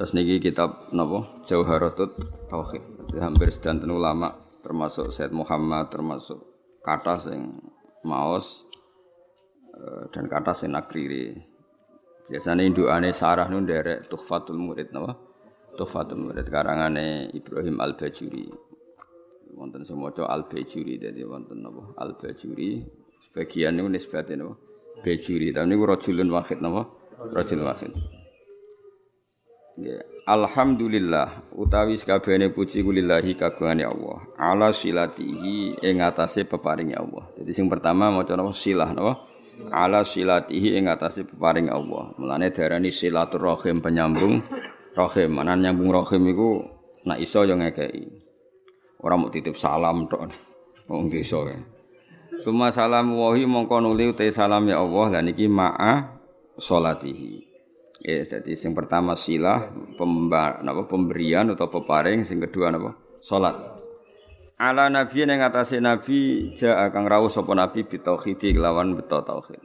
Terus 0.00 0.16
niki 0.16 0.40
kitab 0.40 0.88
napa 0.96 1.44
Jauharatut 1.44 2.16
Tauhid. 2.48 3.12
Hampir 3.20 3.52
sedanten 3.52 3.92
ulama 3.92 4.32
termasuk 4.64 5.12
Said 5.12 5.28
Muhammad 5.28 5.92
termasuk 5.92 6.40
kata 6.80 7.20
sing 7.20 7.60
maos 8.08 8.64
eh, 9.76 10.08
dan 10.08 10.24
kata 10.24 10.56
sing 10.56 10.72
nakriri. 10.72 11.36
Biasanya 12.32 12.64
indukane 12.64 13.12
sarah 13.12 13.44
nun 13.52 13.68
derek 13.68 14.08
Tuhfatul 14.08 14.56
Murid 14.56 14.88
napa? 14.88 15.20
Tuhfatul 15.76 16.32
Murid 16.32 16.48
karangane 16.48 17.28
Ibrahim 17.36 17.76
Al-Bajuri. 17.76 18.48
Wonten 19.52 19.84
maca 20.00 20.32
Al-Bajuri 20.32 20.96
dadi 20.96 21.28
wonten 21.28 21.60
napa? 21.60 21.92
Al-Bajuri 22.00 22.88
sebagian 23.28 23.76
niku 23.76 23.92
nisbate 23.92 24.32
napa? 24.32 24.56
Bajuri. 25.04 25.52
Tapi 25.52 25.68
niku 25.68 25.84
rajulun 25.84 26.32
wahid 26.32 26.64
napa? 26.64 26.88
Rajul 27.36 27.68
wahid. 27.68 28.19
Nggih. 29.80 30.20
Alhamdulillah 30.28 31.56
utawi 31.56 31.96
sakabehane 31.96 32.52
puji 32.52 32.84
kulillahi 32.84 33.32
kagungane 33.32 33.88
Allah. 33.88 34.20
Ala 34.36 34.76
silatihi 34.76 35.80
ing 35.80 36.04
atase 36.04 36.44
peparinge 36.44 36.94
Allah. 36.94 37.32
Jadi 37.40 37.50
sing 37.56 37.66
pertama 37.66 38.12
maca 38.12 38.36
napa 38.36 38.52
silah 38.52 38.92
napa? 38.92 39.24
Ala 39.72 40.04
silatihi 40.04 40.76
ing 40.76 40.86
atase 40.86 41.24
peparinge 41.24 41.72
Allah. 41.72 42.12
Mulane 42.20 42.52
diarani 42.52 42.92
silaturrahim 42.92 43.80
penyambung 43.80 44.44
rahim. 44.92 45.30
Mana 45.32 45.56
nyambung 45.56 45.90
rahim 45.96 46.28
iku 46.28 46.62
nak 47.08 47.18
iso 47.18 47.42
yo 47.48 47.56
ngekeki. 47.56 48.04
Ora 49.00 49.16
mau 49.16 49.32
titip 49.32 49.56
salam 49.56 50.06
tok. 50.12 50.28
Wong 50.92 51.08
desa 51.08 51.40
ya. 51.48 51.56
Suma 52.36 52.68
salam 52.68 53.16
wahi 53.16 53.48
mongko 53.48 53.80
nuli 53.80 54.12
salam 54.30 54.68
ya 54.68 54.78
Allah 54.78 55.18
lan 55.18 55.32
iki 55.32 55.48
ma'a 55.48 56.20
salatihi. 56.60 57.49
Ya, 58.00 58.24
jadi 58.24 58.56
yang 58.56 58.72
pertama 58.72 59.12
silah 59.12 59.68
pemba, 60.00 60.56
pemberian 60.88 61.52
atau 61.52 61.68
peparing, 61.68 62.24
yang 62.24 62.40
kedua 62.48 62.72
napa? 62.72 62.96
Salat. 63.20 63.60
Ala 64.56 64.88
nabi 64.88 65.24
yang 65.24 65.36
ngatasi 65.40 65.80
nabi 65.84 66.52
ja 66.56 66.84
akan 66.88 67.04
rawuh 67.08 67.32
sapa 67.32 67.52
nabi 67.52 67.84
bitauhidi 67.84 68.56
kelawan 68.56 68.96
beto 68.96 69.20
tauhid. 69.20 69.60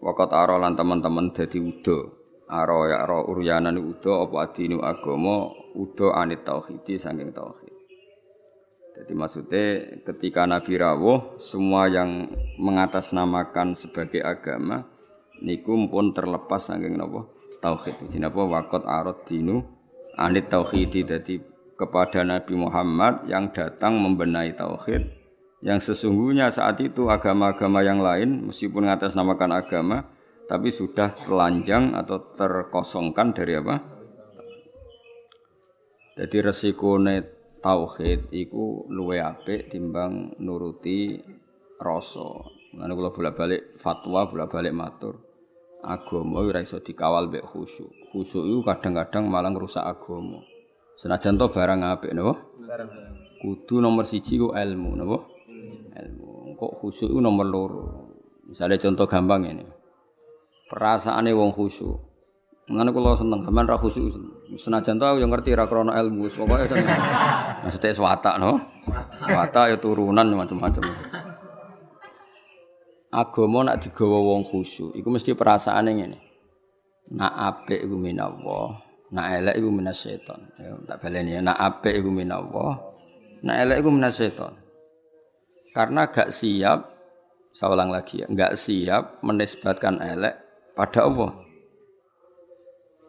Wakat 0.00 0.32
aro 0.36 0.60
lan 0.60 0.76
teman-teman 0.76 1.32
dadi 1.32 1.60
udo. 1.60 2.20
Aro 2.48 2.88
ya 2.88 3.04
aro 3.04 3.24
uryanan 3.28 3.80
udo 3.80 4.24
apa 4.24 4.48
adinu 4.48 4.84
agama 4.84 5.48
udo 5.76 6.12
anit 6.12 6.44
tauhidi 6.44 7.00
saking 7.00 7.32
tauhid. 7.32 7.72
Jadi 8.92 9.12
maksudnya 9.16 9.64
ketika 10.04 10.44
Nabi 10.44 10.76
rawuh 10.76 11.40
semua 11.40 11.88
yang 11.88 12.28
mengatasnamakan 12.60 13.72
sebagai 13.72 14.20
agama 14.20 14.84
niku 15.40 15.88
pun 15.88 16.12
terlepas 16.12 16.68
saking 16.68 17.00
napa 17.00 17.24
tauhid. 17.62 18.10
Jadi 18.10 18.26
apa 18.26 18.42
wakot 18.42 18.82
arot 18.82 19.22
dinu 19.24 19.62
anit 20.18 20.50
tauhidi 20.50 21.06
jadi 21.06 21.40
kepada 21.78 22.26
Nabi 22.26 22.52
Muhammad 22.58 23.24
yang 23.30 23.54
datang 23.54 23.96
membenahi 23.96 24.52
tauhid 24.52 25.22
yang 25.62 25.78
sesungguhnya 25.78 26.50
saat 26.50 26.82
itu 26.82 27.06
agama-agama 27.06 27.86
yang 27.86 28.02
lain 28.02 28.50
meskipun 28.50 28.82
namakan 28.90 29.54
agama 29.54 30.10
tapi 30.50 30.74
sudah 30.74 31.14
telanjang 31.14 31.94
atau 31.94 32.34
terkosongkan 32.34 33.30
dari 33.32 33.56
apa? 33.56 33.78
Jadi 36.18 36.36
resiko 36.44 37.00
net 37.00 37.56
tauhid 37.62 38.28
iku 38.34 38.84
luwe 38.90 39.22
apik 39.22 39.72
timbang 39.72 40.36
nuruti 40.42 41.16
rasa. 41.80 42.42
Mulane 42.74 42.92
kula 42.92 43.10
bolak-balik 43.14 43.80
fatwa, 43.80 44.28
bolak-balik 44.28 44.74
matur 44.76 45.31
agama 45.82 46.40
ora 46.40 46.62
iso 46.62 46.78
dikawal 46.78 47.28
mbek 47.28 47.42
khusyuk. 47.42 47.90
Khusyuk 48.10 48.46
itu 48.46 48.58
kadang-kadang 48.62 49.26
malah 49.26 49.50
ngrusak 49.50 49.82
agama. 49.82 50.40
Senajan 50.94 51.34
to 51.36 51.50
barang 51.50 51.82
apik 51.82 52.14
napa? 52.14 52.38
Kudu 53.42 53.82
nomor 53.82 54.06
siji 54.06 54.38
ku 54.38 54.54
ilmu 54.54 54.90
napa? 54.94 55.18
Ilmu. 55.98 56.54
Kok 56.54 56.72
khusyuk 56.78 57.10
itu 57.10 57.20
nomor 57.20 57.46
loro. 57.46 57.82
Misalnya 58.46 58.78
contoh 58.78 59.06
gampang 59.10 59.42
ini. 59.50 59.66
Perasaane 60.70 61.34
wong 61.34 61.50
khusyuk. 61.50 61.98
Ngene 62.70 62.94
kula 62.94 63.18
seneng 63.18 63.42
gampang 63.42 63.66
ra 63.66 63.76
khusyuk. 63.76 64.14
Senajan 64.54 65.02
to 65.02 65.04
aku 65.04 65.18
yang 65.18 65.34
ngerti 65.34 65.58
ra 65.58 65.66
krana 65.66 65.98
ilmu, 65.98 66.30
pokoke 66.30 66.70
seneng. 66.70 66.86
Maksudnya 67.66 67.90
swatak 67.90 68.38
no. 68.38 68.62
Watak 69.22 69.74
ya 69.74 69.76
turunan 69.78 70.26
macam-macam 70.34 70.82
agama 73.12 73.68
nak 73.68 73.84
digawa 73.84 74.18
wong 74.24 74.42
khusyuk 74.48 74.96
iku 74.96 75.12
mesti 75.12 75.36
perasaane 75.36 75.90
ngene. 75.92 76.18
Nak 77.12 77.32
apik 77.36 77.84
iku 77.84 77.96
minallah 78.00 78.80
nak 79.12 79.26
elek 79.36 79.60
iku 79.60 79.68
minas 79.68 80.00
setan. 80.00 80.40
Ya 80.56 80.72
tak 80.88 81.04
baleni 81.04 81.36
ya 81.36 81.40
nak 81.44 81.60
apik 81.60 81.92
iku 81.92 82.08
minallah 82.08 82.80
nak 83.44 83.56
elek 83.60 83.84
iku 83.84 83.90
minas 83.92 84.16
setan. 84.16 84.56
Karena 85.76 86.08
gak 86.08 86.32
siap 86.32 86.88
saya 87.52 87.84
lagi 87.84 88.24
ya 88.24 88.26
gak 88.32 88.56
siap 88.56 89.20
menisbatkan 89.20 90.00
elek 90.00 90.34
pada 90.72 91.04
Allah. 91.04 91.32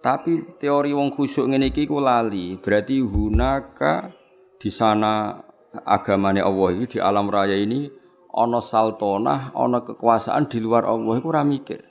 Tapi 0.04 0.60
teori 0.60 0.92
wong 0.92 1.16
khusyuk 1.16 1.48
ngene 1.48 1.72
iki 1.72 1.88
ku 1.88 2.04
lali 2.04 2.60
berarti 2.60 3.00
hunaka 3.00 4.12
di 4.60 4.68
sana 4.68 5.40
agamanya 5.88 6.44
Allah 6.44 6.76
di 6.84 7.00
alam 7.00 7.32
raya 7.32 7.56
ini 7.56 8.03
ana 8.34 8.60
saltonah, 8.60 9.54
ana 9.54 9.86
kekuasaan 9.86 10.50
di 10.50 10.58
luar 10.58 10.90
Allah 10.90 11.22
iku 11.22 11.30
ora 11.30 11.46
mikir. 11.46 11.86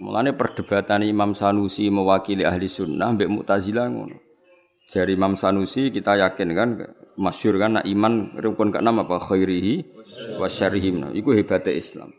Mulane 0.00 0.32
perdebatan 0.32 1.04
Imam 1.04 1.36
Sanusi 1.36 1.92
mewakili 1.92 2.40
ahli 2.40 2.64
sunnah 2.64 3.12
mbek 3.12 3.28
Mu'tazilah 3.28 3.86
ngono. 3.92 4.16
Dari 4.88 5.12
Imam 5.12 5.36
Sanusi 5.36 5.92
kita 5.92 6.16
yakin 6.16 6.48
kan 6.56 6.68
masyhur 7.20 7.60
kan 7.60 7.78
nak 7.78 7.84
iman 7.84 8.32
rukun 8.40 8.72
keenam 8.72 9.04
apa 9.04 9.20
khairihi 9.20 9.84
wa 10.40 10.48
syarrihi. 10.48 10.88
Nah, 10.96 11.12
iku 11.12 11.36
hebatnya 11.36 11.76
Islam. 11.76 12.16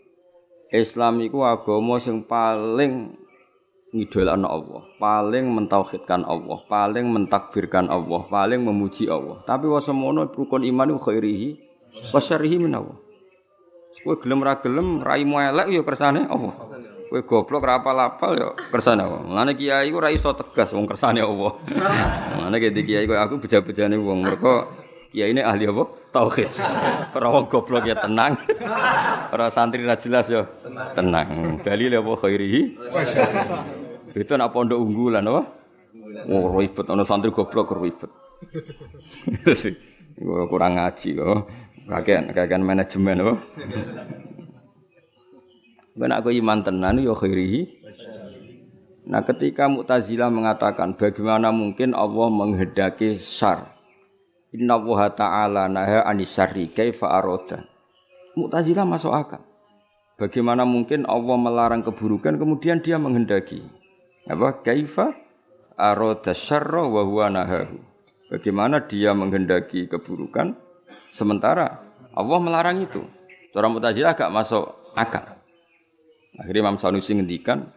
Islam 0.70 1.26
iku 1.26 1.42
agama 1.44 1.98
sing 1.98 2.24
paling 2.30 3.18
ngidolakno 3.92 4.48
Allah, 4.48 4.82
paling 5.02 5.52
mentauhidkan 5.52 6.24
Allah, 6.24 6.64
paling 6.70 7.12
mentakbirkan 7.12 7.92
Allah, 7.92 8.24
paling 8.30 8.62
memuji 8.64 9.10
Allah. 9.10 9.44
Tapi 9.44 9.68
wasemono 9.68 10.30
rukun 10.32 10.64
iman 10.64 10.96
iku 10.96 11.12
khairihi 11.12 11.71
Wasyarihi 11.92 12.58
menawa. 12.58 12.98
Kowe 14.02 14.18
gelem 14.18 14.42
ra 14.42 14.58
gelem 14.58 15.04
raimu 15.04 15.38
elek 15.38 15.68
ya 15.70 15.82
kersane 15.86 16.26
apa? 16.26 16.50
Kowe 17.12 17.22
goblok 17.22 17.62
ra 17.62 17.84
apal-apal 17.84 18.34
ya 18.34 18.50
kersane 18.74 19.06
apa? 19.06 19.22
Mulane 19.22 19.54
kiai 19.54 19.94
ku 19.94 20.02
ra 20.02 20.10
iso 20.10 20.34
tegas 20.34 20.74
wong 20.74 20.90
kersane 20.90 21.22
apa. 21.22 21.48
Mulane 22.40 22.58
ki 22.58 22.82
kiai 22.82 23.06
kok 23.06 23.20
aku 23.20 23.36
beja-bejane 23.46 24.00
wong 24.02 24.26
mergo 24.26 24.66
kiai 25.14 25.36
ini 25.36 25.46
ahli 25.46 25.70
apa? 25.70 25.84
Tauhid. 26.10 26.50
Ora 27.14 27.28
wong 27.30 27.46
goblok 27.46 27.86
ya 27.86 28.00
tenang. 28.00 28.42
Ora 29.30 29.54
santri 29.54 29.86
ra 29.86 30.00
jelas 30.00 30.26
ya 30.32 30.50
tenang. 30.98 31.62
Dalil 31.62 31.94
apa 31.94 32.12
khairihi? 32.16 32.62
Itu 34.18 34.34
nak 34.34 34.50
pondok 34.50 34.82
unggulan 34.82 35.30
apa? 35.30 35.46
Oh 36.26 36.58
ribet 36.58 36.90
ana 36.90 37.06
santri 37.06 37.30
goblok 37.30 37.70
ribet. 37.78 38.10
kurang 40.50 40.82
ngaji 40.82 41.10
kok. 41.22 41.40
Kakean, 41.90 42.30
kakean 42.34 42.62
manajemen 42.62 43.22
apa? 43.26 43.34
Ben 45.98 46.12
aku 46.14 46.32
iman 46.32 46.64
tenan 46.64 47.04
ya 47.04 47.14
khairihi. 47.14 47.62
Nah, 49.12 49.26
ketika 49.26 49.68
Mu'tazilah 49.68 50.30
mengatakan 50.32 50.96
bagaimana 50.96 51.50
mungkin 51.50 51.92
Allah 51.98 52.30
menghendaki 52.32 53.18
syar. 53.18 53.76
Inna 54.52 54.78
wa 54.80 55.08
ta'ala 55.12 55.68
naha 55.72 56.06
anisari 56.08 56.72
kaifa 56.72 57.12
aroda. 57.12 57.66
Mu'tazilah 58.40 58.88
masuk 58.88 59.12
akal. 59.12 59.44
Bagaimana 60.16 60.64
mungkin 60.64 61.04
Allah 61.10 61.34
melarang 61.34 61.82
keburukan 61.82 62.38
kemudian 62.38 62.80
dia 62.80 63.02
menghendaki. 63.02 63.66
Apa? 64.30 64.62
Kaifa 64.62 65.12
aroda 65.76 66.32
syarra 66.32 66.86
wa 66.86 67.02
huwa 67.02 67.28
nahahu. 67.34 67.82
Bagaimana 68.32 68.86
dia 68.86 69.12
menghendaki 69.12 69.92
keburukan 69.92 70.56
Sementara 71.12 71.84
Allah 72.12 72.40
melarang 72.40 72.82
itu. 72.84 73.04
Cara 73.52 73.68
Mu'tazilah 73.68 74.16
agak 74.16 74.32
masuk 74.32 74.64
akal. 74.96 75.40
Akhirnya 76.40 76.72
Imam 76.72 76.80
Sanusi 76.80 77.12
ngendikan 77.12 77.68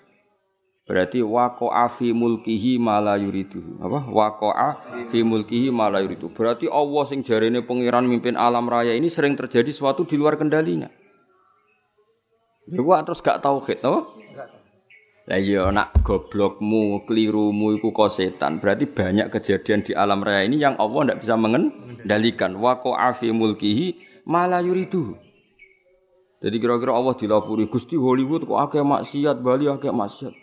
berarti 0.84 1.25
waqa'a 1.25 1.88
fi 1.90 2.14
mulkihi 2.14 2.78
ma 2.78 3.02
la 3.02 3.19
yuridu. 3.19 3.82
Apa? 3.82 4.06
Waqa'a 4.06 4.69
fi 5.11 5.26
mulkihi 5.26 5.75
ma 5.75 5.90
la 5.90 6.05
yuridu. 6.05 6.31
Berarti 6.31 6.70
Allah 6.70 7.05
sing 7.11 7.26
jarene 7.26 7.66
pangeran 7.66 8.06
mimpin 8.06 8.38
alam 8.38 8.70
raya 8.70 8.94
ini 8.94 9.11
sering 9.11 9.34
terjadi 9.34 9.70
sesuatu 9.75 10.06
di 10.06 10.14
luar 10.14 10.38
kendalinya. 10.38 10.87
Ya 12.64 12.81
terus 13.05 13.20
gak 13.20 13.44
tauhid, 13.44 13.84
no? 13.84 14.08
Lah 15.24 15.40
iya 15.40 15.72
nak 15.72 16.04
goblokmu, 16.04 17.08
kelirumu 17.08 17.72
iku 17.80 17.96
kok 17.96 18.12
setan. 18.12 18.60
Berarti 18.60 18.84
banyak 18.84 19.32
kejadian 19.32 19.80
di 19.80 19.96
alam 19.96 20.20
raya 20.20 20.44
ini 20.44 20.60
yang 20.60 20.76
Allah 20.76 21.08
tidak 21.08 21.18
bisa 21.24 21.34
mengendalikan. 21.40 22.52
Wa 22.60 22.76
qa'a 22.76 23.16
mulkihi 23.32 23.96
mala 24.28 24.60
yuridu. 24.60 25.16
Jadi 26.44 26.56
kira-kira 26.60 26.92
Allah 26.92 27.16
dilapuri 27.16 27.72
Gusti 27.72 27.96
Hollywood 27.96 28.44
kok 28.44 28.60
akeh 28.68 28.84
maksiat, 28.84 29.40
Bali 29.40 29.64
akeh 29.64 29.88
maksiat. 29.88 30.34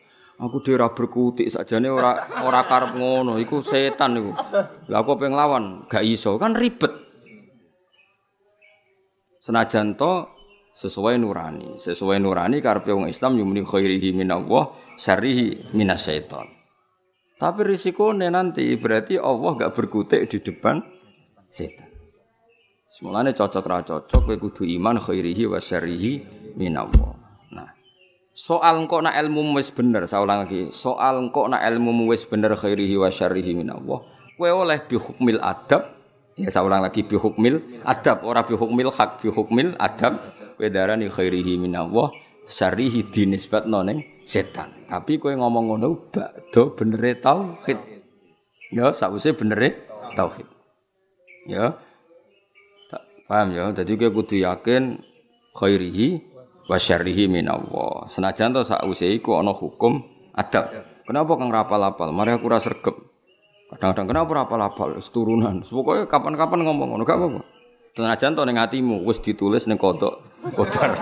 Aku 0.41 0.57
dhewe 0.65 0.81
ora 0.81 0.89
berkutik 0.89 1.45
sakjane 1.53 1.85
ora 1.85 2.17
ora 2.41 2.65
karep 2.65 2.97
ngono, 2.97 3.37
iku 3.37 3.61
setan 3.61 4.17
iku. 4.17 4.33
Lah 4.89 5.05
aku 5.05 5.13
pengen 5.21 5.37
lawan, 5.37 5.85
gak 5.85 6.01
iso, 6.01 6.41
kan 6.41 6.57
ribet. 6.57 6.89
Senajan 9.45 9.93
to 9.93 10.25
sesuai 10.71 11.19
nurani, 11.19 11.79
sesuai 11.79 12.17
nurani 12.19 12.63
karepe 12.63 12.95
wong 12.95 13.11
Islam 13.11 13.39
yumni 13.39 13.63
khairihi 13.63 14.15
minallah, 14.15 14.71
syarrihi 14.95 15.75
minasyaiton. 15.75 16.47
Tapi 17.41 17.59
risikone 17.65 18.29
nanti 18.29 18.69
berarti 18.77 19.17
Allah 19.17 19.57
gak 19.57 19.73
berkutik 19.73 20.29
di 20.29 20.37
depan 20.39 20.77
setan. 21.49 21.89
Semulane 22.91 23.31
cocok 23.31 23.65
ra 23.65 23.81
cocok 23.81 24.29
kowe 24.29 24.37
kudu 24.37 24.63
iman 24.77 24.99
khairihi 24.99 25.47
wa 25.47 25.57
syarrihi 25.57 26.11
minallah. 26.59 27.21
Soal 28.31 28.79
engkau 28.79 29.03
nak 29.03 29.19
ilmu 29.19 29.51
wis 29.59 29.75
bener, 29.75 30.07
saya 30.07 30.23
ulang 30.23 30.47
lagi. 30.47 30.71
Soal 30.71 31.19
engkau 31.19 31.51
nak 31.51 31.67
ilmu 31.67 32.07
wis 32.07 32.23
bener 32.23 32.55
khairihi 32.55 32.95
wa 32.95 33.11
syarrihi 33.11 33.53
minallah. 33.59 33.99
Kowe 34.39 34.49
oleh 34.49 34.79
bi 34.87 34.95
hukmil 34.95 35.37
adab. 35.43 36.00
Ya 36.39 36.47
saya 36.47 36.63
ulang 36.63 36.79
lagi 36.79 37.03
bi 37.03 37.19
hukmil 37.19 37.83
adab, 37.83 38.23
ora 38.23 38.47
bi 38.47 38.55
hukmil 38.55 38.87
hak 38.87 39.19
bi 39.19 39.27
hukmil 39.27 39.75
adab. 39.75 40.31
Kowe 40.55 40.67
darani 40.71 41.11
khairihi 41.11 41.59
minallah, 41.59 42.13
syarrihi 42.47 43.11
dinisbatno 43.11 43.83
ning 43.83 44.23
setan. 44.23 44.71
Tapi 44.87 45.19
kowe 45.19 45.35
ngomong 45.35 45.75
ngono 45.75 46.07
bakdo 46.07 46.71
benere 46.77 47.19
tauhid. 47.19 47.79
Ya 48.71 48.95
sakwise 48.95 49.35
benere 49.35 49.83
tauhid. 50.15 50.47
Ya. 51.51 51.75
Paham 53.27 53.51
ya? 53.51 53.75
Jadi 53.75 53.99
kowe 53.99 54.09
kudu 54.23 54.39
yakin 54.39 55.03
khairihi 55.51 56.07
wa 56.71 56.79
syarrihi 56.79 57.27
minallah. 57.27 58.07
Senajan 58.07 58.55
to 58.55 58.63
sakwise 58.63 59.11
iku 59.11 59.35
ana 59.35 59.51
hukum 59.51 59.99
adab. 60.31 60.71
Kenapa 61.03 61.35
kang 61.35 61.51
rapal-apal? 61.51 62.15
Mari 62.15 62.39
aku 62.39 62.47
sregep. 62.55 63.10
Kadang-kadang 63.71 64.07
kenapa 64.11 64.31
rapal-apal? 64.43 64.99
Wis 64.99 65.07
turunan. 65.07 65.63
Pokoke 65.63 66.03
kapan-kapan 66.11 66.67
ngomong 66.67 66.91
ngono 66.91 67.03
gak 67.07 67.15
apa-apa. 67.15 67.41
Senajan 67.91 68.35
to 68.35 68.43
ning 68.47 68.59
atimu 68.59 69.03
wis 69.03 69.19
ditulis 69.19 69.67
ning 69.67 69.79
kodok 69.79 70.23
kodar. 70.55 70.95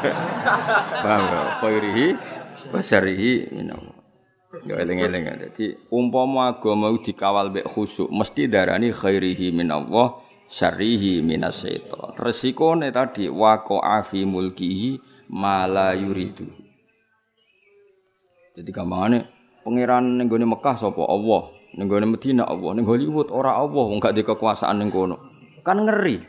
Paham 1.06 1.24
ya? 1.26 1.42
Khairihi 1.62 2.08
wa 2.70 2.82
minallah. 3.54 3.96
Ya 4.66 4.82
eling-eling 4.82 5.24
ya. 5.30 5.34
Dadi 5.38 5.78
umpama 5.94 6.50
agama 6.50 6.90
dikawal 6.98 7.54
mek 7.54 7.70
khusyuk 7.70 8.10
mesti 8.10 8.50
darani 8.50 8.90
khairihi 8.90 9.54
minallah 9.54 10.18
syarrihi 10.50 11.22
minasyaiton. 11.22 12.18
Resikone 12.18 12.90
tadi 12.90 13.30
waqa'a 13.30 14.02
fi 14.02 14.26
mulkihi 14.26 14.98
mala 15.30 15.94
yuridu. 15.94 16.50
Jadi 18.58 18.70
gampangane 18.74 19.30
pangeran 19.62 20.18
ning 20.18 20.28
Mekah 20.28 20.76
sapa 20.76 21.06
Allah, 21.06 21.54
ning 21.80 21.88
gone 21.88 22.04
Madinah 22.12 22.44
Allah, 22.44 22.76
ning 22.76 22.84
Hollywood 22.84 23.32
ora 23.32 23.56
Allah 23.56 23.84
wong 23.88 24.04
gak 24.04 24.12
di 24.12 24.28
kekuasaan 24.28 24.84
ning 24.84 24.92
kono. 24.92 25.16
Kan 25.64 25.88
ngeri. 25.88 26.20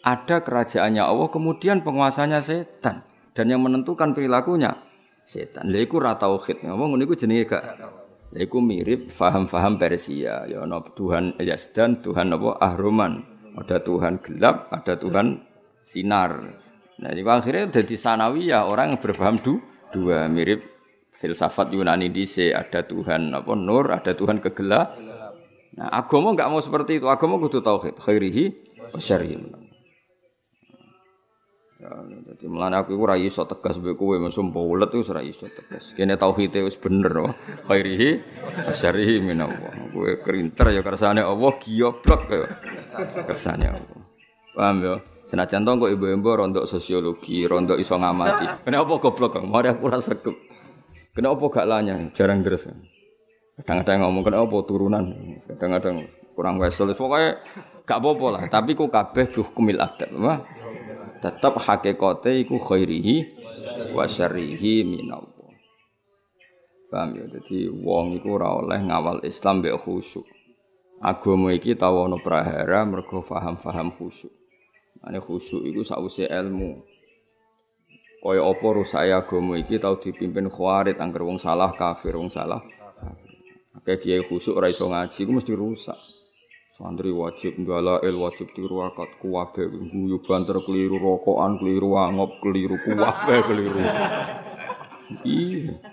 Ada 0.00 0.40
kerajaannya 0.40 1.04
Allah 1.04 1.28
kemudian 1.28 1.84
penguasanya 1.84 2.40
setan 2.40 3.04
dan 3.36 3.46
yang 3.52 3.60
menentukan 3.60 4.16
perilakunya 4.16 4.80
setan. 5.28 5.68
Lha 5.68 5.84
iku 5.84 6.00
ra 6.00 6.16
tauhid. 6.16 6.64
Ngomong 6.64 6.96
ngono 6.96 7.04
iku 7.04 7.20
jenenge 7.20 7.44
gak 7.52 7.64
Lha 8.32 8.40
iku 8.40 8.64
mirip 8.64 9.12
faham-faham 9.12 9.76
Persia. 9.76 10.48
Ya 10.48 10.64
ana 10.64 10.80
Tuhan 10.96 11.36
Yazdan, 11.36 12.00
Tuhan 12.00 12.32
apa 12.32 12.56
Ahruman. 12.64 13.28
Ada 13.60 13.82
Tuhan 13.84 14.24
gelap, 14.24 14.72
ada 14.72 14.96
Tuhan 14.96 15.42
sinar. 15.84 16.32
Nah, 17.00 17.10
di 17.10 17.24
akhirnya 17.24 17.66
jadi 17.72 17.96
sanawiyah 17.98 18.68
orang 18.68 18.94
yang 18.94 19.00
berpaham 19.02 19.36
du, 19.42 19.58
dua 19.90 20.30
mirip 20.30 20.69
filsafat 21.20 21.68
Yunani 21.76 22.08
dice 22.08 22.56
ada 22.56 22.80
Tuhan 22.80 23.36
apa 23.36 23.52
nur, 23.52 23.92
ada 23.92 24.16
Tuhan 24.16 24.40
kegelap. 24.40 24.96
Nah, 25.76 25.88
agama 25.92 26.32
enggak 26.32 26.48
mau 26.48 26.64
seperti 26.64 26.96
itu. 26.98 27.06
Agama 27.12 27.36
kudu 27.36 27.60
tauhid, 27.60 28.00
khairihi 28.00 28.44
wa 28.90 28.98
syarrihi. 28.98 29.36
Ya, 31.80 31.96
jadi 32.04 32.44
melane 32.44 32.76
aku 32.76 32.92
ora 32.92 33.16
iso 33.16 33.48
tegas 33.48 33.80
mbek 33.80 33.96
kowe 33.96 34.12
mesum 34.20 34.52
paulet 34.52 34.92
wis 34.92 35.08
ora 35.08 35.24
iso 35.24 35.48
tegas. 35.48 35.96
Kene 35.96 36.16
tauhid 36.20 36.52
wis 36.60 36.76
bener 36.76 37.12
oh. 37.24 37.32
Khairihi 37.68 38.20
syarrihi 38.56 39.20
minallah. 39.20 39.92
Kowe 39.92 40.12
kerinter 40.20 40.76
ya 40.76 40.84
kersane 40.84 41.24
Allah 41.24 41.52
giyoblok 41.56 42.22
ya. 42.28 42.44
Kersane 43.28 43.72
Allah. 43.72 44.00
Paham 44.52 44.76
ya? 44.84 44.94
Senajan 45.24 45.62
to 45.62 45.78
kok 45.78 45.94
ibu-ibu 45.94 46.26
rondok 46.34 46.66
sosiologi, 46.66 47.46
rondok 47.46 47.78
iso 47.78 47.94
ngamati. 47.94 48.66
Kenapa 48.66 48.98
goblok 48.98 49.38
kok? 49.38 49.46
Mari 49.46 49.70
aku 49.70 49.86
rasa 49.86 50.10
sregep. 50.10 50.49
Kenapa 51.10 51.42
gak 51.50 51.66
lanya? 51.66 51.96
Jarang 52.14 52.46
deres. 52.46 52.70
Kadang-kadang 53.60 54.06
ngomong 54.06 54.24
kenapa 54.24 54.56
turunan. 54.64 55.04
Kadang-kadang 55.44 56.06
kurang 56.32 56.62
wesel. 56.62 56.94
Pokoknya 56.94 57.42
gak 57.82 57.98
apa-apa 57.98 58.26
lah. 58.30 58.42
Tapi 58.46 58.78
ku 58.78 58.86
kabeh 58.86 59.34
hukumil 59.34 59.82
adab. 59.82 60.10
Wah. 60.16 60.40
Tetap 61.20 61.60
hakikate 61.60 62.48
iku 62.48 62.56
khairihi 62.56 63.16
wa 63.92 64.08
syarrihi 64.08 64.88
minallah. 64.88 65.52
Paham 66.88 67.14
ya? 67.14 67.24
Jadi 67.28 67.68
wong 67.70 68.18
iku 68.18 68.40
ora 68.40 68.56
oleh 68.56 68.80
ngawal 68.82 69.20
Islam 69.22 69.60
mbek 69.60 69.78
khusyuk. 69.84 70.24
Agama 71.00 71.52
iki 71.52 71.76
tau 71.76 72.08
ana 72.08 72.16
prahara 72.18 72.88
mergo 72.88 73.20
paham-paham 73.20 73.92
khusyuk. 73.94 74.32
Ane 75.04 75.20
khusyuk 75.20 75.60
iku 75.68 75.84
sakwise 75.84 76.24
ilmu. 76.24 76.82
Kaya 78.20 78.44
apa 78.44 78.66
rusak 78.76 79.08
agama 79.08 79.56
iki 79.56 79.80
tau 79.80 79.96
dipimpin 79.96 80.52
khawarit 80.52 81.00
angger 81.00 81.24
wong 81.24 81.40
salah 81.40 81.72
kafir, 81.72 82.12
wong 82.20 82.28
salah. 82.28 82.60
Akeh 83.72 83.96
kiai 83.96 84.20
khusyuk 84.20 84.60
ora 84.60 84.68
iso 84.68 84.84
ngaji 84.92 85.24
iku 85.24 85.32
mesti 85.32 85.52
rusak. 85.56 85.96
Santri 86.76 87.08
wajib 87.12 87.56
il 87.60 88.16
wajib 88.20 88.52
tiru 88.52 88.84
akad 88.84 89.16
kuwabe 89.20 89.68
guyu 89.68 90.20
banter 90.20 90.60
keliru 90.64 91.00
rokokan 91.00 91.56
keliru 91.60 91.96
angop 91.96 92.40
keliru 92.44 92.76
kuwabe 92.76 93.36
keliru. 93.48 93.80
Iya. 95.24 95.89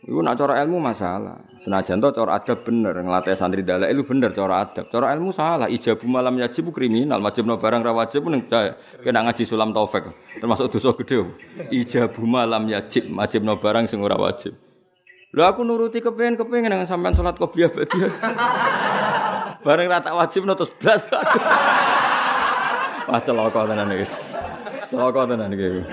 Iku 0.00 0.24
nak 0.24 0.40
cara 0.40 0.64
ilmu 0.64 0.80
masalah. 0.80 1.44
Senajan 1.60 2.00
to 2.00 2.08
cara 2.16 2.40
adab 2.40 2.64
bener 2.64 2.96
nglatih 2.96 3.36
santri 3.36 3.60
dalek 3.60 3.92
itu 3.92 4.00
bener 4.00 4.32
cara 4.32 4.64
adab. 4.64 4.88
Cara 4.88 5.12
ilmu 5.12 5.28
salah. 5.28 5.68
Ijabu 5.68 6.08
malam 6.08 6.40
yajib 6.40 6.72
kriminal, 6.72 7.20
wajibno 7.20 7.60
barang 7.60 7.84
ra 7.84 7.92
wajib 7.92 8.24
ning 8.32 8.48
kena 8.48 9.20
ngaji 9.28 9.44
sulam 9.44 9.76
taufik. 9.76 10.08
Termasuk 10.40 10.72
dosa 10.72 10.96
gede. 10.96 11.28
Ijabu 11.68 12.24
malam 12.24 12.64
yajib, 12.72 13.12
wajibno 13.12 13.60
barang 13.60 13.92
sing 13.92 14.00
ora 14.00 14.16
wajib. 14.16 14.56
Lho 15.30 15.46
aku 15.46 15.62
nuruti 15.62 16.00
kepengen-kepengen 16.02 16.72
nang 16.72 16.88
sampean 16.88 17.14
salat 17.14 17.36
qobliyah 17.36 17.70
badi. 17.70 18.00
bareng 19.68 19.86
ra 19.86 20.00
tak 20.00 20.16
wajibno 20.16 20.56
terus 20.56 20.72
blas. 20.80 21.06
Wah 23.10 23.20
celaka 23.20 23.68
tenan 23.68 23.92
wis. 23.94 24.32
Celaka 24.88 25.28
tenan 25.28 25.52
iki. 25.52 25.84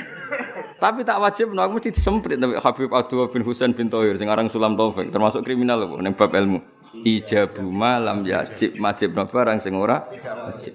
Tapi 0.78 1.02
tak 1.02 1.18
wajib, 1.18 1.58
no, 1.58 1.66
aku 1.66 1.82
mesti 1.82 1.90
disemprit 1.90 2.38
nabi 2.38 2.54
Habib 2.62 2.94
Abdul 2.94 3.34
bin 3.34 3.42
Husain 3.42 3.74
bin 3.74 3.90
Tohir, 3.90 4.14
sing 4.14 4.30
Sulam 4.54 4.78
Taufik, 4.78 5.10
termasuk 5.10 5.42
kriminal 5.42 5.82
loh, 5.82 5.98
ning 5.98 6.14
bab 6.14 6.30
ilmu. 6.30 6.62
Ijabu 7.02 7.66
malam 7.68 8.24
yajib 8.26 8.80
majib 8.80 9.14
no 9.14 9.28
barang 9.28 9.60
sing 9.62 9.76
ora 9.78 10.06
wajib. 10.48 10.74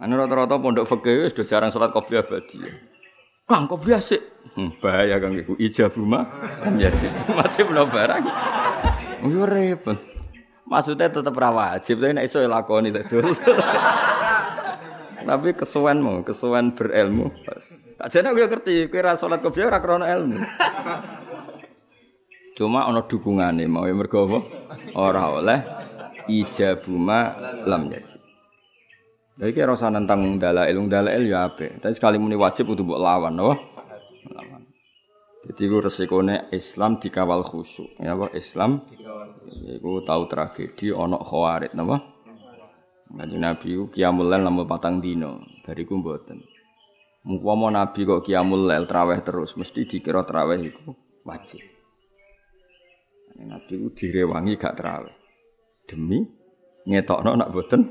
Anu 0.00 0.16
rata-rata 0.16 0.56
pondok 0.56 0.86
fikih 0.88 1.28
do 1.34 1.42
jarang 1.44 1.68
salat 1.68 1.92
qobliyah 1.92 2.24
abadi. 2.24 2.60
Kang 3.44 3.68
qobliyah 3.68 4.00
sik. 4.00 4.22
Hmm, 4.54 4.70
bahaya 4.78 5.18
Kang 5.20 5.34
iku 5.36 5.58
ijabu 5.60 6.06
malam 6.06 6.78
yajib 6.78 7.10
majib 7.38 7.66
no 7.74 7.84
barang. 7.88 8.22
Yo 9.28 9.44
repot. 9.44 9.98
Maksudnya 10.64 11.12
tetap 11.12 11.36
ra 11.36 11.52
wajib, 11.52 12.00
tapi 12.00 12.16
nek 12.16 12.24
iso 12.24 12.40
lakoni 12.40 12.88
dadi. 12.88 13.20
Tapi 15.24 15.56
kesuwen 15.56 15.98
mau, 16.04 16.20
kesuwen 16.20 16.76
berilmu. 16.76 17.32
Ajane 17.96 18.30
aku 18.30 18.44
ngerti, 18.44 18.92
kowe 18.92 19.00
ra 19.00 19.16
salat 19.16 19.40
qobliyah 19.40 19.72
ora 19.72 19.80
krana 19.80 20.06
ilmu. 20.12 20.36
Cuma 22.54 22.86
ana 22.86 23.02
dukungane 23.02 23.66
mau 23.66 23.88
mergo 23.88 24.28
apa? 24.30 24.38
Ora 24.94 25.32
oleh 25.32 25.58
ijabuma 26.30 27.34
lam 27.66 27.90
yaji. 27.90 28.18
Lha 29.34 29.44
iki 29.50 29.58
rasa 29.66 29.90
nentang 29.90 30.38
dalail, 30.38 30.78
dalail 30.86 31.22
ya 31.26 31.50
apik. 31.50 31.82
Tapi 31.82 31.90
sekali 31.90 32.22
muni 32.22 32.38
wajib 32.38 32.70
kudu 32.70 32.86
mbok 32.86 33.00
lawan, 33.02 33.34
apa? 33.34 33.54
Lawan. 34.30 34.62
Jadi 35.50 35.62
ku 35.66 35.76
resikone 35.82 36.54
Islam 36.54 37.02
dikawal 37.02 37.42
khusyuk. 37.42 37.98
Ya 37.98 38.14
apa 38.14 38.30
Islam 38.38 38.86
iku 39.74 40.06
tahu 40.06 40.30
tragedi 40.30 40.94
ana 40.94 41.18
khawarit 41.18 41.74
napa? 41.74 42.13
Kanjeng 43.14 43.42
Nabi 43.42 43.68
ku 43.78 43.84
qiyamul 43.94 44.26
lail 44.26 44.42
lamun 44.42 44.66
patang 44.66 44.98
dino, 44.98 45.42
bariku 45.62 45.98
mboten. 45.98 46.42
Mumpama 47.24 47.70
Nabi 47.70 48.02
kok 48.02 48.26
qiyamul 48.26 48.66
lail 48.66 48.84
traweh 48.90 49.22
terus, 49.22 49.54
mesti 49.54 49.86
dikira 49.86 50.26
traweh 50.26 50.58
iku 50.58 50.90
wajib. 51.22 51.62
Nabi 53.38 53.72
ku 53.78 53.88
direwangi 53.94 54.58
gak 54.58 54.74
traweh. 54.74 55.14
Demi 55.86 56.22
ngetokno 56.86 57.38
nak 57.38 57.50
boten. 57.54 57.82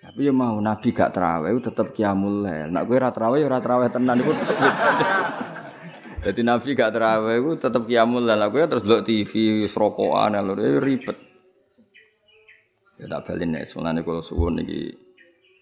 Tapi 0.00 0.26
ya 0.26 0.32
mau 0.32 0.56
Nabi 0.58 0.88
gak 0.90 1.12
traweh 1.12 1.50
tetep 1.58 1.92
qiyamul 1.92 2.46
lail. 2.46 2.68
Nak 2.70 2.82
kowe 2.86 2.96
ora 2.96 3.10
traweh 3.10 3.42
ora 3.42 3.58
traweh 3.58 3.88
tenan 3.90 4.22
iku. 4.22 4.32
Jadi 6.20 6.40
Nabi 6.44 6.76
gak 6.76 6.92
terawih 6.92 7.40
iku 7.40 7.50
tetep 7.56 7.88
kiamul 7.88 8.28
lan 8.28 8.44
aku 8.44 8.60
ya 8.60 8.68
terus 8.68 8.84
delok 8.84 9.08
TV 9.08 9.64
rokokan 9.72 10.36
lho 10.36 10.54
ribet. 10.76 11.29
Ya 13.00 13.08
tak 13.08 13.32
balin 13.32 13.56
nek 13.56 13.64
mulane 13.72 14.04
kula 14.04 14.20
suwun 14.20 14.60
iki 14.60 14.92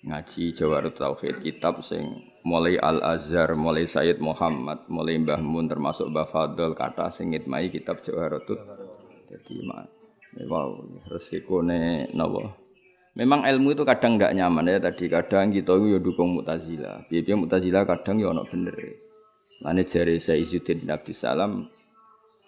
ngaji 0.03 0.59
Jawarut 0.59 0.99
Tauhid 0.99 1.39
kitab 1.39 1.87
sing 1.87 2.27
mulai 2.43 2.75
Al 2.83 2.99
Azhar, 3.03 3.55
mulai 3.55 3.87
Sayyid 3.87 4.19
Muhammad, 4.19 4.91
mulai 4.91 5.23
Mbah 5.23 5.39
Mun 5.39 5.71
termasuk 5.71 6.11
Mbah 6.11 6.27
Fadl 6.27 6.75
kata 6.75 7.15
sing 7.15 7.31
ngitmai 7.31 7.71
kitab 7.71 8.03
Jawarut. 8.03 8.43
Jadi 9.31 9.55
mak 9.63 9.87
wow 10.51 10.83
resikone 11.07 12.11
napa? 12.11 12.59
Memang 13.19 13.47
ilmu 13.47 13.75
itu 13.75 13.83
kadang 13.83 14.15
tidak 14.19 14.35
nyaman 14.35 14.71
ya 14.71 14.79
tadi 14.79 15.11
kadang 15.11 15.51
kita 15.51 15.75
itu 15.75 15.95
ya 15.95 15.99
dukung 15.99 16.39
Mu'tazilah. 16.39 17.11
Biar 17.11 17.35
Mu'tazilah 17.35 17.83
kadang 17.83 18.23
ya 18.23 18.31
ono 18.31 18.47
bener. 18.47 18.79
Lane 19.59 19.83
jari 19.83 20.23
saya 20.23 20.39
Izzuddin 20.39 20.87
bin 20.87 21.15
Salam 21.15 21.67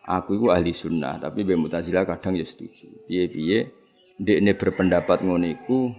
aku 0.06 0.38
itu 0.38 0.46
ahli 0.50 0.70
sunnah 0.70 1.18
tapi 1.18 1.42
biar 1.42 1.58
Mu'tazilah 1.58 2.06
kadang 2.06 2.38
ya 2.38 2.46
setuju. 2.46 3.06
Biar 3.10 3.26
biar 3.30 3.79
ini 4.20 4.52
berpendapat 4.52 5.24
ngoniku 5.24 5.96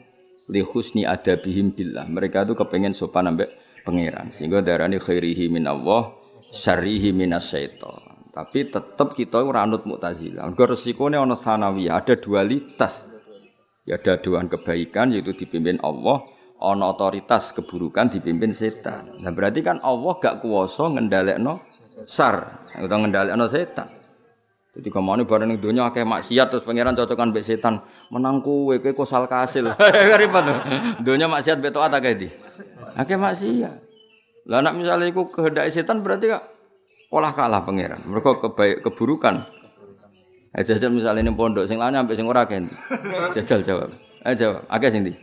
li 0.54 0.62
husni 0.62 1.10
adabihim 1.10 1.74
billah. 1.74 2.06
Mereka 2.06 2.46
itu 2.46 2.54
kepengen 2.54 2.94
sopan 2.94 3.34
ambek 3.34 3.50
pangeran 3.82 4.30
sehingga 4.30 4.62
darani 4.62 5.02
khairihi 5.02 5.50
min 5.50 5.66
Allah 5.66 6.14
syarrihi 6.54 7.16
minas 7.16 7.50
syaitan. 7.50 7.98
Tapi 8.32 8.72
tetap 8.72 9.12
kita 9.12 9.44
ora 9.44 9.68
anut 9.68 9.84
Mu'tazilah. 9.84 10.48
Mergo 10.48 10.64
resikone 10.72 11.20
ana 11.20 11.36
sanawiyah, 11.36 12.00
ada 12.00 12.16
dualitas. 12.16 13.04
Ya 13.84 14.00
ada 14.00 14.16
doan 14.22 14.48
kebaikan 14.48 15.12
yaitu 15.12 15.36
dipimpin 15.36 15.82
Allah, 15.84 16.24
ana 16.62 16.96
otoritas 16.96 17.52
keburukan 17.52 18.08
dipimpin 18.08 18.56
setan. 18.56 19.20
Nah 19.20 19.36
berarti 19.36 19.66
kan 19.66 19.84
Allah 19.84 20.16
gak 20.22 20.46
kuwasa 20.46 20.96
ngendhalekno 20.96 21.60
sar 22.08 22.64
utawa 22.80 23.04
ngendhalekno 23.04 23.46
setan. 23.52 24.01
Jadi 24.72 24.88
ke 24.88 25.02
mana 25.04 25.28
barang 25.28 25.60
dunia 25.60 25.92
akeh 25.92 26.08
maksiat 26.08 26.48
terus 26.48 26.64
pangeran 26.64 26.96
cocokan 26.96 27.36
mbek 27.36 27.44
setan 27.44 27.84
menang 28.08 28.40
kowe 28.40 28.72
kowe 28.80 28.94
kosal 28.96 29.28
kasil. 29.28 29.68
Ribet 30.22 30.44
tuh. 30.48 30.58
Dunia 31.04 31.28
maksiat 31.28 31.60
mbek 31.60 31.76
taat 31.76 31.92
akeh 31.92 32.14
di. 32.16 32.28
Akeh 32.96 33.20
maksiat. 33.20 33.76
Lah 34.48 34.60
nek 34.64 34.74
misalnya 34.80 35.12
iku 35.12 35.28
kehendak 35.28 35.68
setan 35.70 36.00
berarti 36.00 36.32
kak 36.32 36.44
olah 37.12 37.36
kalah 37.36 37.68
pangeran. 37.68 38.00
Mereka 38.08 38.40
kebaik 38.40 38.80
keburukan 38.88 39.44
Eh 40.52 40.68
jajal 40.68 40.92
misalnya 40.92 41.24
ini 41.24 41.32
pondok, 41.32 41.64
sing 41.64 41.80
lainnya 41.80 42.04
sampai 42.04 42.16
sing 42.20 42.28
ora 42.28 42.44
kan. 42.44 42.68
Jajal 43.36 43.64
jawab. 43.64 43.90
Eh 44.28 44.36
jawab. 44.36 44.68
Agak 44.68 44.92
sing 44.92 45.08
di. 45.08 45.16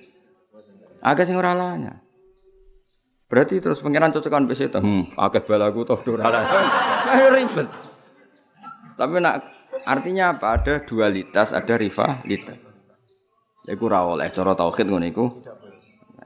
Agak 1.05 1.28
sing 1.28 1.37
ora 1.37 1.52
lainnya. 1.52 2.00
Berarti 3.28 3.61
terus 3.61 3.85
pangeran 3.85 4.09
cocokan 4.09 4.49
besi 4.49 4.73
itu. 4.73 4.81
Hmm, 4.81 5.05
agak 5.21 5.45
balaku 5.45 5.85
toh 5.85 6.00
ora 6.00 6.33
lainnya. 6.33 7.28
ribet. 7.37 7.69
Tapi 8.99 9.23
nak 9.23 9.35
artinya 9.87 10.35
apa? 10.35 10.59
Ada 10.59 10.83
dualitas, 10.83 11.55
ada 11.55 11.75
rivalitas. 11.78 12.59
Iku 13.69 13.85
ra 13.87 14.02
oleh 14.02 14.26
cara 14.35 14.59
tauhid 14.59 14.90
ngono 14.90 15.07
iku. 15.07 15.26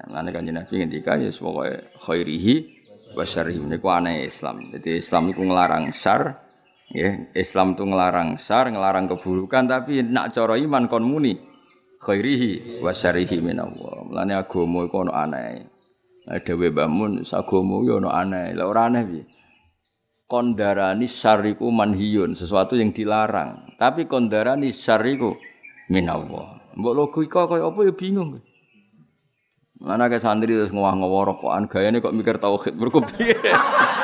Lan 0.09 0.33
kanjeng 0.33 0.57
Nabi 0.57 0.75
ngendika 0.81 1.15
ya 1.21 1.31
pokoke 1.31 1.95
khairihi 2.01 2.55
wa 3.13 3.23
syarrihi 3.23 3.61
niku 3.69 3.87
aneh 3.93 4.25
Islam. 4.25 4.73
Jadi 4.73 4.99
Islam 4.99 5.31
iku 5.31 5.43
nglarang 5.47 5.93
syar, 5.93 6.43
Ya, 6.93 7.25
Islam 7.33 7.73
itu 7.73 7.89
ngelarang 7.89 8.37
sar, 8.37 8.69
ngelarang 8.69 9.09
keburukan, 9.09 9.65
tapi 9.65 10.05
nak 10.05 10.37
coro 10.37 10.61
iman 10.61 10.93
kon 10.93 11.09
muni 11.09 11.41
khairihi 12.05 12.85
wa 12.85 12.93
syarihi 12.93 13.41
minallah. 13.41 14.05
Mulane 14.05 14.37
agama 14.37 14.85
iku 14.85 15.09
ono 15.09 15.17
aneh. 15.17 15.65
Nah, 16.29 16.39
dewe 16.45 16.69
bangun 16.69 17.25
agama 17.25 17.81
yo 17.81 17.97
ono 17.97 18.13
aneh. 18.13 18.53
Lah 18.53 18.69
ora 18.69 18.93
aneh 18.93 19.03
piye? 19.09 19.25
Kondarani 20.33 21.05
syariku 21.05 21.69
manhiyun, 21.69 22.33
sesuatu 22.33 22.73
yang 22.73 22.89
dilarang. 22.89 23.77
Tapi 23.77 24.09
kondarani 24.09 24.73
syariku 24.73 25.37
minallah. 25.93 26.73
Mbok 26.73 26.95
logika 26.97 27.45
kaya 27.45 27.69
apa 27.69 27.85
ya 27.85 27.93
bingung. 27.93 28.41
Mana 29.77 30.09
ke 30.09 30.17
santri 30.17 30.57
terus 30.57 30.73
ngowah-ngowah 30.73 31.37
rokokan 31.37 31.69
gayane 31.69 32.01
kok 32.01 32.17
mikir 32.17 32.41
tauhid 32.41 32.81
berkopi. 32.81 33.37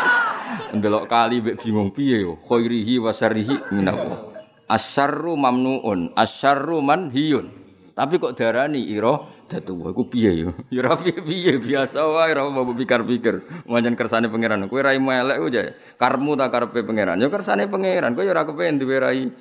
Ndelok 0.77 1.09
kali 1.09 1.41
mbek 1.41 1.65
bingung 1.65 1.97
piye 1.97 2.29
yo. 2.29 2.37
Khairihi 2.45 3.01
wa 3.01 3.09
syarrihi 3.09 3.73
minallah. 3.73 4.21
Asyarru 4.69 5.33
mamnuun, 5.33 6.13
asyarru 6.13 6.85
manhiyun. 6.85 7.49
Tapi 7.97 8.21
kok 8.21 8.37
darani 8.37 8.85
ira 8.85 9.17
datu 9.49 9.73
iku 9.81 10.05
piye 10.07 10.45
yo? 10.45 10.51
Ya 10.75 10.85
ora 10.85 11.01
piye-piye 11.01 11.57
biasa 11.57 12.05
wae 12.05 12.37
ora 12.37 12.47
mau 12.53 12.69
pikir-pikir. 12.69 13.65
Manjen 13.65 13.97
kersane 13.97 14.29
pangeran. 14.29 14.69
Kowe 14.69 14.85
ra 14.85 14.93
elek 14.93 15.37
aja. 15.41 15.73
Karmu 15.97 16.37
tak 16.37 16.53
karepe 16.53 16.85
pangeran. 16.85 17.17
Yo 17.17 17.33
kersane 17.33 17.65
pangeran. 17.67 18.13
Kowe 18.13 18.23
yo 18.23 18.33
ora 18.37 18.45
kepen 18.45 18.79
duwe 18.79 18.97
rai. 19.01 19.33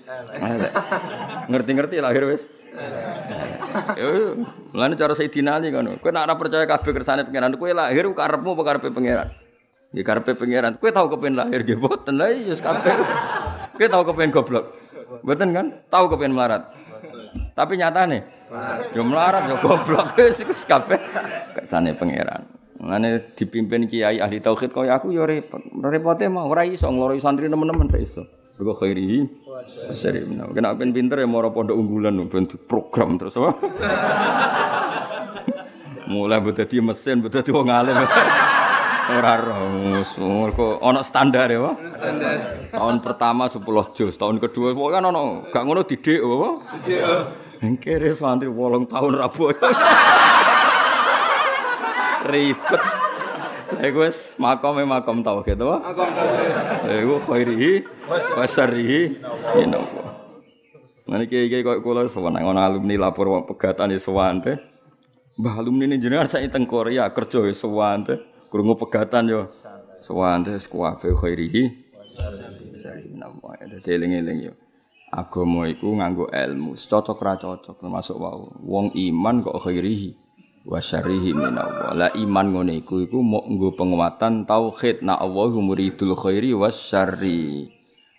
Ngerti-ngerti 1.52 2.00
lahir 2.00 2.24
wis. 2.32 2.48
Yo, 4.00 4.40
lan 4.72 4.96
cara 4.96 5.14
Sayyidina 5.14 5.60
Ali 5.60 5.76
ngono. 5.76 6.00
Kowe 6.00 6.10
nek 6.16 6.24
ora 6.24 6.36
percaya 6.40 6.64
kabeh 6.64 6.92
kersane 6.96 7.28
pangeran, 7.28 7.54
kowe 7.60 7.70
lahir 7.70 8.08
karepmu 8.08 8.56
apa 8.56 8.64
karepe 8.64 8.90
pangeran? 8.96 9.28
Di 9.92 10.02
karpe 10.04 10.36
pangeran. 10.36 10.80
Kue 10.80 10.92
tahu 10.92 11.08
kepen 11.12 11.36
lahir 11.36 11.64
nggih 11.64 11.80
boten 11.80 12.20
lah 12.20 12.32
iya 12.32 12.56
kabeh. 12.56 12.92
Kue 13.76 13.88
tahu 13.88 14.04
kepen 14.12 14.32
goblok. 14.32 14.76
Boten 15.24 15.56
kan? 15.56 15.72
Tahu 15.88 16.12
kepen 16.12 16.36
melarat. 16.36 16.68
Tapi 17.56 17.74
nyata 17.80 18.06
nih, 18.06 18.22
yo 18.96 19.02
melarat 19.04 19.52
yo 19.52 19.56
goblok 19.60 20.14
wis 20.18 20.40
iku 20.40 20.56
kabeh 20.56 21.00
kersane 21.56 21.92
pangeran. 21.98 22.48
Mane 22.78 23.34
dipimpin 23.34 23.90
kiai 23.90 24.22
ahli 24.22 24.38
tauhid 24.40 24.70
kaya 24.72 24.96
aku 24.96 25.10
yo 25.12 25.26
repot. 25.26 25.60
Repote 25.82 26.30
mah 26.30 26.46
ora 26.46 26.62
iso 26.64 26.88
ngloroi 26.88 27.20
santri 27.20 27.50
teman-teman 27.50 27.90
ra 27.90 28.00
iso. 28.00 28.24
Mergo 28.58 28.74
khairi. 28.78 29.26
Seri. 29.94 30.24
Kena 30.54 30.78
ben 30.78 30.94
pinter 30.94 31.20
ya 31.20 31.28
moro 31.28 31.50
pondok 31.50 31.76
unggulan 31.78 32.22
ben 32.30 32.46
program 32.70 33.18
terus 33.18 33.36
apa? 33.38 33.52
Mulai 36.08 36.40
mbok 36.40 36.56
dadi 36.56 36.80
mesin, 36.80 37.20
mbok 37.20 37.34
dadi 37.34 37.52
wong 37.52 37.68
alim. 37.68 37.98
Ora 39.08 39.40
ros, 39.40 40.20
mergo 40.20 40.84
ana 40.84 41.00
standar 41.00 41.48
ya. 41.48 41.72
Standar. 41.96 42.68
Tahun 42.72 43.00
pertama 43.00 43.48
10 43.48 43.64
juz, 43.96 44.20
tahun 44.20 44.36
kedua 44.44 44.76
pokoke 44.76 45.00
kan 45.00 45.08
ana 45.08 45.48
gak 45.48 45.64
ngono 45.64 45.88
didik 45.88 46.20
apa? 46.20 46.50
Didik. 46.84 47.47
Kere 47.58 48.14
santri 48.14 48.50
8 48.50 48.86
tahun 48.86 49.14
rabu. 49.18 49.50
Ribet. 52.28 52.82
Iku 53.78 54.00
wis 54.08 54.32
makome 54.40 54.88
makom 54.88 55.22
tauhid, 55.22 55.60
apa? 55.60 55.92
Makom 55.92 56.10
tauhid. 56.16 56.52
Iku 57.04 57.16
khairihi 57.24 57.72
wa 58.08 58.46
syarrihi 58.48 59.02
inallah. 59.60 60.08
Nah 61.08 61.24
iki 61.24 61.48
iki 61.48 61.64
kok 61.64 61.84
kula 61.84 62.08
sowan 62.12 62.36
ana 62.36 62.68
alumni 62.68 63.00
lapor 63.00 63.48
pegatan 63.48 63.96
ya 63.96 64.00
sowan 64.00 64.44
teh. 64.44 64.60
Mbah 65.38 65.56
alumni 65.62 65.86
ini 65.88 66.02
jenengan 66.02 66.28
saya 66.28 66.50
teng 66.50 66.66
Korea 66.66 67.08
kerja 67.14 67.44
ya 67.48 67.54
sowan 67.56 68.08
teh. 68.08 68.20
Krungu 68.48 68.76
pegatan 68.80 69.28
yo. 69.28 69.52
Sewante 70.00 70.56
kuwabe 70.72 71.12
khairihi. 71.12 71.64
Dadi 73.68 73.90
eling-eling 73.92 74.40
yo. 74.52 74.54
Agama 75.08 75.64
iku 75.72 75.96
nganggo 75.96 76.28
ilmu, 76.28 76.76
cocok 76.76 77.20
ra 77.24 77.40
cocok 77.40 77.80
termasuk 77.80 78.20
wau. 78.20 78.52
Wong 78.60 78.92
iman 78.92 79.40
kok 79.40 79.64
khairihi 79.64 80.12
wa 80.68 80.84
syarrihi 80.84 81.32
minallah. 81.32 81.96
Lah 81.96 82.12
iman 82.12 82.52
ngene 82.52 82.84
iku 82.84 83.00
iku 83.00 83.24
mau 83.24 83.40
nggo 83.48 83.80
penguatan 83.80 84.44
tauhid 84.44 85.08
na 85.08 85.16
Allahu 85.16 85.64
muridul 85.64 86.12
khairi 86.12 86.52
was 86.52 86.76
syarri. 86.76 87.72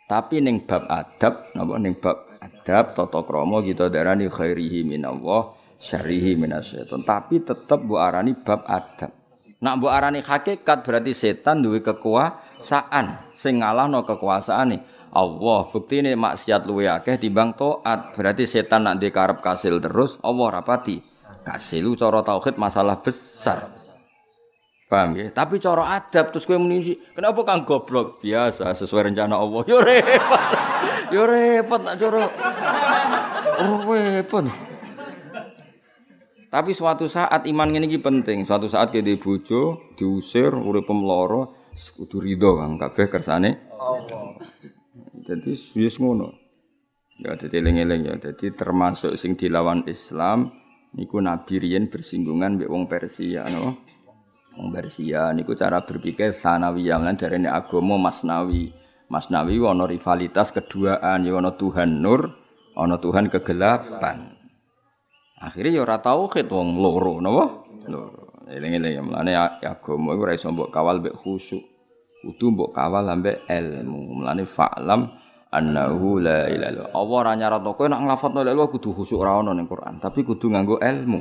Tapi 0.09 0.41
ning 0.41 0.65
bab 0.65 0.89
adab, 0.89 1.53
napa 1.53 1.77
ning 1.77 2.01
bab 2.01 2.25
adab 2.41 2.97
tata 2.97 3.21
krama 3.29 3.61
kita 3.61 3.93
darani 3.93 4.33
khairihi 4.33 4.81
minallah, 4.89 5.53
syarrihi 5.77 6.41
minasyaiton. 6.41 7.05
Tapi 7.05 7.45
tetep 7.45 7.85
mbok 7.85 8.01
arani 8.01 8.33
bab 8.33 8.65
adab. 8.65 9.13
Nak 9.61 9.75
mbok 9.77 9.93
arani 9.93 10.25
hakikat 10.25 10.89
berarti 10.89 11.13
setan 11.13 11.61
duwe 11.61 11.85
kekuasaan 11.85 13.29
sing 13.37 13.61
ngalahno 13.61 14.09
kekuasaane 14.09 14.98
Allah. 15.13 15.69
Buktine 15.69 16.15
maksiat 16.15 16.65
luwe 16.65 16.89
akeh 16.89 17.17
timbang 17.17 17.55
taat. 17.55 18.15
Berarti 18.15 18.45
setan 18.45 18.85
nak 18.89 19.01
dikarep 19.01 19.41
kasil 19.41 19.79
terus 19.81 20.17
Allah 20.21 20.61
rapati. 20.61 21.01
Kasil 21.45 21.97
cara 21.97 22.21
tauhid 22.25 22.61
masalah 22.61 23.01
besar. 23.01 23.73
Paham 24.89 25.21
ya? 25.21 25.29
Tapi 25.29 25.61
cara 25.61 26.01
adab 26.01 26.33
terus 26.33 26.49
kowe 26.49 26.57
muni 26.57 26.97
kenapa 27.13 27.45
kang 27.45 27.69
goblok? 27.69 28.25
Biasa 28.25 28.73
sesuai 28.73 29.13
rencana 29.13 29.37
Allah. 29.37 29.61
Yo 29.71 29.79
repot. 29.85 30.43
Yo 31.13 31.23
repot 31.29 31.81
nak 31.85 31.95
cara. 32.01 32.25
Repot. 33.85 34.45
Tapi 36.49 36.73
suatu 36.73 37.05
saat 37.05 37.45
iman 37.45 37.69
ini 37.77 38.01
penting. 38.01 38.49
Suatu 38.49 38.73
saat 38.73 38.89
kita 38.89 39.13
bojo 39.21 39.93
diusir 40.01 40.57
urip 40.57 40.89
pemloro 40.89 41.69
kudu 41.79 42.19
ridho 42.19 42.59
Kang 42.59 42.81
kabeh 42.81 43.07
kersane 43.07 43.71
Allah. 43.77 44.35
Jadi 45.29 45.53
wis 45.53 46.01
ngono. 46.01 46.33
Ya 47.21 47.37
dadi 47.37 47.61
eling-eling 47.61 48.09
ya. 48.09 48.15
Jadi 48.17 48.57
termasuk 48.57 49.13
sing 49.21 49.37
dilawan 49.37 49.85
Islam 49.85 50.49
niku 50.97 51.21
Nabi 51.21 51.61
riyen 51.61 51.93
bersinggungan 51.93 52.57
mbek 52.57 52.73
wong 52.73 52.89
Persia 52.89 53.45
no. 53.53 53.85
Wong 54.57 54.73
Persia 54.73 55.29
niku 55.37 55.53
cara 55.53 55.85
berpikir 55.85 56.33
sanawiyah 56.33 56.97
lan 57.05 57.21
darene 57.21 57.53
agama 57.53 58.01
masnawi. 58.01 58.73
Masnawi 59.13 59.61
ana 59.61 59.85
rivalitas 59.85 60.53
keduaan 60.53 61.25
ya 61.25 61.37
ana 61.37 61.57
Tuhan 61.57 62.01
nur, 62.01 62.33
ana 62.77 62.97
Tuhan 62.97 63.29
kegelapan. 63.29 64.33
Akhirnya 65.41 65.81
ya 65.81 65.83
ora 65.85 66.01
tauhid 66.01 66.49
wong 66.49 66.81
loro 66.81 67.21
napa? 67.21 67.45
Loro. 67.85 68.49
Eling-eling 68.49 68.97
ya 68.97 69.03
mlane 69.05 69.33
agama 69.61 70.17
iku 70.17 70.23
ora 70.25 70.33
iso 70.33 70.49
mbok 70.49 70.73
kawal 70.73 71.05
mbek 71.05 71.17
khusyuk. 71.21 71.78
Kudu 72.29 72.53
mbok 72.53 72.77
kawal 72.77 73.09
ambek 73.09 73.49
ilmu. 73.49 74.21
Mlane 74.21 74.45
fa'lam 74.45 75.09
annahu 75.49 76.21
la 76.21 76.45
ilaha 76.45 76.77
illallah. 76.77 76.93
Allah 76.93 77.17
ora 77.25 77.33
nyaratno 77.33 77.73
kowe 77.73 77.89
nek 77.89 78.05
nglafadzno 78.05 78.45
la 78.45 78.53
ilaha 78.53 78.69
kudu 78.69 78.93
khusyuk 78.93 79.17
ora 79.25 79.41
ono 79.41 79.57
ning 79.57 79.65
Quran, 79.65 79.97
tapi 79.97 80.21
kudu 80.29 80.53
nganggo 80.53 80.77
ilmu. 80.77 81.21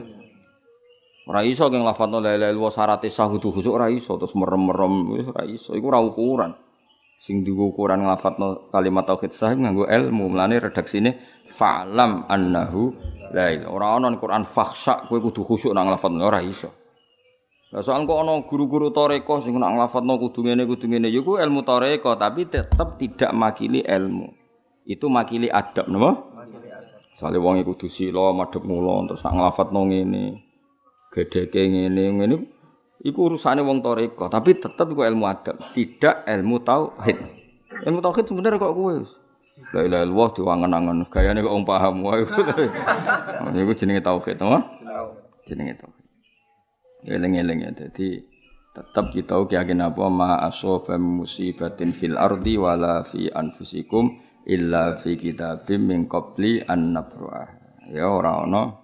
Ora 1.31 1.47
iso 1.47 1.71
ge 1.71 1.79
nglafadzno 1.79 2.19
la 2.19 2.35
ilaha 2.35 2.51
illallah 2.51 2.75
syarat 2.75 3.07
sah 3.07 3.31
kudu 3.31 3.55
khusyuk 3.55 3.71
ora 3.71 3.87
iso 3.87 4.19
terus 4.19 4.35
merem-merem 4.35 5.15
wis 5.15 5.25
ora 5.31 5.47
iso. 5.47 5.71
Iku 5.79 5.85
ora 5.87 6.03
ukuran. 6.03 6.51
Sing 7.23 7.47
digo 7.47 7.71
ukuran 7.71 8.03
nglafadzno 8.03 8.67
kalimat 8.67 9.07
tauhid 9.07 9.31
sah 9.31 9.55
nganggo 9.55 9.87
ilmu. 9.87 10.35
Mulane 10.35 10.59
redaksine 10.59 11.23
fa'lam 11.47 12.27
annahu 12.27 12.91
la 13.31 13.55
ilaha. 13.55 13.71
Ora 13.71 13.87
ono 13.95 14.11
ning 14.11 14.19
Quran 14.19 14.43
fakhsha 14.43 15.07
kowe 15.07 15.23
kudu 15.23 15.39
khusyuk 15.39 15.71
nang 15.71 15.87
nglafadzno 15.87 16.19
ora 16.19 16.43
iso. 16.43 16.67
Lah 17.67 17.83
soal 17.83 18.07
kok 18.07 18.15
ana 18.23 18.39
guru-guru 18.47 18.95
toreko 18.95 19.43
sing 19.43 19.59
nak 19.59 19.75
nglafatno 19.75 20.15
kudu 20.15 20.47
ngene 20.47 20.63
kudu 20.63 20.87
ngene 20.87 21.11
ya 21.11 21.19
ilmu 21.19 21.67
toreko 21.67 22.15
tapi 22.15 22.47
tetap 22.47 22.95
tidak 22.95 23.35
makili 23.35 23.83
ilmu. 23.83 24.31
Itu 24.87 25.11
makili 25.11 25.51
adab 25.51 25.91
napa? 25.91 26.15
Soale 27.19 27.35
wong 27.43 27.59
iku 27.59 27.75
kudu 27.75 27.91
sila 27.91 28.31
madhep 28.31 28.63
mula 28.63 29.11
terus 29.11 29.19
nak 29.27 29.35
nglafatno 29.35 29.83
ngene. 29.83 30.23
Gedheke 31.11 31.59
ngene 31.67 32.03
ngene 32.15 32.35
iku 33.03 33.27
urusane 33.27 33.59
wong 33.59 33.83
toreko 33.83 34.31
tapi 34.31 34.55
tetap 34.55 34.87
iku 34.87 35.03
ilmu 35.03 35.27
adab, 35.27 35.59
tidak 35.75 36.23
ilmu 36.23 36.63
tauhid. 36.63 37.19
Ilmu 37.83 37.99
tauhid 37.99 38.31
sebenarnya 38.31 38.63
kok 38.63 38.75
kowe 38.79 38.95
La 39.73 39.81
ilaha 39.81 40.05
illallah 40.05 40.29
diwangen-angen 40.37 40.97
gayane 41.09 41.41
kok 41.41 41.51
wong 41.51 41.65
paham 41.65 42.05
wae. 42.05 42.21
Iku 43.65 43.73
jenenge 43.73 44.05
tauhid, 44.05 44.37
napa? 44.37 44.69
Jenenge 45.49 45.73
tauhid. 45.81 46.06
Eling-eling 47.07 47.63
ya. 47.63 47.71
Jadi 47.71 48.19
tetap 48.75 49.09
kita 49.15 49.39
yakin 49.47 49.79
apa 49.79 50.05
ma 50.11 50.43
asoba 50.43 50.99
musibatin 50.99 51.95
fil 51.95 52.19
ardi 52.19 52.59
wala 52.59 53.01
fi 53.07 53.31
anfusikum 53.31 54.19
illa 54.45 54.93
fi 54.99 55.15
kitabim 55.15 55.87
min 55.87 56.05
qabli 56.05 56.61
an 56.67 56.93
nabruah. 56.93 57.47
Ya 57.87 58.11
ora 58.11 58.43
ana 58.43 58.75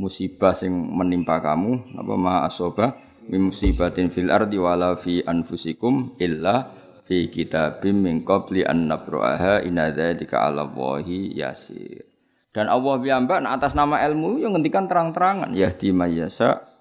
musibah 0.00 0.56
sing 0.56 0.72
menimpa 0.72 1.38
kamu 1.44 2.00
apa 2.00 2.14
ma 2.16 2.48
asoba 2.48 2.96
musibatin 3.28 4.08
fil 4.08 4.32
ardi 4.32 4.56
wala 4.56 4.96
fi 4.96 5.20
anfusikum 5.22 6.16
illa 6.16 6.72
fi 7.04 7.28
kitabim 7.28 8.08
min 8.08 8.24
qabli 8.24 8.64
an 8.64 8.88
nabruaha 8.88 9.60
inna 9.60 9.92
dzalika 9.92 10.48
'ala 10.48 10.64
Allahi 10.64 11.36
yasir. 11.36 12.08
Dan 12.54 12.70
Allah 12.70 12.96
piyambak 13.02 13.42
atas 13.44 13.74
nama 13.74 13.98
ilmu 14.06 14.38
yang 14.38 14.54
ngendikan 14.54 14.86
terang-terangan 14.86 15.52
yahdi 15.52 15.90
mayyasa 15.90 16.73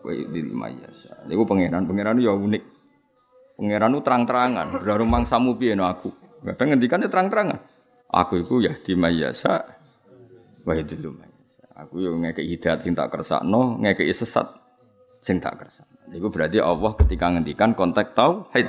wa 0.00 0.12
yudil 0.12 0.52
mayasa. 0.52 1.24
Niku 1.28 1.44
pangeran, 1.44 1.84
pangeran 1.84 2.20
ya 2.20 2.32
unik. 2.32 2.62
Pangeran 3.60 3.92
terang-terangan, 4.00 4.66
berarti 4.80 5.04
mangsamu 5.04 5.56
piye 5.60 5.76
no 5.76 5.84
aku. 5.84 6.08
Kadang 6.40 6.72
ngendikan 6.72 7.04
terang-terangan. 7.04 7.60
Aku 8.10 8.40
itu 8.40 8.64
ya 8.64 8.72
di 8.72 8.96
mayasa 8.96 9.60
wa 10.64 10.72
mayasa. 10.72 11.28
Aku 11.80 11.96
yo 12.00 12.12
ngekek 12.16 12.44
hidayat 12.44 12.84
sing 12.84 12.92
tak 12.92 13.08
kersakno, 13.08 13.80
ngekek 13.80 14.08
sesat 14.12 14.48
sing 15.24 15.40
tak 15.40 15.60
kersakno. 15.60 15.96
Berarti 16.10 16.58
Allah 16.60 16.92
ketika 16.96 17.30
ngendikan 17.32 17.72
konteks 17.72 18.12
tauhid. 18.16 18.68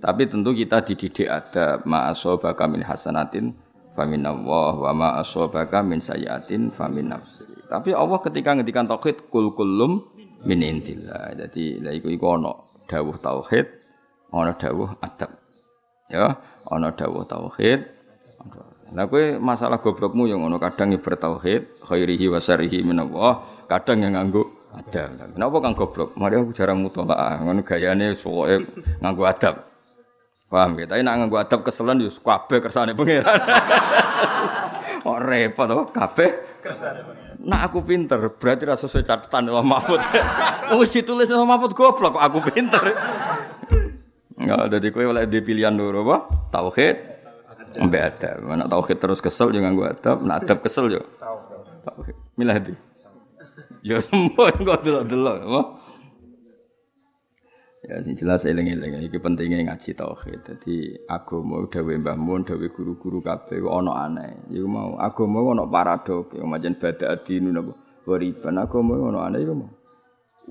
Tapi 0.00 0.22
tentu 0.24 0.56
kita 0.56 0.80
dididik 0.80 1.28
ada 1.28 1.84
ma'asobaka 1.84 2.64
min 2.64 2.80
hasanatin 2.80 3.52
famin 3.92 4.24
Allah 4.24 4.72
wa 4.72 4.92
ma'asobaka 4.96 5.84
min 5.84 6.00
sayatin 6.00 6.72
famin 6.72 7.12
nafsi. 7.12 7.44
Tapi 7.68 7.92
Allah 7.92 8.16
ketika 8.24 8.56
ngendikan 8.56 8.88
tauhid 8.88 9.28
kul 9.28 9.52
kulum 9.52 10.00
min 10.44 10.60
intillah. 10.64 11.36
Jadi 11.36 11.82
la 11.82 11.90
iku 11.92 12.08
iku 12.08 12.36
ana 12.36 12.52
dawuh 12.88 13.16
tauhid, 13.20 13.66
ana 14.32 14.52
dawuh 14.56 14.90
adab. 15.00 15.30
Ya, 16.10 16.36
ana 16.68 16.88
dawuh 16.94 17.24
tauhid. 17.26 17.80
Lah 18.90 19.06
kowe 19.06 19.38
masalah 19.38 19.78
goblokmu 19.78 20.26
yang 20.26 20.42
ngono 20.42 20.58
kadang 20.58 20.90
ibar 20.90 21.14
tauhid, 21.14 21.86
khairihi 21.86 22.26
wa 22.26 22.42
syarihi 22.42 22.82
min 22.82 22.98
kadang 23.70 24.02
yang 24.02 24.18
nganggo 24.18 24.42
adab. 24.74 25.14
Kenapa 25.14 25.56
kang 25.62 25.74
goblok? 25.78 26.10
Mari 26.18 26.34
aku 26.42 26.50
jarang 26.50 26.82
mutolaah, 26.82 27.38
ngono 27.38 27.62
gayane 27.62 28.18
pokoke 28.18 28.66
nganggo 28.98 29.24
adab. 29.30 29.54
Paham 30.50 30.82
ya? 30.82 30.90
Tapi 30.90 31.06
nak 31.06 31.14
nganggo 31.22 31.38
adab 31.38 31.62
keselan 31.62 32.02
yo 32.02 32.10
kabeh 32.10 32.58
kersane 32.58 32.92
pangeran. 32.98 33.38
Oh 35.00 35.16
repot 35.16 35.64
to, 35.64 35.88
kabeh 35.96 36.60
kersane 36.60 37.00
pangeran. 37.00 37.29
Nak 37.40 37.60
aku 37.72 37.80
pinter, 37.80 38.20
berarti 38.36 38.68
rasa 38.68 38.84
sesuai 38.84 39.04
catatan 39.04 39.48
Allah 39.48 39.64
Mahfud. 39.64 39.96
Wis 40.80 40.92
ditulis 40.92 41.24
Allah 41.32 41.48
Mahfud 41.48 41.72
goblok 41.72 42.20
kok 42.20 42.24
aku 42.24 42.38
pinter. 42.52 42.92
Enggak, 44.36 44.60
ada 44.68 44.76
di 44.76 44.88
kowe 44.92 45.04
oleh 45.08 45.24
di 45.24 45.40
pilihan 45.40 45.72
dulu 45.72 46.04
apa? 46.04 46.16
Tauhid. 46.52 46.96
Mbak 47.80 48.02
ada. 48.02 48.30
Nak 48.44 48.68
tauhid 48.68 48.98
terus 49.00 49.24
kesel 49.24 49.54
jangan 49.56 49.72
gua 49.72 49.96
adab, 49.96 50.20
nak 50.20 50.44
adab 50.44 50.58
kesel 50.60 50.92
yo. 50.92 51.02
Tauhid. 51.86 52.16
Milah 52.36 52.60
di. 52.60 52.76
Ya 53.80 53.96
semua 54.04 54.52
kok 54.68 54.84
delok-delok? 54.84 55.36
Ya 57.80 57.96
sing 58.04 58.12
jelas 58.12 58.44
eling-eling 58.44 59.08
iki 59.08 59.16
pentingnya 59.16 59.72
ngaji 59.72 59.96
tauhid. 59.96 60.44
Dadi 60.44 61.00
agama 61.08 61.64
dawuh 61.64 61.96
Mbah 61.96 62.18
Mun, 62.20 62.44
dawuh 62.44 62.68
guru-guru 62.68 63.24
kabeh 63.24 63.64
ana 63.64 64.04
aneh. 64.04 64.52
Iku 64.52 64.68
mau 64.68 65.00
agama 65.00 65.40
ana 65.48 65.64
paradok, 65.64 66.36
ya 66.36 66.44
macam 66.44 66.76
bada 66.76 67.16
adinu 67.16 67.48
napa 67.48 67.72
wariban 68.04 68.60
agama 68.60 69.00
ana 69.00 69.32
aneh 69.32 69.40
iku 69.48 69.54
mau. 69.64 69.72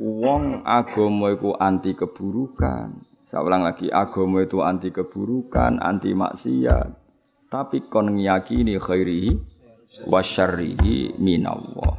Wong 0.01 0.65
agama 0.65 1.29
iku 1.29 1.53
anti 1.53 1.93
keburukan. 1.93 3.05
Saya 3.29 3.45
ulang 3.45 3.61
lagi, 3.61 3.93
agama 3.93 4.41
itu 4.41 4.65
anti 4.65 4.89
keburukan, 4.89 5.77
anti 5.77 6.17
maksiat. 6.17 6.89
Tapi 7.45 7.85
kon 7.85 8.17
ngiyakini 8.17 8.81
khairihi 8.81 9.31
wa 10.09 10.17
syarrihi 10.17 11.13
minallah. 11.21 11.93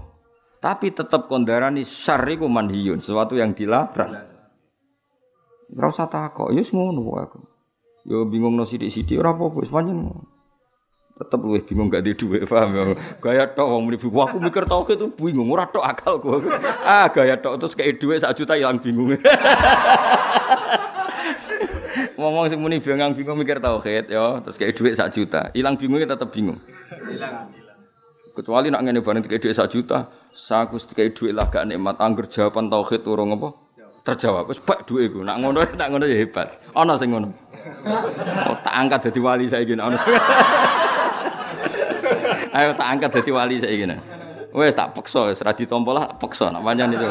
Tapi 0.59 0.91
tetap 0.91 1.31
kondarani 1.31 1.87
syarri 1.87 2.35
ku 2.35 2.51
manhiyun, 2.51 2.99
sesuatu 2.99 3.39
yang 3.39 3.55
dilarang. 3.55 4.30
Ora 5.71 5.87
usah 5.87 6.11
takok, 6.11 6.51
ya 6.51 6.63
ngono 6.67 7.15
aku. 7.15 7.39
Yo 8.09 8.25
bingung 8.27 8.57
no 8.57 8.65
sithik-sithik 8.65 9.21
ora 9.21 9.37
apa-apa, 9.37 9.61
wis 9.61 9.71
pancen. 9.71 10.09
Tetep 11.21 11.37
luwih 11.37 11.61
bingung 11.61 11.93
gak 11.93 12.01
di 12.01 12.17
dhuwit, 12.17 12.49
paham 12.49 12.73
ya. 12.73 12.97
Gaya 13.21 13.45
tok 13.53 13.69
wong 13.69 13.93
muni 13.93 14.01
aku 14.01 14.41
mikir 14.41 14.65
tauhid 14.65 14.97
itu 14.97 15.13
bingung, 15.21 15.53
ora 15.53 15.69
tok 15.69 15.85
akalku. 15.85 16.41
ah, 16.81 17.13
gaya 17.13 17.37
tok 17.37 17.61
terus 17.61 17.77
kayak 17.77 18.01
dhuwit 18.01 18.25
sak 18.25 18.33
juta 18.41 18.57
ilang 18.57 18.81
bingung. 18.81 19.15
Ngomong 22.17 22.49
sing 22.49 22.57
muni 22.57 22.81
bingung 22.81 23.13
bingung 23.13 23.37
mikir 23.37 23.61
tauhid 23.61 24.09
ya, 24.09 24.41
terus 24.41 24.57
kayak 24.57 24.73
dhuwit 24.75 24.97
sak 24.97 25.13
juta. 25.13 25.53
Ilang 25.53 25.77
bingungnya 25.77 26.17
tetep 26.17 26.33
bingung. 26.33 26.57
Ilang. 27.13 27.53
Kecuali 28.33 28.73
nak 28.73 28.81
ngene 28.89 29.05
bareng 29.05 29.21
kayak 29.21 29.45
dhuwit 29.45 29.55
sak 29.61 29.69
juta, 29.69 30.09
saku 30.33 30.81
kayak 30.97 31.13
dhuwit 31.13 31.37
lah 31.37 31.53
gak 31.53 31.69
nikmat 31.69 32.01
angger 32.01 32.33
jawaban 32.33 32.73
tauhid 32.73 33.05
urung 33.05 33.37
apa? 33.37 33.53
Terjawab. 34.05 34.49
Wis 34.51 34.61
bak 34.61 34.89
duwe 34.89 35.09
iku. 35.09 35.21
Nak 35.23 35.37
ngono 35.41 35.65
nak 35.81 35.89
ngono 35.91 36.05
ya 36.07 36.17
hebat. 36.19 36.49
Ana 36.75 36.97
sing 36.97 37.13
ngono. 37.13 37.29
Oh, 38.49 38.57
tak 38.65 38.75
angkat 38.75 39.11
dadi 39.11 39.21
wali 39.21 39.47
saiki 39.47 39.77
ana. 39.77 39.95
Ayo 42.57 42.75
tak 42.75 42.89
angkat 42.89 43.11
dadi 43.21 43.31
wali 43.31 43.57
saiki. 43.61 43.85
Wes 44.51 44.75
tak 44.75 44.99
peksa 44.99 45.31
wis 45.31 45.39
ra 45.47 45.55
ditampa 45.55 45.91
lah 45.95 46.07
peksa 46.19 46.51
nak 46.51 46.67
pancen 46.67 46.91
itu. 46.91 47.07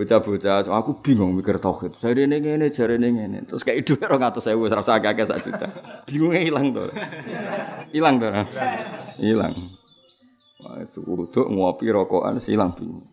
Bocah-bocah, 0.00 0.64
aku 0.64 0.96
bingung 1.04 1.36
mikir 1.36 1.60
tauhid. 1.60 1.92
Jare 2.00 2.24
ning 2.24 2.40
ngene, 2.40 2.72
jare 2.72 2.96
ning 2.96 3.20
ngene. 3.20 3.44
Terus 3.44 3.60
kayak 3.60 3.84
dhuwit 3.84 4.08
200.000 4.08 4.56
wis 4.56 4.72
ra 4.72 4.80
usah 4.80 4.96
akeh 4.96 5.28
sak 5.28 5.44
juta. 5.44 5.68
Bingungnya 6.08 6.40
ilang 6.40 6.72
to. 6.72 6.88
Ilang 7.92 8.16
to. 8.16 8.32
Ilang. 9.20 9.76
Wah, 10.64 10.80
itu 10.80 11.04
ngopi 11.44 11.92
rokokan 11.92 12.40
silang 12.40 12.72
bingung. 12.72 13.04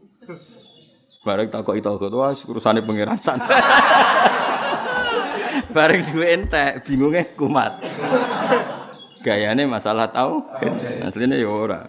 Bareng 1.28 1.52
takok 1.52 1.76
itu 1.76 1.92
wah 2.16 2.32
urusane 2.32 2.80
pangeran 2.80 3.20
santai. 3.20 3.60
Bareng 5.76 6.00
duwe 6.08 6.32
entek, 6.32 6.88
bingunge 6.88 7.36
kumat. 7.36 7.84
Gayane 9.20 9.68
masalah 9.68 10.08
tau, 10.08 10.48
asline 11.04 11.36
ya 11.36 11.52
ora. 11.52 11.84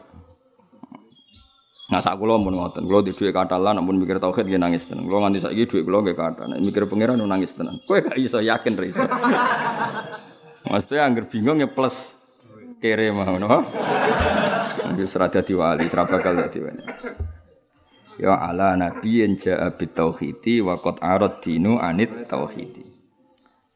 Nah 1.88 2.02
sak 2.02 2.18
kula 2.18 2.34
mun 2.34 2.58
ngoten, 2.58 2.90
kula 2.90 3.06
di 3.06 3.14
dhuwit 3.14 3.30
katalan 3.30 3.78
namun 3.78 4.02
mikir 4.02 4.18
tauhid 4.18 4.50
nggih 4.50 4.58
nangis 4.58 4.90
tenan. 4.90 5.06
Kula 5.06 5.30
nganti 5.30 5.46
saiki 5.46 5.70
dhuwit 5.70 5.86
kula 5.86 6.02
nggih 6.02 6.18
kathah. 6.18 6.50
Nek 6.50 6.58
mikir 6.58 6.82
pangeran 6.90 7.22
nangis 7.22 7.54
tenan. 7.54 7.78
Kowe 7.86 8.02
gak 8.02 8.18
iso 8.18 8.42
yakin 8.42 8.74
ra 8.74 8.84
iso. 8.90 9.06
Maksudnya 10.68 11.06
angger 11.06 11.30
bingung 11.30 11.62
ya 11.62 11.70
plus 11.70 12.18
kere 12.82 13.14
mau 13.14 13.38
no. 13.38 13.48
Wis 14.98 15.14
ra 15.14 15.30
dadi 15.30 15.54
wali, 15.54 15.86
ra 15.86 16.02
bakal 16.10 16.34
dadi 16.34 16.58
wali 16.58 16.82
ya 18.18 18.34
ala 18.34 18.74
nabiyyin 18.74 19.38
ja'a 19.38 19.72
bit 19.78 19.94
tauhidi 19.94 20.60
wa 20.60 20.82
qad 20.82 20.98
arad 20.98 21.38
dinu 21.40 21.78
anit 21.78 22.10
tauhidi 22.26 22.98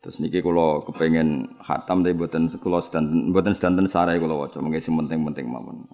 Terus 0.02 0.18
niki 0.18 0.42
kula 0.42 0.82
kepengen 0.82 1.62
khatam 1.62 2.02
tapi 2.02 2.18
mboten 2.18 2.50
kula 2.58 2.82
sedanten 2.82 3.30
mboten 3.30 3.54
sedanten 3.54 3.86
sarai 3.86 4.18
kula 4.18 4.34
waca 4.34 4.58
mengke 4.58 4.82
sing 4.82 4.98
penting-penting 4.98 5.46
mawon. 5.46 5.86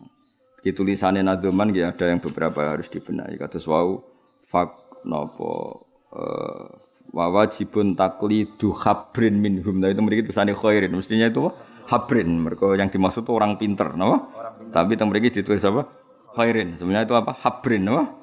Di 0.64 0.72
tulisannya 0.72 1.20
Nadoman 1.20 1.76
ya 1.76 1.92
ada 1.92 2.08
yang 2.08 2.16
beberapa 2.16 2.72
harus 2.72 2.88
dibenahi. 2.88 3.36
Kados 3.36 3.68
wau 3.68 4.00
fak 4.48 4.72
nopo 5.04 5.84
uh, 6.16 6.72
wajibun 7.12 8.00
taklidu 8.00 8.72
habrin 8.80 9.44
minhum. 9.44 9.76
Nah 9.76 9.92
itu 9.92 10.00
mereka 10.00 10.32
tulisannya 10.32 10.56
khairin. 10.56 10.92
Mestinya 10.96 11.28
itu 11.28 11.44
habrin. 11.92 12.28
Mereka 12.48 12.80
yang 12.80 12.88
dimaksud 12.88 13.28
itu 13.28 13.32
orang 13.36 13.60
pinter, 13.60 13.92
no? 13.92 14.32
Tapi 14.72 14.96
yang 14.96 15.12
mereka 15.12 15.36
ditulis 15.36 15.60
apa? 15.68 15.84
Khairin. 16.32 16.80
Sebenarnya 16.80 17.04
itu 17.04 17.16
apa? 17.16 17.36
Habrin, 17.36 17.84
no? 17.84 18.17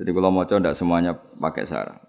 Jadi 0.00 0.10
kalau 0.16 0.32
mau 0.32 0.48
coba 0.48 0.72
semuanya 0.72 1.12
pakai 1.12 1.68
syarat. 1.68 2.00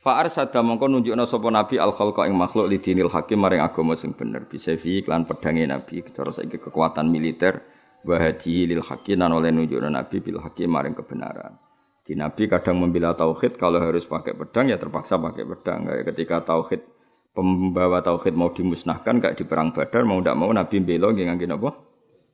Fa'ar 0.00 0.30
sada 0.30 0.62
mongko 0.62 0.86
nunjukna 0.86 1.26
sapa 1.26 1.50
nabi 1.50 1.76
al 1.76 1.90
khalqa 1.90 2.30
ing 2.30 2.38
makhluk 2.38 2.70
lidinil 2.70 3.10
hakim 3.10 3.42
maring 3.42 3.60
agama 3.60 3.92
sing 3.98 4.14
bener 4.16 4.48
bisa 4.48 4.72
fi 4.78 5.02
iklan 5.02 5.28
pedange 5.28 5.66
nabi 5.68 6.00
cara 6.08 6.32
saiki 6.32 6.56
kekuatan 6.56 7.10
militer 7.10 7.60
wa 8.08 8.16
lil 8.16 8.80
hakim 8.80 9.20
nan 9.20 9.34
oleh 9.34 9.52
nunjukna 9.52 9.92
nabi 9.92 10.22
bil 10.22 10.38
hakim 10.40 10.70
maring 10.72 10.94
kebenaran. 10.94 11.58
Di 12.06 12.14
nabi 12.14 12.46
kadang 12.46 12.80
membela 12.80 13.12
tauhid 13.12 13.58
kalau 13.58 13.82
harus 13.82 14.06
pakai 14.06 14.32
pedang 14.38 14.70
ya 14.70 14.78
terpaksa 14.78 15.18
pakai 15.18 15.44
pedang. 15.44 15.90
Kayak 15.90 16.04
ketika 16.14 16.36
tauhid 16.48 16.80
pembawa 17.34 17.98
tauhid 18.00 18.32
mau 18.38 18.54
dimusnahkan 18.54 19.18
kayak 19.18 19.36
di 19.36 19.44
perang 19.44 19.74
Badar 19.74 20.06
mau 20.06 20.22
ndak 20.22 20.38
mau 20.38 20.48
nabi 20.54 20.80
bela 20.80 21.10
nggih 21.10 21.26
ngangge 21.28 21.46
napa? 21.50 21.89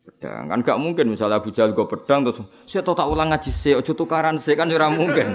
Pedang. 0.07 0.47
Kan 0.47 0.63
gak 0.63 0.79
mungkin 0.79 1.11
misalnya 1.11 1.43
Abu 1.43 1.51
Jahal 1.51 1.75
go 1.75 1.91
pedang 1.91 2.23
terus 2.23 2.39
saya 2.63 2.87
tak 2.87 3.11
ulang 3.11 3.27
ngaji 3.35 3.51
sih 3.51 3.75
ojo 3.75 3.91
tukaran 3.91 4.39
sih 4.39 4.55
kan 4.55 4.71
ora 4.71 4.87
mungkin. 4.87 5.35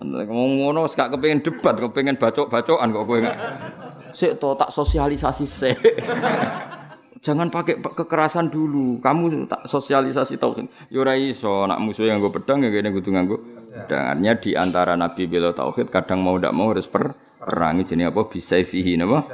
Ngomong 0.00 0.64
ngono 0.64 0.88
gak 0.88 1.12
kepengin 1.12 1.44
debat, 1.44 1.76
kepengin 1.76 2.16
bacok-bacokan 2.16 2.88
kok 2.96 3.04
kowe 3.04 3.18
enggak. 3.20 3.36
Sik 4.16 4.40
to 4.40 4.56
tak 4.56 4.72
sosialisasi 4.72 5.44
sik. 5.44 5.76
Jangan 7.26 7.52
pakai 7.52 7.82
kekerasan 7.82 8.48
dulu. 8.48 9.02
Kamu 9.04 9.50
tak 9.50 9.68
sosialisasi 9.68 10.40
tauhid. 10.40 10.70
Ya 10.88 11.02
ora 11.02 11.18
iso, 11.18 11.68
nak 11.68 11.82
musuh 11.82 12.08
yang 12.08 12.22
gue 12.22 12.32
pedang 12.32 12.64
ya 12.64 12.72
kene 12.72 12.88
kudu 12.94 13.12
nganggo 13.12 13.36
pedangnya 13.68 14.32
di 14.40 14.56
antara 14.56 14.96
nabi 14.96 15.28
bela 15.28 15.50
tauhid 15.52 15.92
kadang 15.92 16.22
mau 16.22 16.38
ndak 16.40 16.54
mau 16.54 16.70
harus 16.72 16.86
per 16.88 17.12
perangi 17.36 17.84
jenis 17.84 18.14
apa 18.14 18.22
bisa 18.32 18.56
fihi 18.62 18.96
napa. 18.96 19.26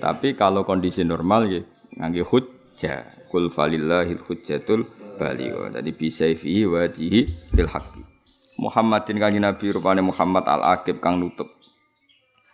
Tapi 0.00 0.38
kalau 0.38 0.64
kondisi 0.64 1.04
normal 1.04 1.50
ya 1.50 1.60
nganggo 1.98 2.24
hujjah. 2.82 3.30
Kul 3.30 3.46
falillahil 3.46 4.18
hujjatul 4.18 4.90
baligh. 5.14 5.54
Jadi 5.70 5.90
bisa 5.94 6.26
fihi 6.26 6.66
wajihi 6.66 7.20
lil 7.54 7.68
haqqi. 7.70 8.02
Muhammadin 8.58 9.22
kanjeng 9.22 9.46
Nabi 9.46 9.70
rupane 9.70 10.02
Muhammad 10.02 10.44
al-Aqib 10.50 10.98
kang 10.98 11.22
nutup. 11.22 11.46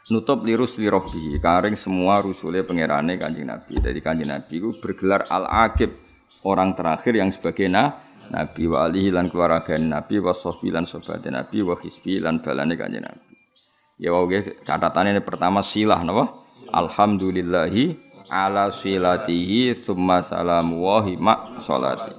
Nutup 0.09 0.41
lirus 0.45 0.81
lirobi, 0.81 1.37
karing 1.37 1.77
semua 1.77 2.21
rusule 2.21 2.61
pangerane 2.65 3.17
kanjeng 3.17 3.49
Nabi. 3.49 3.81
Jadi 3.81 4.01
kanjeng 4.05 4.29
Nabi 4.29 4.61
itu 4.61 4.77
bergelar 4.77 5.25
al-Aqib, 5.33 5.97
orang 6.45 6.77
terakhir 6.77 7.17
yang 7.17 7.33
sebagai 7.33 7.69
na, 7.73 8.05
Nabi 8.29 8.69
wa 8.69 8.85
alihi 8.85 9.09
lan 9.09 9.33
keluarga 9.33 9.81
Nabi 9.81 10.21
wa 10.21 10.37
sahbi 10.37 10.69
lan 10.69 10.85
sobat 10.85 11.25
Nabi 11.25 11.65
wa 11.65 11.73
hisbi 11.81 12.21
lan 12.21 12.45
balane 12.45 12.77
kanjeng 12.77 13.05
Nabi. 13.05 13.33
Ya 13.99 14.15
wae 14.15 14.45
catatannya 14.63 15.25
pertama 15.25 15.65
silah 15.65 16.05
napa? 16.05 16.47
Alhamdulillahi 16.69 18.08
ala 18.29 18.71
silatihi 18.73 19.75
thumma 19.75 20.21
salamu 20.23 20.85
wa 20.85 21.03
hima 21.05 21.35
salati. 21.61 22.15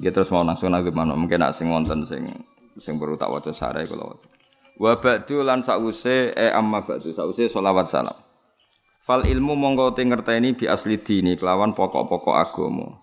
Dia 0.00 0.08
terus 0.08 0.32
mau 0.32 0.40
langsung 0.40 0.72
nang 0.72 0.84
mungkin 1.14 1.38
nak 1.40 1.52
sing 1.52 1.68
wonten 1.68 2.08
sing 2.08 2.32
sing 2.80 2.96
perlu 2.96 3.20
tak 3.20 3.28
waca 3.28 3.52
sarai 3.52 3.84
kula 3.84 4.16
waca. 4.16 4.28
Wa 4.80 4.96
ba'du 4.96 5.44
lan 5.44 5.60
sause 5.60 6.32
e 6.32 6.46
amma 6.48 6.80
ba'du 6.80 7.12
sause 7.12 7.46
selawat 7.52 7.86
salam. 7.92 8.16
Fal 9.04 9.28
ilmu 9.28 9.52
mongko 9.52 9.92
te 9.92 10.02
ngerteni 10.06 10.56
bi 10.56 10.64
asli 10.64 10.96
dini 10.96 11.36
kelawan 11.36 11.76
pokok-pokok 11.76 12.36
agama. 12.38 12.96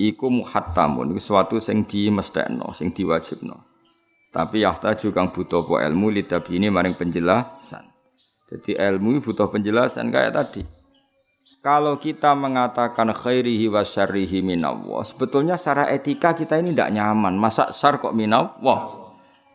Iku 0.00 0.32
muhattamun 0.32 1.12
iku 1.12 1.20
sesuatu 1.20 1.56
sing 1.60 1.84
dimestekno, 1.84 2.72
sing 2.72 2.90
diwajibno. 2.90 3.68
Tapi 4.32 4.64
yahtaju 4.64 5.06
kang 5.12 5.28
butuh 5.28 5.66
po 5.66 5.76
ilmu 5.76 6.08
lidabini 6.08 6.72
maring 6.72 6.96
penjelasan. 6.96 7.84
Jadi 8.48 8.78
ilmu 8.80 9.22
butuh 9.22 9.46
penjelasan 9.52 10.08
kayak 10.10 10.34
tadi. 10.34 10.62
Kalau 11.60 12.00
kita 12.00 12.32
mengatakan 12.32 13.12
khairihi 13.12 13.68
wa 13.68 13.84
syarrihi 13.84 14.40
minallah, 14.40 15.04
sebetulnya 15.04 15.60
secara 15.60 15.92
etika 15.92 16.32
kita 16.32 16.56
ini 16.56 16.72
tidak 16.72 16.88
nyaman. 16.88 17.36
Masa 17.36 17.68
syar 17.68 18.00
kok 18.00 18.16
minallah? 18.16 18.96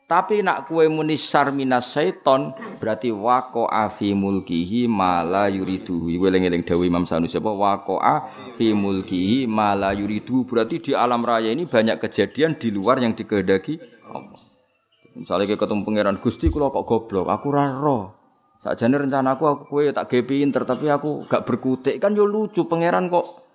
Tapi 0.05 0.45
nak 0.45 0.69
kue 0.69 0.85
muni 0.85 1.17
syar 1.17 1.49
minas 1.49 1.89
syaiton 1.89 2.53
berarti 2.77 3.09
wako 3.09 3.65
afi 3.65 4.13
mulkihi 4.13 4.85
mala 4.85 5.49
yuridu. 5.49 5.97
Weleng-eleng 6.21 6.61
dawi 6.61 6.93
Imam 6.93 7.09
Sanusi 7.09 7.41
apa 7.41 7.49
wako 7.49 7.97
afi 7.97 8.77
mulkihi 8.77 9.49
mala 9.49 9.89
yuridu. 9.97 10.45
Berarti 10.45 10.77
di 10.77 10.91
alam 10.93 11.25
raya 11.25 11.49
ini 11.49 11.65
banyak 11.65 11.97
kejadian 11.97 12.53
di 12.61 12.69
luar 12.69 13.01
yang 13.01 13.17
dikehendaki 13.17 13.81
Allah. 14.13 14.45
Misalnya 15.17 15.57
ketemu 15.57 15.81
pangeran 15.81 16.21
Gusti 16.21 16.53
kalau 16.53 16.69
kok 16.69 16.85
goblok, 16.85 17.25
aku 17.25 17.47
raro. 17.49 18.24
Sakjane 18.65 18.97
rencanaku 18.97 19.43
aku 19.45 19.63
kowe 19.69 19.85
tak 19.93 20.09
gawe 20.09 20.23
pinter 20.25 20.65
tapi 20.65 20.89
aku 20.89 21.29
gak 21.29 21.45
berkutik 21.45 22.01
kan 22.01 22.17
yo 22.17 22.25
lucu 22.25 22.65
pangeran 22.65 23.13
kok 23.13 23.45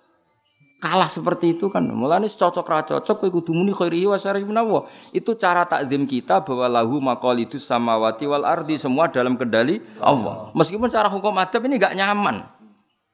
kalah 0.79 1.11
seperti 1.11 1.59
itu 1.59 1.67
kan. 1.67 1.83
Mulane 1.83 2.31
cocok 2.31 2.63
ra 2.63 2.87
cocok 2.87 3.19
kowe 3.19 3.27
kudu 3.27 3.51
muni 3.51 3.75
khairi 3.75 4.07
wa 4.07 4.15
syarri 4.15 4.47
menawa. 4.47 4.87
Itu 5.11 5.35
cara 5.35 5.67
takdim 5.67 6.07
kita 6.07 6.47
bahwa 6.47 6.71
lahu 6.79 7.03
maqalidus 7.03 7.67
samawati 7.67 8.23
wal 8.23 8.47
ardi 8.47 8.79
semua 8.79 9.11
dalam 9.11 9.35
kendali 9.35 9.83
Allah. 9.99 10.47
Meskipun 10.55 10.87
cara 10.87 11.11
hukum 11.11 11.35
adab 11.35 11.59
ini 11.67 11.75
gak 11.75 11.91
nyaman. 11.91 12.47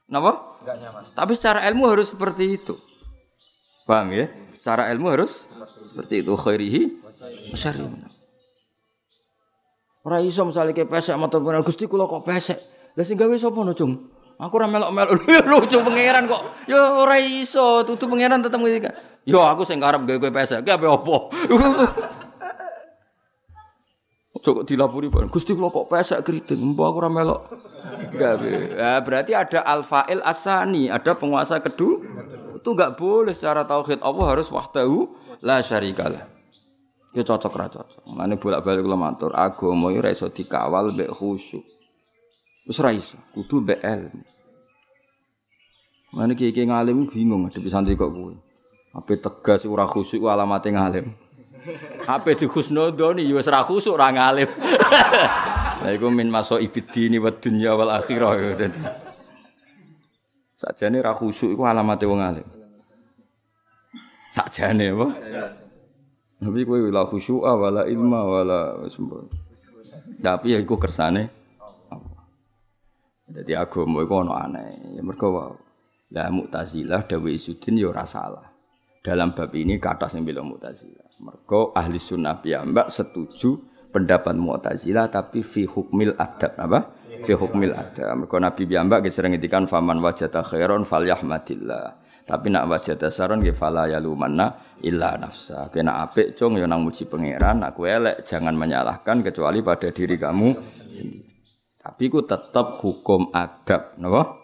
Napa? 0.05 0.61
Gak 0.69 0.77
nyaman. 0.77 1.01
Tapi 1.17 1.33
secara 1.33 1.65
ilmu 1.65 1.89
harus 1.89 2.13
seperti 2.13 2.61
itu. 2.61 2.77
Paham 3.89 4.13
ya? 4.13 4.29
Secara 4.53 4.93
ilmu 4.93 5.09
harus 5.09 5.49
seperti 5.81 6.21
itu 6.21 6.37
khairihi 6.37 6.81
wa 7.01 7.57
syarri 7.57 7.89
Ora 10.07 10.23
iso 10.23 10.47
misale 10.47 10.71
ke 10.71 10.87
pesek 10.87 11.19
pengen 11.19 11.67
Gusti 11.67 11.83
kula 11.83 12.07
kok 12.07 12.23
pesek. 12.23 12.55
Lah 12.95 13.03
sing 13.03 13.19
gawe 13.19 13.35
sapa 13.35 13.59
no, 13.59 13.75
Cung? 13.75 14.07
Aku 14.39 14.55
ora 14.55 14.71
melok-melok 14.71 15.19
lucu 15.51 15.83
pangeran 15.83 16.31
kok. 16.31 16.63
Ya 16.63 16.95
ora 16.95 17.19
iso, 17.19 17.83
tutu 17.83 18.07
pangeran 18.07 18.39
tetep 18.39 18.55
ngendika. 18.55 18.95
Yo 19.27 19.43
aku 19.43 19.67
sing 19.67 19.83
karep 19.83 20.07
gawe 20.07 20.15
kowe 20.15 20.31
pesek, 20.31 20.63
ki 20.63 20.71
ape 20.71 20.87
opo? 20.87 21.27
Coba 24.47 24.63
dilapuri 24.63 25.11
Pak. 25.11 25.27
Gusti 25.27 25.51
kula 25.51 25.75
kok 25.75 25.91
pesek 25.91 26.23
keriting, 26.23 26.71
mbok 26.71 26.87
aku 26.87 26.97
ora 27.03 27.11
melok. 27.11 27.41
Gawe. 28.15 28.53
Ya 28.79 29.03
berarti 29.03 29.35
ada 29.35 29.59
al-fa'il 29.59 30.23
asani, 30.23 30.87
ada 30.87 31.19
penguasa 31.19 31.59
kedua. 31.59 31.99
Itu 32.55 32.71
enggak 32.71 32.95
boleh 32.95 33.35
secara 33.35 33.67
tauhid 33.67 33.99
Allah 33.99 34.25
harus 34.31 34.47
wahdahu 34.47 35.11
la 35.43 35.59
syarikalah. 35.59 36.36
Yo 37.15 37.23
cocok 37.23 37.53
ra 37.55 37.67
cocok. 37.71 38.03
Mane 38.11 38.35
bolak-balik 38.35 38.83
kula 38.83 38.99
matur, 38.99 39.31
agama 39.31 39.91
yo 39.95 40.03
ora 40.03 40.11
iso 40.11 40.27
dikawal 40.27 40.91
mbek 40.91 41.11
khusyuk. 41.15 41.63
Wis 42.67 42.79
ora 42.83 42.91
iso, 42.91 43.15
kudu 43.31 43.63
mbek 43.63 43.79
ilmu. 43.79 44.21
Mane 46.13 46.35
kiye 46.35 46.63
ngalim 46.67 47.07
bingung 47.07 47.47
ngadepi 47.47 47.69
santri 47.71 47.95
kok 47.95 48.11
kuwi. 48.11 48.35
Ape 48.95 49.19
tegas 49.19 49.63
ora 49.65 49.87
khusyuk 49.87 50.27
alamate 50.27 50.71
ngalim. 50.71 51.15
Ape 52.13 52.35
di 52.35 52.45
khusnudoni 52.47 53.23
yo 53.23 53.39
wis 53.39 53.47
ra 53.47 53.63
khusyuk 53.63 53.95
ora 53.95 54.11
ngalim. 54.11 54.49
Lah 55.83 55.93
iku 55.93 56.09
min 56.09 56.27
maso 56.33 56.57
ibidini 56.57 57.21
wa 57.21 57.29
dunya 57.29 57.77
wal 57.77 57.93
akhirah. 57.93 58.33
Sakjane 60.57 60.97
ra 61.05 61.13
khusyuk 61.13 61.53
iku 61.53 61.63
alamate 61.69 62.09
wong 62.09 62.17
alim. 62.17 62.47
Sakjane 64.33 64.89
apa? 64.89 65.07
Tapi 66.37 66.61
kowe 66.69 66.77
la 66.93 67.01
khusyu'a 67.01 67.51
wala 67.57 67.81
ilma 67.89 68.21
wala. 68.21 68.59
Tapi 70.21 70.53
ya 70.53 70.57
iku 70.61 70.77
kersane 70.77 71.33
Jadi 73.27 73.51
agama 73.57 74.05
iku 74.05 74.23
ana 74.23 74.47
aneh. 74.47 74.95
Ya 74.95 75.03
mergo. 75.03 75.59
Lah 76.07 76.31
Mu'tazilah 76.31 77.03
dawe 77.03 77.27
Isudin 77.27 77.75
ya 77.75 77.91
ora 77.91 78.07
salah. 78.07 78.47
Dalam 79.03 79.35
bab 79.35 79.51
ini 79.51 79.75
kata 79.75 80.07
sing 80.07 80.23
bela 80.23 80.39
Mu'tazilah. 80.39 81.19
Mergo 81.19 81.75
ahli 81.75 81.99
sunnah 81.99 82.39
piyambak 82.39 82.87
setuju 82.87 83.59
pendapat 83.91 84.31
Mu'tazilah 84.39 85.11
tapi 85.11 85.43
fi 85.43 85.67
hukmil 85.67 86.15
adab 86.15 86.55
apa? 86.55 86.79
Fi 87.27 87.35
hukmil 87.35 87.75
adab. 87.75 88.23
Mergo 88.23 88.39
Nabi 88.39 88.63
piyambak 88.63 89.03
sering 89.11 89.35
ngendikan 89.35 89.67
faman 89.67 89.99
wajata 89.99 90.47
khairon 90.47 90.87
falyahmadillah. 90.87 92.06
Tapi 92.27 92.51
nak 92.51 92.67
wajah 92.67 92.99
dasaron 92.99 93.39
nggih 93.39 93.55
fala 93.55 93.87
yalumanna 93.87 94.75
illa 94.83 95.15
nafsa. 95.15 95.71
Kena 95.71 96.03
apik 96.03 96.35
cung 96.35 96.59
ya 96.59 96.67
nang 96.67 96.83
muji 96.83 97.07
pangeran, 97.07 97.63
kowe 97.71 97.87
elek 97.87 98.27
jangan 98.27 98.51
menyalahkan 98.51 99.23
kecuali 99.23 99.63
pada 99.63 99.87
diri 99.95 100.19
kamu 100.19 100.49
sendiri. 100.91 101.23
Tapi 101.79 102.03
ku 102.11 102.27
tetap 102.27 102.83
hukum 102.83 103.31
adab, 103.31 103.95
napa? 103.95 104.43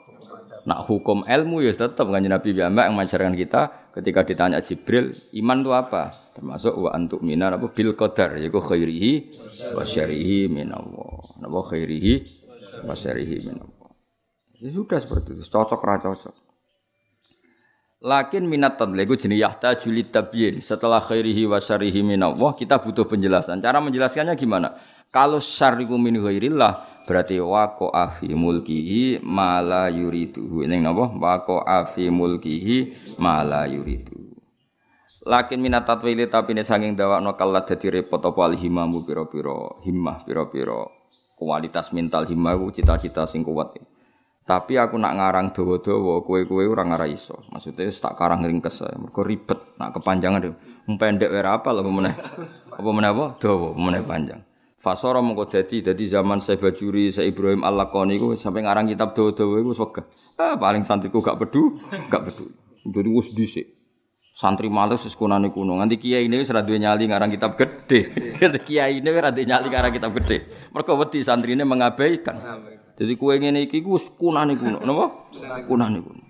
Nak 0.63 0.87
hukum 0.87 1.27
ilmu 1.27 1.59
ya 1.59 1.75
tetap 1.75 2.07
kan 2.07 2.23
Nabi 2.23 2.55
Muhammad 2.55 2.87
yang 2.87 2.95
mengajarkan 2.95 3.35
kita 3.35 3.61
ketika 3.99 4.23
ditanya 4.23 4.63
Jibril, 4.63 5.11
iman 5.43 5.59
itu 5.59 5.71
apa? 5.75 6.31
Termasuk 6.39 6.87
wa 6.87 6.95
antuk 6.95 7.19
minar 7.19 7.59
apa 7.59 7.67
bil 7.67 7.99
qadar 7.99 8.39
yaiku 8.39 8.63
khairihi 8.63 9.11
wa 9.75 9.83
syarihi 9.83 10.47
minallah. 10.47 11.35
napa 11.43 11.59
khairihi 11.67 12.13
wa 12.87 12.95
syarrihi 12.95 13.43
min 13.43 13.59
Allah. 13.59 13.91
Ya 14.63 14.71
sudah 14.71 14.95
seperti 15.03 15.35
itu, 15.35 15.43
cocok 15.43 15.83
ra 15.83 15.99
cocok. 15.99 16.42
Lakin 18.03 18.51
minat 18.51 18.75
tadli 18.75 19.07
itu 19.07 19.15
jenis 19.15 19.39
yahta 19.39 19.79
julit 19.79 20.11
tabyin. 20.11 20.59
Setelah 20.59 20.99
khairihi 20.99 21.47
wa 21.47 21.55
syarihi 21.55 22.03
minallah, 22.03 22.51
kita 22.51 22.83
butuh 22.83 23.07
penjelasan. 23.07 23.63
Cara 23.63 23.79
menjelaskannya 23.79 24.35
gimana? 24.35 24.75
Kalau 25.07 25.39
syariku 25.39 25.95
min 25.95 26.19
ghairillah, 26.19 27.05
berarti 27.07 27.39
wako 27.39 27.95
afi 27.95 28.35
mulkihi 28.35 29.23
mala 29.23 29.87
yuridu. 29.87 30.67
Ini 30.67 30.83
apa? 30.83 31.15
Wako 31.15 31.63
afi 31.63 32.11
mulkihi 32.11 32.91
mala 33.15 33.71
yuridu. 33.71 34.35
Lakin 35.23 35.63
minat 35.63 35.87
tatwili 35.87 36.27
tapi 36.27 36.51
ini 36.51 36.67
sanging 36.67 36.99
dawa 36.99 37.23
no 37.23 37.39
kalat 37.39 37.71
jadi 37.71 38.03
repot 38.03 38.19
apa 38.19 38.51
alhimamu 38.51 39.07
piro 39.07 39.31
piro 39.31 39.79
himmah 39.87 40.27
piro 40.27 40.51
piro 40.51 41.07
kualitas 41.39 41.95
mental 41.95 42.27
himmah 42.27 42.59
cita-cita 42.75 43.23
sing 43.23 43.47
kuat. 43.47 43.79
Tapi 44.43 44.75
aku 44.75 44.99
nak 44.99 45.15
ngarang 45.15 45.56
dawa-dawa, 45.56 46.19
kue-kue 46.27 46.67
ora 46.67 46.84
ngara 46.84 47.08
iso. 47.08 47.47
Maksudnya 47.47 47.88
tak 47.95 48.19
karang 48.19 48.43
ringkes. 48.43 48.84
Mergo 48.99 49.23
ribet, 49.23 49.79
nak 49.79 49.95
kepanjangan 49.95 50.43
deh. 50.43 50.53
Pendek 50.99 51.32
ora 51.32 51.56
apa 51.56 51.71
lah 51.71 51.79
meneh. 51.79 52.12
Apa 52.75 52.89
meneh 52.91 53.10
apa? 53.15 53.25
Dawa, 53.39 53.71
meneh 53.71 54.03
panjang. 54.03 54.43
Fasara 54.84 55.23
mengko 55.23 55.47
dadi 55.47 55.79
dadi 55.79 56.12
zaman 56.12 56.43
saya 56.43 56.60
Bajuri, 56.60 57.08
saya 57.08 57.32
Ibrahim 57.32 57.63
Al-Laqani 57.63 58.19
iku 58.19 58.36
sampai 58.36 58.67
ngarang 58.67 58.91
kitab 58.91 59.15
dawa-dawa 59.15 59.63
iku 59.63 59.69
wis 59.71 59.79
Ah 60.36 60.60
paling 60.60 60.84
santriku 60.84 61.23
gak 61.23 61.39
pedu, 61.39 61.79
gak 62.12 62.27
pedu. 62.27 62.51
Jadi 62.84 63.10
wis 63.15 63.32
dhisik. 63.32 63.79
Santri 64.36 64.67
males 64.67 64.99
wis 65.08 65.15
kunane 65.15 65.56
kuno. 65.56 65.79
Nganti 65.79 65.95
kiai 65.95 66.27
ini 66.27 66.43
ora 66.43 66.60
duwe 66.60 66.84
nyali 66.84 67.08
ngarang 67.08 67.32
kitab 67.32 67.56
gede. 67.56 68.12
kiai 68.67 68.99
ini 68.99 69.08
ora 69.08 69.32
duwe 69.32 69.47
nyali 69.47 69.71
ngarang 69.71 69.93
kitab 69.95 70.12
gede. 70.19 70.67
Mergo 70.75 70.99
wedi 70.99 71.23
santrine 71.23 71.63
mengabaikan. 71.63 72.36
Jadi 72.93 73.13
kue 73.17 73.34
ngene 73.41 73.65
iki 73.65 73.82
ku 73.82 73.97
kunane 74.17 74.53
kuno, 74.53 74.77
napa? 74.86 75.06
Kunane 75.65 75.97
kuno. 75.97 76.21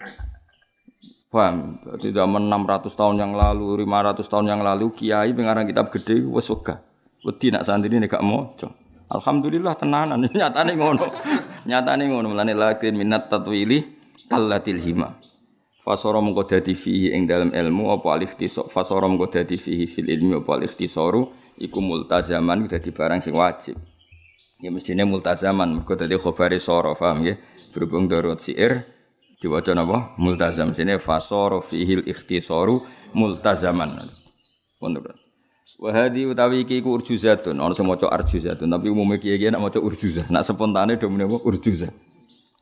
Paham? 1.34 1.82
Jadi 1.98 2.14
zaman 2.14 2.46
600 2.46 2.94
tahun 2.94 3.16
yang 3.18 3.34
lalu, 3.34 3.84
500 3.84 4.22
tahun 4.22 4.46
yang 4.54 4.62
lalu 4.62 4.94
kiai 4.94 5.34
pengarang 5.34 5.66
kitab 5.66 5.90
gede 5.90 6.24
wis 6.24 6.48
wegah. 6.48 6.80
Wedi 7.26 7.50
nak 7.50 7.66
santri 7.66 7.98
nek 7.98 8.12
gak 8.14 8.24
maca. 8.24 8.70
Alhamdulillah 9.10 9.74
tenanan 9.76 10.24
nyatane 10.38 10.74
ngono. 10.78 11.06
nyatane 11.66 12.04
ngono 12.12 12.32
mulane 12.32 12.54
lakin 12.54 12.96
minat 12.96 13.28
tatwili 13.32 13.84
kallatil 14.30 14.80
hima. 14.80 15.16
Fasara 15.84 16.24
mengko 16.24 16.48
dadi 16.48 16.72
fihi 16.76 17.12
ing 17.12 17.28
dalam 17.28 17.52
ilmu 17.52 17.92
apa 17.92 18.08
alif 18.16 18.40
tisok 18.40 18.72
fasara 18.72 19.04
mengko 19.04 19.28
dadi 19.28 19.60
fihi 19.60 19.84
fil 19.84 20.08
ilmi 20.08 20.40
apa 20.40 20.56
alif 20.56 20.80
tisoru 20.80 21.28
iku 21.60 21.84
multazaman 21.84 22.72
dadi 22.72 22.90
barang 22.92 23.20
sing 23.20 23.36
wajib. 23.36 23.76
Ya 24.64 24.72
mestine 24.72 25.04
multazaman 25.04 25.76
mergo 25.76 25.92
dadi 26.00 26.16
khabare 26.16 26.56
sara, 26.56 26.96
paham 26.96 27.28
nggih? 27.28 27.36
Berhubung 27.76 28.08
darurat 28.08 28.40
siir 28.40 28.88
diwaca 29.44 29.76
napa? 29.76 30.16
Multazam 30.16 30.72
sine 30.72 31.04
fasara 31.04 31.60
fihil 31.60 32.08
ikhtisaru 32.08 32.80
multazaman. 33.12 34.00
Wonten. 34.80 35.20
Wa 35.84 36.08
utawi 36.08 36.64
iki 36.64 36.80
ku 36.80 36.96
urjuzatun, 36.96 37.60
ana 37.60 37.76
sing 37.76 37.84
maca 37.84 38.08
arjuzatun, 38.08 38.72
tapi 38.72 38.88
umumnya 38.88 39.20
kiye-kiye 39.20 39.52
nak 39.52 39.68
maca 39.68 39.84
urjuzah. 39.84 40.32
Nak 40.32 40.48
spontane 40.48 40.96
do 40.96 41.12
menapa 41.12 41.44
urjuzah. 41.44 41.92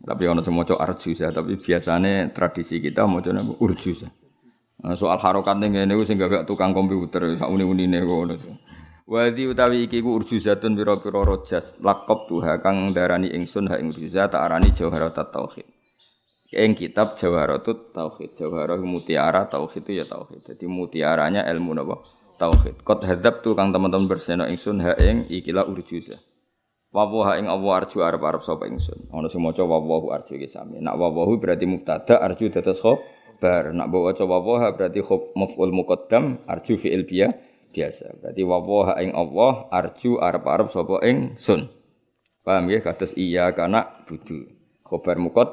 Tapi 0.01 0.25
ana 0.25 0.41
sing 0.41 0.57
maca 0.57 0.81
arjuzah, 0.81 1.29
tapi 1.29 1.61
biasane 1.61 2.33
tradisi 2.33 2.81
kita 2.81 3.05
maca 3.05 3.29
napa 3.29 3.53
urjuzah. 3.61 4.09
Nah, 4.81 4.97
soal 4.97 5.21
harokat 5.21 5.53
ning 5.61 5.77
ngene 5.77 5.93
ku 5.93 6.01
sing 6.01 6.17
gak 6.17 6.49
tukang 6.49 6.73
komputer 6.73 7.37
sak 7.37 7.45
uni-unine. 7.45 8.01
Wadi 9.11 9.43
utawi 9.43 9.91
iki 9.91 9.99
ku 9.99 10.15
urjuzatun 10.15 10.71
pira-pira 10.71 11.19
rojas 11.27 11.75
lakop 11.83 12.31
tuha 12.31 12.63
kang 12.63 12.95
darani 12.95 13.27
ingsun 13.27 13.67
ha 13.67 13.75
ing 13.75 13.91
urjuzat 13.91 14.31
tak 14.31 14.39
arani 14.39 14.71
jawharatat 14.71 15.35
tauhid. 15.35 15.67
Ing 16.55 16.79
kitab 16.79 17.19
jawharatut 17.19 17.91
tauhid. 17.91 18.39
Jawharah 18.39 18.79
mutiara 18.79 19.51
tauhid 19.51 19.83
itu 19.83 19.99
ya 19.99 20.07
tauhid. 20.07 20.47
Jadi 20.47 20.63
mutiaranya 20.63 21.43
ilmu 21.43 21.75
napa? 21.75 21.99
Tauhid. 22.39 22.87
Qad 22.87 23.03
hadzab 23.03 23.43
tu 23.43 23.51
kang 23.51 23.75
teman-teman 23.75 24.07
berseno 24.07 24.47
ingsun 24.47 24.79
ha 24.79 24.95
ing 24.95 25.27
ikilah 25.27 25.67
urjuzah. 25.67 26.15
Wawu 26.95 27.27
ha 27.27 27.35
ing 27.35 27.51
Allah 27.51 27.83
arju 27.83 27.99
arep-arep 27.99 28.47
sapa 28.47 28.63
ingsun. 28.71 29.11
Ana 29.11 29.27
sing 29.27 29.43
maca 29.43 29.67
wawu 29.67 30.15
arju 30.15 30.39
iki 30.39 30.47
sami. 30.47 30.79
Nak 30.79 30.95
wawu 30.95 31.35
berarti 31.35 31.67
mubtada 31.67 32.15
arju 32.23 32.47
dados 32.47 32.79
khabar. 32.79 33.75
Nak 33.75 33.91
maca 33.91 34.23
wawu 34.23 34.55
berarti 34.71 35.03
khob 35.03 35.35
maf'ul 35.35 35.75
muqaddam 35.75 36.47
arju 36.47 36.79
fi'il 36.79 37.03
biya 37.03 37.50
biasa. 37.71 38.19
Berarti 38.19 38.43
wawaha 38.43 38.93
ing 39.01 39.15
Allah 39.15 39.71
arju 39.71 40.19
arep-arep 40.19 40.67
sapa 40.69 41.01
ing 41.07 41.39
sun. 41.39 41.71
Paham 42.43 42.69
ya 42.69 42.83
kados 42.83 43.15
iya 43.15 43.49
kana 43.55 44.05
budu. 44.05 44.45
Khobar 44.83 45.17
mukot 45.17 45.49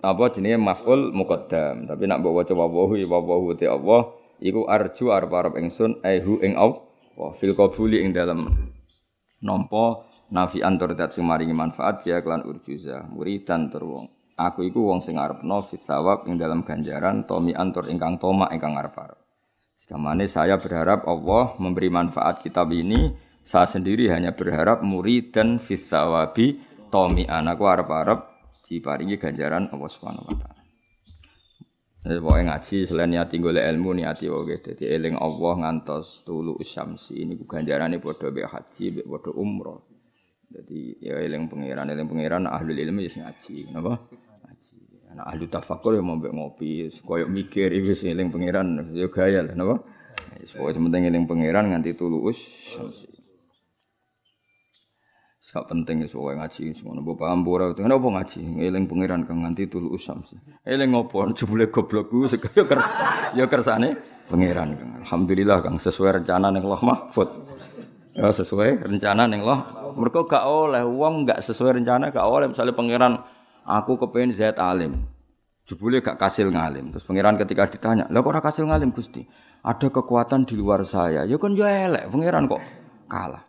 apa 0.00 0.24
jenenge 0.30 0.62
maf'ul 0.62 1.10
muqaddam. 1.10 1.90
Tapi 1.90 2.06
nak 2.06 2.22
mbok 2.22 2.32
waca 2.42 2.54
wawahu 2.54 2.94
ya 2.94 3.06
wawahu 3.10 3.58
te 3.58 3.66
Allah 3.66 4.14
iku 4.38 4.70
arju 4.70 5.10
arep-arep 5.10 5.58
sun 5.74 5.98
aihu 6.06 6.38
ing 6.40 6.54
Allah. 6.54 6.82
Fil 7.40 7.56
qabuli 7.56 8.04
ing 8.04 8.12
dalam 8.12 8.44
nampa 9.40 10.04
nafi 10.28 10.60
antur 10.60 10.92
dat 10.92 11.16
maringi 11.16 11.56
manfaat 11.56 12.04
biya 12.04 12.20
kelan 12.20 12.44
urjuza 12.44 13.08
muridan 13.08 13.72
tur. 13.72 14.06
Aku 14.36 14.68
iku 14.68 14.92
wong 14.92 15.00
sing 15.00 15.16
arepno 15.16 15.64
fit 15.64 15.80
sawab 15.80 16.28
ing 16.28 16.36
dalam 16.36 16.60
ganjaran 16.60 17.24
tomi 17.24 17.56
antur 17.56 17.88
ingkang 17.88 18.20
toma 18.20 18.52
ingkang 18.52 18.76
arep-arep. 18.76 19.25
Sekamane 19.76 20.24
saya 20.24 20.56
berharap 20.56 21.04
Allah 21.04 21.52
memberi 21.60 21.92
manfaat 21.92 22.40
kitab 22.40 22.72
ini. 22.72 23.12
Saya 23.46 23.70
sendiri 23.70 24.10
hanya 24.10 24.34
berharap 24.34 24.82
murid 24.82 25.30
dan 25.30 25.62
fisawabi 25.62 26.58
tomi 26.90 27.28
anakku 27.30 27.62
harap-harap 27.62 28.26
diparingi 28.66 29.14
ganjaran 29.22 29.70
Allah 29.70 29.86
Subhanahu 29.86 30.26
wa 30.26 30.34
taala. 30.34 30.62
Jadi 32.06 32.22
pokoknya 32.22 32.44
ngaji 32.54 32.76
selain 32.86 33.10
niati 33.10 33.36
golek 33.42 33.66
ilmu 33.66 33.90
niati 33.98 34.30
wae 34.30 34.58
dadi 34.62 34.86
eling 34.86 35.18
Allah 35.18 35.54
ngantos 35.58 36.22
tulu 36.22 36.54
syamsi 36.62 37.22
ini 37.22 37.34
ganjarane 37.46 37.98
padha 37.98 38.30
mek 38.30 38.46
haji 38.46 38.84
mek 38.94 39.06
padha 39.10 39.30
umroh. 39.34 39.82
Jadi 40.46 41.02
ya 41.02 41.18
eling 41.18 41.50
pangeran 41.50 41.90
eling 41.90 42.06
pangeran 42.06 42.46
ahli 42.46 42.78
ilmu 42.78 43.02
ya 43.02 43.10
ngaji 43.26 43.74
napa? 43.74 44.06
Nah, 45.16 45.32
ahli 45.32 45.48
tafakur 45.48 45.96
yang 45.96 46.04
mau 46.04 46.20
ngopi, 46.20 46.92
koyok 46.92 47.32
mikir, 47.32 47.72
itu 47.72 47.96
sih 47.96 48.12
eling 48.12 48.28
pangeran, 48.28 48.92
yo 48.92 49.08
gaya 49.08 49.40
lah, 49.40 49.56
napa? 49.56 49.80
Sepoke 50.44 50.76
penting 50.76 51.08
eling 51.08 51.24
pangeran 51.24 51.72
nganti 51.72 51.96
tulus. 51.96 52.38
Sak 55.40 55.70
penting 55.70 56.02
wis 56.02 56.10
pokoke 56.10 56.42
ngaji 56.42 56.74
ngono 56.82 57.00
mbok 57.06 57.16
paham 57.22 57.46
ora 57.46 57.70
kenapa 57.70 58.02
ngaji 58.02 58.66
eling 58.66 58.90
pangeran 58.90 59.22
kang 59.30 59.46
nganti 59.46 59.70
tulus 59.70 60.02
samsi. 60.02 60.34
Eling 60.66 60.90
ngopo 60.90 61.22
jebule 61.38 61.70
goblok 61.70 62.10
ku 62.10 62.26
yo 62.26 62.66
kers 62.66 62.90
yo 63.38 63.46
kersane 63.46 63.94
pangeran. 64.26 65.02
Alhamdulillah 65.06 65.62
kang 65.62 65.78
sesuai 65.78 66.22
rencana 66.22 66.50
ning 66.50 66.66
Allah 66.66 66.82
Mahfud. 66.82 67.28
Ya 68.18 68.26
sesuai 68.34 68.90
rencana 68.90 69.30
ning 69.30 69.46
Allah. 69.46 69.94
Mergo 69.94 70.26
gak 70.26 70.44
oleh 70.44 70.82
wong 70.82 71.24
gak 71.24 71.40
sesuai 71.40 71.78
rencana 71.78 72.10
gak 72.10 72.26
oleh 72.26 72.50
misalnya 72.50 72.74
pangeran 72.74 73.12
aku 73.66 73.98
kepengen 73.98 74.30
zat 74.30 74.62
alim. 74.62 75.02
Jebule 75.66 75.98
gak 75.98 76.14
kasil 76.14 76.46
ngalim. 76.54 76.94
Terus 76.94 77.02
pangeran 77.02 77.34
ketika 77.34 77.66
ditanya, 77.66 78.06
"Lah 78.06 78.22
kok 78.22 78.30
ora 78.30 78.38
kasil 78.38 78.70
ngalim, 78.70 78.94
Gusti?" 78.94 79.26
Ada 79.66 79.90
kekuatan 79.90 80.46
di 80.46 80.54
luar 80.54 80.86
saya. 80.86 81.26
Ya 81.26 81.34
kan 81.42 81.58
yo 81.58 81.66
elek, 81.66 82.06
pangeran 82.06 82.46
kok 82.46 82.62
kalah. 83.10 83.42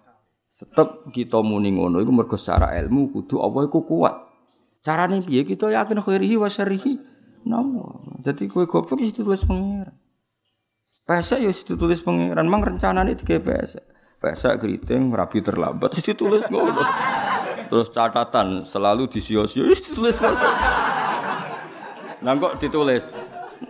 Tetep 0.57 1.13
kita 1.13 1.45
muni 1.45 1.77
ngono 1.77 2.01
iku 2.01 2.09
mergo 2.09 2.33
secara 2.33 2.73
ilmu 2.73 3.13
kudu 3.13 3.37
apa 3.37 3.69
iku 3.69 3.85
kuat. 3.85 4.17
Carane 4.81 5.21
piye 5.21 5.45
kita 5.45 5.69
yakin 5.69 6.01
khairihi 6.01 6.41
wa 6.41 6.49
syarrihi. 6.49 6.97
Namo. 7.45 8.17
Jadi 8.25 8.49
kowe 8.49 8.65
goblok 8.65 8.97
wis 8.97 9.13
ditulis 9.13 9.45
pangeran. 9.45 9.93
Pesek 11.05 11.39
ya 11.45 11.53
ditulis 11.53 12.01
pangeran, 12.01 12.49
mang 12.49 12.65
rencanane 12.65 13.13
digawe 13.13 13.37
pesek. 13.37 13.85
Pesek 14.17 14.57
keriting 14.57 15.13
rapi 15.13 15.45
terlambat 15.45 15.93
ditulis 16.01 16.49
ngono. 16.49 16.81
Terus 17.67 17.91
catatan 17.91 18.63
selalu 18.63 19.11
disio-sio 19.11 19.67
ditulis. 19.67 20.15
Nah 22.17 22.33
kok 22.39 22.57
ditulis 22.63 23.05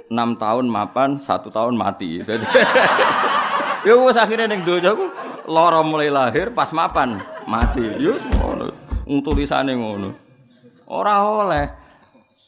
6 0.07 0.13
tahun 0.13 0.65
mapan, 0.69 1.17
1 1.19 1.25
tahun 1.49 1.73
mati. 1.75 2.21
Ya 3.85 3.95
wis 3.95 4.19
akhire 4.19 4.51
ning 4.51 4.67
donya 4.67 4.91
ku 4.91 5.07
lara 5.47 5.79
mulai 5.79 6.11
lahir 6.11 6.51
pas 6.51 6.75
mapan 6.75 7.23
mati. 7.47 7.85
Ya 7.95 8.19
ngono. 8.19 8.67
Wong 9.07 9.23
tulisane 9.23 9.79
ngono. 9.79 10.11
Ora 10.91 11.23
oleh 11.23 11.71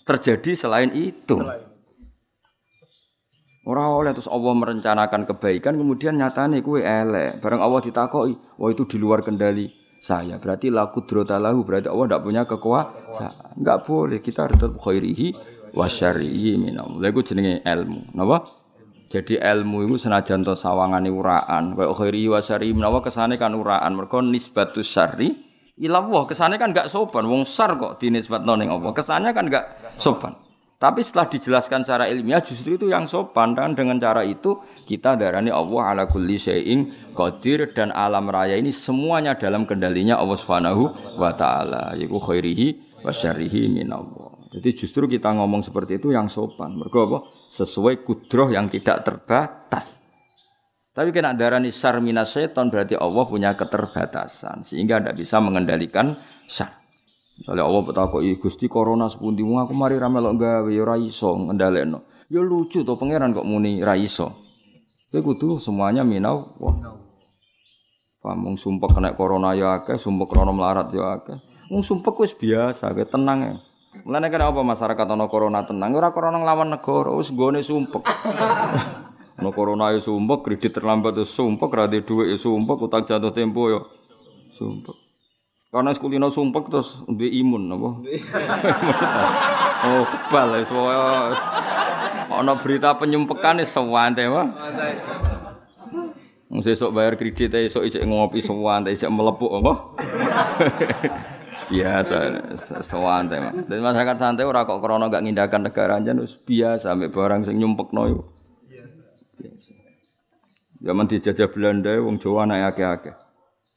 terjadi 0.03 0.51
selain 0.51 0.91
itu. 0.91 1.39
Ora 3.63 3.87
oleh 3.87 4.11
terus 4.11 4.27
Allah 4.27 4.51
merencanakan 4.51 5.31
kebaikan 5.31 5.79
kemudian 5.79 6.19
nyatane 6.19 6.59
kuwe 6.59 6.83
elek. 6.83 7.39
Bareng 7.39 7.63
Allah 7.63 7.87
ditakoki, 7.87 8.35
wah 8.59 8.69
itu 8.75 8.83
di 8.83 8.97
luar 8.99 9.23
kendali 9.23 9.78
saya. 9.99 10.39
Berarti 10.39 10.71
laku 10.71 11.03
lahu 11.27 11.67
berarti 11.67 11.91
Allah 11.91 12.05
tidak 12.09 12.23
punya 12.23 12.41
kekuasaan. 12.47 13.59
Enggak 13.59 13.77
boleh 13.85 14.19
kita 14.23 14.47
harus 14.47 14.57
tetap 14.57 14.79
khairihi 14.79 15.27
wa 15.75 15.85
syarrihi 15.85 16.57
iku 17.05 17.19
jenenge 17.21 17.61
ilmu. 17.61 18.15
Napa? 18.15 18.57
Jadi 19.09 19.41
ilmu 19.41 19.89
itu 19.89 20.05
senajan 20.05 20.45
to 20.45 20.53
sawangane 20.53 21.09
uraan, 21.09 21.73
kaya 21.73 21.91
khairihi 21.97 22.29
wa 22.29 22.39
syarrihi 22.39 22.77
menawa 22.77 23.01
kesane 23.01 23.41
kan 23.41 23.57
uraan. 23.57 23.97
Mergo 23.97 24.21
nisbatus 24.21 24.85
syarri 24.85 25.49
ilallah 25.79 26.27
kesannya 26.27 26.59
kan 26.59 26.75
gak 26.75 26.91
sopan 26.91 27.23
wong 27.25 27.47
sar 27.47 27.79
kok 27.79 28.03
dinisbatno 28.03 28.59
ning 28.59 28.67
Allah 28.67 28.91
kesannya 28.91 29.31
kan 29.31 29.47
gak 29.47 29.95
sopan 29.95 30.35
tapi 30.79 31.03
setelah 31.03 31.27
dijelaskan 31.27 31.83
secara 31.83 32.07
ilmiah 32.07 32.39
justru 32.39 32.79
itu 32.79 32.87
yang 32.87 33.03
sopan 33.03 33.51
dan 33.51 33.75
dengan 33.75 33.99
cara 33.99 34.23
itu 34.23 34.63
kita 34.87 35.19
darani 35.19 35.51
Allah 35.51 35.91
ala 35.91 36.03
kulli 36.07 36.39
syai'in 36.39 37.11
qadir 37.11 37.75
dan 37.75 37.91
alam 37.91 38.31
raya 38.31 38.55
ini 38.55 38.71
semuanya 38.71 39.35
dalam 39.35 39.67
kendalinya 39.67 40.15
Allah 40.15 40.39
Subhanahu 40.39 41.19
wa 41.19 41.35
taala 41.35 41.99
yaiku 41.99 42.23
khairihi 42.23 42.95
wa 43.03 43.11
syarrihi 43.11 43.67
minallah. 43.67 44.39
Jadi 44.55 44.69
justru 44.71 45.05
kita 45.05 45.35
ngomong 45.35 45.61
seperti 45.61 45.99
itu 45.99 46.15
yang 46.15 46.31
sopan. 46.31 46.73
Mergo 46.79 47.05
apa? 47.11 47.19
Sesuai 47.51 48.01
kudroh 48.01 48.49
yang 48.49 48.65
tidak 48.71 49.03
terbatas. 49.03 49.99
Tapi 50.95 51.11
kena 51.11 51.35
darani 51.35 51.75
syar 51.75 51.99
minas 51.99 52.33
seton 52.33 52.71
berarti 52.71 52.95
Allah 52.95 53.27
punya 53.27 53.51
keterbatasan 53.53 54.63
sehingga 54.63 55.03
tidak 55.03 55.21
bisa 55.21 55.37
mengendalikan 55.43 56.15
syar. 56.47 56.78
Misalnya 57.39 57.63
Allah 57.63 57.81
bertakoi 57.87 58.35
Gusti 58.35 58.67
corona 58.67 59.07
sepundi 59.07 59.47
aku 59.47 59.71
mari 59.71 59.95
ramelok 59.95 60.35
gawe 60.35 60.67
ya 60.67 60.83
ora 60.83 60.99
iso 60.99 61.39
ngendhalekno. 61.39 62.03
Ya 62.27 62.43
lucu 62.43 62.83
to 62.83 62.99
pangeran 62.99 63.31
kok 63.31 63.47
muni 63.47 63.79
ra 63.79 63.95
iso. 63.95 64.35
Kowe 65.07 65.23
kudu 65.23 65.55
semuanya 65.55 66.03
minau 66.03 66.51
wah. 66.59 66.75
Pamung 68.19 68.59
sumpek 68.59 68.91
kena 68.91 69.15
corona 69.15 69.55
ya 69.55 69.79
akeh, 69.79 69.95
sumpek 69.95 70.27
krono 70.27 70.51
melarat 70.51 70.91
ya 70.91 71.15
akeh. 71.15 71.39
Wong 71.71 71.79
sumpek 71.79 72.19
wis 72.19 72.35
biasa, 72.35 72.91
kowe 72.91 73.07
tenang 73.07 73.39
ya. 73.39 73.55
Mulane 74.03 74.27
kan 74.27 74.51
apa 74.51 74.59
masyarakat 74.59 75.07
ana 75.07 75.31
corona 75.31 75.63
tenang, 75.63 75.95
ora 75.95 76.11
corona 76.11 76.43
nglawan 76.43 76.75
negara, 76.75 77.15
wis 77.15 77.31
gone 77.31 77.63
sumpek. 77.63 78.03
Ono 79.39 79.55
corona 79.55 79.95
ya 79.95 80.03
sumpek, 80.03 80.43
kredit 80.43 80.75
terlambat 80.75 81.15
ya 81.15 81.23
sumpek, 81.23 81.71
ra 81.71 81.87
duit 81.87 82.03
ya 82.05 82.35
sumpek, 82.35 82.77
utang 82.83 83.07
jatuh 83.07 83.31
tempo 83.31 83.71
ya 83.71 83.79
sumpek. 84.51 85.08
Karena 85.69 85.93
sekulino 85.93 86.33
sumpek 86.33 86.65
terus 86.73 87.05
duwe 87.05 87.29
imun 87.29 87.69
apa? 87.69 87.89
oh, 89.85 90.01
kebal 90.01 90.57
ya 90.57 90.65
Ono 92.41 92.53
berita 92.57 92.97
penyumpekan 92.97 93.61
wis 93.61 93.69
sewante 93.69 94.25
wae. 94.25 94.49
Wong 96.49 96.65
sesuk 96.65 96.89
bayar 96.89 97.13
kredit 97.13 97.53
e 97.53 97.69
esuk 97.69 97.85
ijek 97.85 98.01
ngopi 98.01 98.41
sewante 98.41 98.89
ijek 98.89 99.13
melepuk 99.13 99.61
apa? 99.61 99.73
biasa 101.69 102.17
sewante 102.81 103.37
mah. 103.37 103.53
Dan 103.69 103.85
masyarakat 103.85 104.17
santai 104.17 104.49
ora 104.49 104.65
kok 104.65 104.81
krana 104.81 105.05
gak 105.05 105.21
ngindakan 105.21 105.69
negara 105.69 106.01
anjen 106.01 106.17
wis 106.17 106.33
biasa 106.33 106.97
ambek 106.97 107.13
barang 107.13 107.45
sing 107.45 107.61
nyumpekno 107.61 108.01
iku. 108.09 108.23
Zaman 110.79 111.05
dijajah 111.11 111.51
Belanda, 111.53 111.93
wong 112.01 112.17
Jawa 112.17 112.47
anak 112.47 112.73
akeh-akeh. 112.73 113.28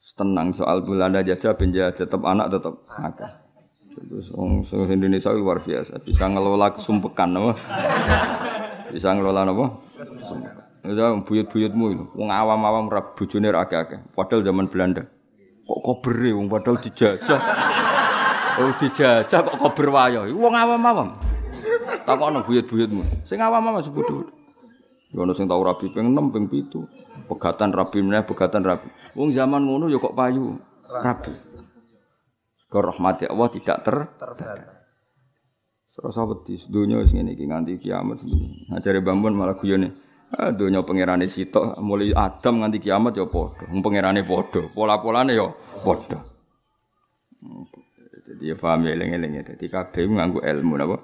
Tenang 0.03 0.51
soal 0.51 0.83
Belanda 0.83 1.23
jajah, 1.23 1.55
penjajah 1.55 1.95
tetap 1.95 2.19
anak 2.27 2.51
tetap 2.51 2.75
akeh. 2.91 3.31
Terus 3.95 4.35
wong 4.35 4.67
Indonesia 4.91 5.31
luar 5.31 5.63
biasa, 5.63 6.03
bisa 6.03 6.27
ngelola 6.27 6.75
kesumpekan, 6.75 7.31
apa? 7.39 7.55
bisa 8.91 9.15
ngelola 9.15 9.47
apa? 9.47 9.79
Kesumpekan. 9.79 10.63
Itu 10.83 10.99
buyut-buyutmu 11.23 11.85
itu, 11.95 12.05
wong 12.19 12.29
awam-awam 12.35 12.91
rap 12.91 13.15
bojone 13.15 13.47
akeh-akeh. 13.55 14.11
Padahal 14.11 14.43
zaman 14.43 14.67
Belanda. 14.67 15.07
Kok 15.63 15.79
kobere 15.79 16.35
wong 16.35 16.51
padahal 16.51 16.83
dijajah. 16.83 17.39
Oh 18.59 18.75
dijajah 18.75 19.39
kok 19.39 19.55
kober 19.55 19.87
wayo. 19.87 20.27
Wong 20.35 20.51
awam-awam. 20.51 21.15
Takokno 22.03 22.43
buyut-buyutmu. 22.43 23.23
Sing 23.23 23.39
awam-awam 23.39 23.79
sebut 23.79 24.03
Ya 25.13 25.21
ono 25.21 25.37
sing 25.37 25.45
tau 25.45 25.61
rabi 25.61 25.93
ping 25.93 26.09
6 26.09 26.33
ping 26.33 26.45
7. 26.49 27.29
Pegatan 27.29 27.69
rabi 27.69 28.01
meneh 28.01 28.25
pegatan 28.25 28.65
rabi. 28.65 28.89
Wong 29.13 29.29
zaman 29.29 29.61
ngono 29.61 29.85
ya 29.85 30.01
kok 30.01 30.17
payu 30.17 30.57
rabi. 30.89 31.33
Ke 32.65 32.79
rahmat 32.81 33.29
Allah 33.29 33.49
tidak 33.53 33.77
ter 33.85 33.97
terbatas. 34.17 34.83
Serasa 35.93 36.25
wedi 36.25 36.57
donya 36.73 36.97
wis 36.97 37.13
ngene 37.13 37.37
iki 37.37 37.45
nganti 37.45 37.77
kiamat 37.77 38.25
sini. 38.25 38.65
Ngajare 38.73 39.05
Bambun 39.05 39.37
malah 39.37 39.53
guyone. 39.53 39.93
Ah 40.33 40.49
donya 40.49 40.81
pangerane 40.81 41.29
sitok 41.29 41.77
mulai 41.77 42.09
Adam 42.17 42.65
nganti 42.65 42.81
kiamat 42.81 43.13
ya 43.13 43.29
padha. 43.29 43.69
Wong 43.69 43.85
pangerane 43.85 44.25
padha, 44.25 44.65
pola-polane 44.73 45.37
ya 45.37 45.45
padha. 45.85 46.17
Jadi 48.25 48.49
ya 48.49 48.57
paham 48.57 48.89
ya 48.89 48.97
eling-eling 48.97 49.37
ya. 49.37 49.41
Dadi 49.45 49.69
kabeh 49.69 50.09
nganggo 50.09 50.41
ilmu 50.41 50.73
napa? 50.73 50.97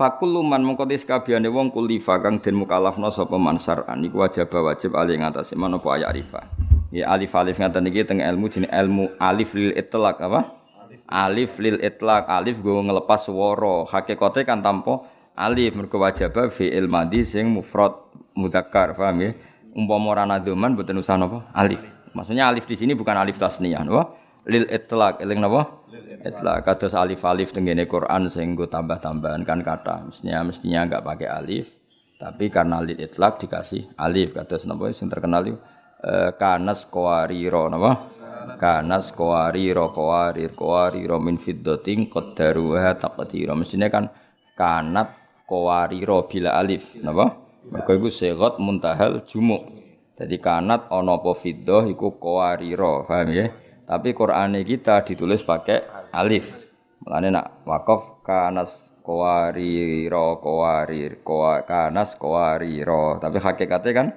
Fakul 0.00 0.32
luman 0.32 0.64
mengkotis 0.64 1.04
kabehane 1.04 1.52
wong 1.52 1.68
kulifa 1.76 2.16
kang 2.24 2.40
den 2.40 2.56
mukallafna 2.56 3.12
sapa 3.12 3.36
mansar 3.36 3.84
iku 4.00 4.24
wajib 4.24 4.48
wajib 4.48 4.96
ali 4.96 5.20
ngatasi 5.20 5.60
menapa 5.60 5.92
ayat 5.92 6.08
arifa. 6.08 6.40
Ya 6.88 7.12
alif 7.12 7.36
alif 7.36 7.60
ngaten 7.60 7.84
iki 7.92 8.08
teng 8.08 8.24
ilmu 8.24 8.48
jenenge 8.48 8.72
ilmu 8.72 9.12
alif 9.20 9.52
lil 9.52 9.76
itlaq 9.76 10.16
apa? 10.24 10.56
Alif 11.04 11.60
lil 11.60 11.76
itlaq 11.84 12.32
alif 12.32 12.64
go 12.64 12.80
ngelepas 12.80 13.28
swara. 13.28 13.84
Hakikate 13.84 14.48
kan 14.48 14.64
tanpa 14.64 15.04
alif 15.36 15.76
mergo 15.76 16.00
wajib 16.00 16.32
fi'il 16.48 16.88
madhi 16.88 17.20
sing 17.20 17.52
mufrad 17.52 17.92
mudzakkar, 18.40 18.96
paham 18.96 19.20
ya? 19.20 19.36
Umpama 19.76 20.16
ora 20.16 20.24
nadzuman 20.24 20.80
mboten 20.80 20.96
usah 20.96 21.20
napa? 21.20 21.44
Alif. 21.52 21.84
Maksudnya 22.16 22.48
alif 22.48 22.64
di 22.64 22.72
sini 22.72 22.96
bukan 22.96 23.20
alif 23.20 23.36
tasniyah, 23.36 23.84
napa? 23.84 24.16
Lil 24.48 24.64
itlaq, 24.64 25.20
eling 25.20 25.44
napa? 25.44 25.79
Itla 26.20 26.60
kados 26.60 26.92
alif-alif 26.92 27.56
tenggene 27.56 27.88
Quran 27.88 28.28
sing 28.28 28.52
nggo 28.52 28.68
tambah-tambahan 28.68 29.40
kan 29.48 29.64
kata. 29.64 30.04
Mestinya 30.04 30.44
mestinya 30.44 30.84
enggak 30.84 31.00
pakai 31.00 31.28
alif, 31.32 31.72
tapi 32.20 32.52
karena 32.52 32.84
lid 32.84 33.00
itlak 33.00 33.40
dikasih 33.40 33.96
alif 33.96 34.36
kados 34.36 34.68
napa 34.68 34.92
sing 34.92 35.08
terkenal 35.08 35.48
itu 35.48 35.56
e, 36.04 36.36
kanas 36.36 36.84
qawariro 36.92 37.72
napa? 37.72 38.12
Kanas 38.60 39.16
qawariro 39.16 39.96
qawarir 39.96 40.52
qawariro 40.52 41.16
min 41.16 41.40
fiddatin 41.40 42.12
qaddaruha 42.12 43.00
taqdira. 43.00 43.56
Mestinya 43.56 43.88
kan 43.88 44.12
kanat 44.52 45.16
qawariro 45.48 46.28
bila 46.28 46.60
alif 46.60 47.00
napa? 47.00 47.32
Mergo 47.64 47.96
iku 47.96 48.12
segot 48.12 48.60
muntahal 48.60 49.24
jumuk. 49.24 49.72
Jadi 50.20 50.36
kanat 50.36 50.92
ana 50.92 51.16
apa 51.16 51.32
fiddah 51.32 51.88
iku 51.88 52.20
qawariro, 52.20 53.08
paham 53.08 53.32
ya? 53.32 53.48
Tapi 53.88 54.12
Quran 54.12 54.54
kita 54.62 55.00
ditulis 55.02 55.40
pakai 55.40 55.99
alif. 56.12 56.52
Mulane 57.00 57.32
nak 57.32 57.64
wakaf 57.64 58.20
kanas 58.20 58.92
qawariro 59.00 60.36
qawarir 60.44 61.24
qawa 61.24 61.64
kanas 61.64 62.12
qawariro 62.20 63.16
tapi 63.16 63.40
hakikatnya 63.40 63.92
kan 63.96 64.08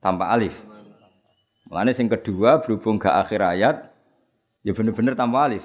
tanpa 0.00 0.32
alif. 0.32 0.56
Mulane 1.68 1.92
sing 1.92 2.08
kedua 2.08 2.64
berhubung 2.64 2.98
ke 2.98 3.06
akhir 3.06 3.44
ayat 3.44 3.76
ya 4.64 4.72
bener-bener 4.72 5.12
tanpa 5.14 5.46
alif. 5.46 5.64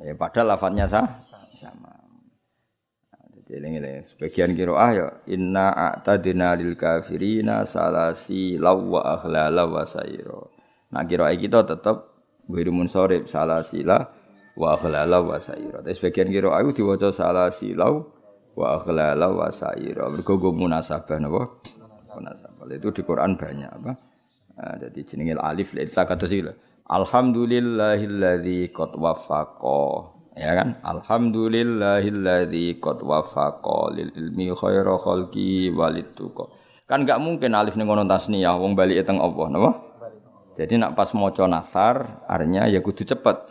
Ya 0.00 0.16
padahal 0.16 0.56
lafadznya 0.56 0.88
sah, 0.88 1.20
sama. 1.56 1.92
Jadi 3.50 3.66
ini 3.66 3.98
sebagian 4.06 4.54
kiroah 4.54 4.90
ya 4.94 5.06
inna 5.26 5.74
a'tadina 5.74 6.54
lil 6.54 6.78
kafirina 6.78 7.66
salasi 7.66 8.54
lawa 8.56 9.18
akhlala 9.18 9.66
wa 9.66 9.82
sayro. 9.82 10.54
Nah 10.94 11.02
kiroah 11.02 11.34
kita 11.34 11.66
tetap 11.66 12.09
Wiru 12.50 12.74
munsorib 12.74 13.30
salah 13.30 13.62
sila 13.62 14.10
wa 14.58 14.74
akhlala 14.74 15.22
wa 15.22 15.38
saira. 15.38 15.80
Tapi 15.80 15.94
sebagian 15.94 16.28
kira 16.28 16.50
aku 16.50 16.74
diwaca 16.74 17.14
salah 17.14 17.48
silau 17.54 18.10
wa 18.58 18.76
akhlala 18.76 19.30
wa 19.30 19.48
saira. 19.48 20.10
Mergo 20.10 20.36
go 20.36 20.50
munasabah 20.50 21.18
napa? 21.22 21.62
Munasabah. 22.10 22.66
Itu 22.74 22.90
di 22.90 23.02
Quran 23.06 23.38
banyak 23.38 23.70
apa? 23.70 23.92
Nah, 24.60 24.74
jadi 24.76 25.00
jenenge 25.06 25.38
alif 25.40 25.72
la 25.72 25.86
kata 25.86 26.26
sila. 26.26 26.52
Alhamdulillahilladzi 26.90 28.74
qad 28.74 28.98
wafaqa. 28.98 30.18
Ya 30.34 30.58
kan? 30.58 30.68
Alhamdulillahilladzi 30.82 32.82
qad 32.82 32.98
wafaqa 33.00 33.94
lil 33.94 34.10
ilmi 34.10 34.50
khaira 34.52 34.98
khalqi 34.98 35.70
walid 35.70 36.18
Kan 36.90 37.06
gak 37.06 37.22
mungkin 37.22 37.54
alif 37.54 37.78
ning 37.78 37.86
ngono 37.86 38.02
tasniyah 38.02 38.58
wong 38.58 38.74
balik 38.74 39.06
teng 39.06 39.22
Allah, 39.22 39.46
napa? 39.46 39.70
Jadi 40.60 40.76
nak 40.76 40.92
pas 40.92 41.08
maca 41.16 41.48
nasar 41.48 42.20
artinya 42.28 42.68
ya 42.68 42.84
kudu 42.84 43.08
cepet. 43.08 43.48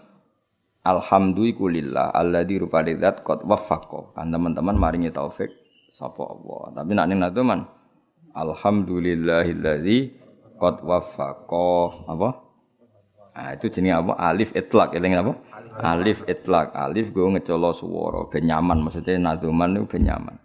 Alhamdulillah 0.85 2.13
alladzi 2.13 2.61
rupane 2.61 2.93
zat 3.01 3.25
qad 3.25 3.41
waffaqo. 3.49 4.13
Kan 4.13 4.29
teman-teman 4.29 4.77
maringi 4.77 5.09
taufik 5.09 5.49
sapa 5.89 6.21
Allah. 6.21 6.77
Tapi 6.77 6.91
nak 6.93 7.05
ning 7.09 7.17
man 7.41 7.65
Alhamdulillahilladzi 8.37 9.97
qad 10.61 10.85
waffaqo 10.85 12.05
apa? 12.05 12.29
Nah, 13.39 13.55
itu 13.57 13.71
jenis 13.73 13.95
apa? 13.95 14.13
Alif 14.19 14.53
itlak, 14.53 14.93
eling 14.93 15.17
apa? 15.17 15.33
Alif 15.81 16.27
itlak. 16.29 16.75
Alif 16.77 17.09
gue 17.15 17.23
ngecolo 17.23 17.71
suara, 17.71 18.27
ben 18.27 18.45
nyaman 18.45 18.83
maksudnya 18.83 19.15
nazuman 19.15 19.79
itu 19.79 19.87
ben. 19.95 20.35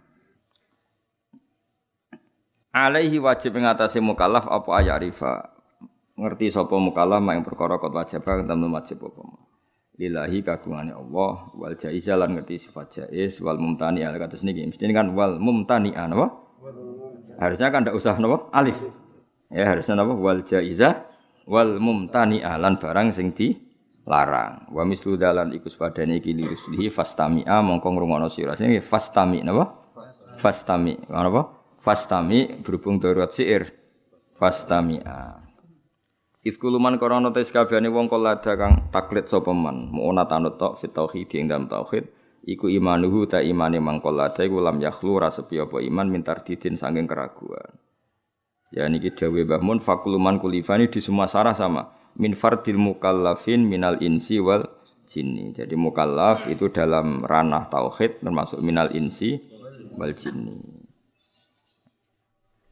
Alaihi 2.70 3.18
wajib 3.18 3.58
mengatasi 3.58 3.98
mukallaf 3.98 4.46
apa 4.46 4.70
ayarifa 4.78 5.53
ngerti 6.14 6.50
sapa 6.50 6.76
mukallaf 6.78 7.22
yang 7.26 7.42
perkara 7.42 7.78
kot 7.82 7.90
wajib 7.90 8.22
kang 8.22 8.46
temen 8.46 8.70
wajib 8.70 9.02
apa 9.02 9.22
lillahi 9.98 10.42
kagungane 10.42 10.94
Allah 10.94 11.50
wal 11.54 11.74
jaiza 11.74 12.14
lan 12.14 12.38
ngerti 12.38 12.66
sifat 12.66 12.86
jaiz 13.02 13.38
wal 13.42 13.58
mumtani 13.58 14.02
al 14.02 14.18
kados 14.18 14.42
niki 14.42 14.66
mesti 14.66 14.84
kan 14.94 15.14
wal 15.14 15.38
mumtani 15.38 15.94
apa 15.94 16.30
harusnya 17.38 17.68
kan 17.74 17.82
ndak 17.86 17.98
usah 17.98 18.14
napa 18.18 18.50
alif 18.54 18.78
ya 19.50 19.66
harusnya 19.66 20.02
napa 20.02 20.14
wal 20.14 20.42
jaiza 20.42 21.06
wal 21.46 21.78
mumtani 21.82 22.42
lan 22.42 22.78
barang 22.78 23.10
sing 23.10 23.34
di 23.34 23.64
larang. 24.04 24.68
Wa 24.68 24.84
mislu 24.84 25.16
dalan 25.16 25.52
iku 25.56 25.68
sepadane 25.68 26.20
iki 26.20 26.36
liruslihi 26.36 26.92
fastami'a 26.92 27.64
mongko 27.64 27.88
ngrungokno 27.88 28.28
sira. 28.28 28.52
Sing 28.56 28.72
fastami 28.84 29.40
napa? 29.40 29.96
Fastami. 30.36 30.96
Napa? 31.08 31.42
Fastami 31.80 32.60
berhubung 32.60 33.00
darurat 33.00 33.32
syair. 33.32 33.72
Fastami'a. 34.36 35.43
Iskuluman 36.44 37.00
korona 37.00 37.32
tes 37.32 37.48
kabehane 37.48 37.88
wong 37.88 38.04
kolada 38.04 38.52
kang 38.60 38.92
taklid 38.92 39.32
sapa 39.32 39.56
man, 39.56 39.88
mu'ona 39.88 40.28
tanut 40.28 40.60
tok 40.60 40.76
fit 40.76 40.92
tauhid 40.92 41.32
ing 41.40 41.48
dalam 41.48 41.72
tauhid, 41.72 42.04
iku 42.44 42.68
imanuhu 42.68 43.24
ta 43.24 43.40
imane 43.40 43.80
mangkol 43.80 44.12
lada 44.12 44.44
iku 44.44 44.60
lam 44.60 44.76
yakhlu 44.76 45.16
ra 45.16 45.32
apa 45.32 45.76
iman 45.80 46.06
mintar 46.12 46.44
didin 46.44 46.76
saking 46.76 47.08
keraguan. 47.08 47.80
Ya 48.76 48.84
niki 48.92 49.16
dawe 49.16 49.40
Mbah 49.40 49.62
Mun 49.64 49.80
fakuluman 49.80 50.36
kulifani 50.36 50.92
di 50.92 51.00
semua 51.00 51.30
sarah 51.30 51.56
sama. 51.56 51.96
Min 52.20 52.36
fardil 52.36 52.76
mukallafin 52.76 53.64
minal 53.64 54.02
insi 54.04 54.36
wal 54.36 54.68
jinni. 55.08 55.56
Jadi 55.56 55.78
mukallaf 55.80 56.50
itu 56.50 56.68
dalam 56.68 57.24
ranah 57.24 57.72
tauhid 57.72 58.20
termasuk 58.20 58.60
minal 58.60 58.92
insi 58.92 59.40
wal 59.96 60.12
jinni. 60.12 60.83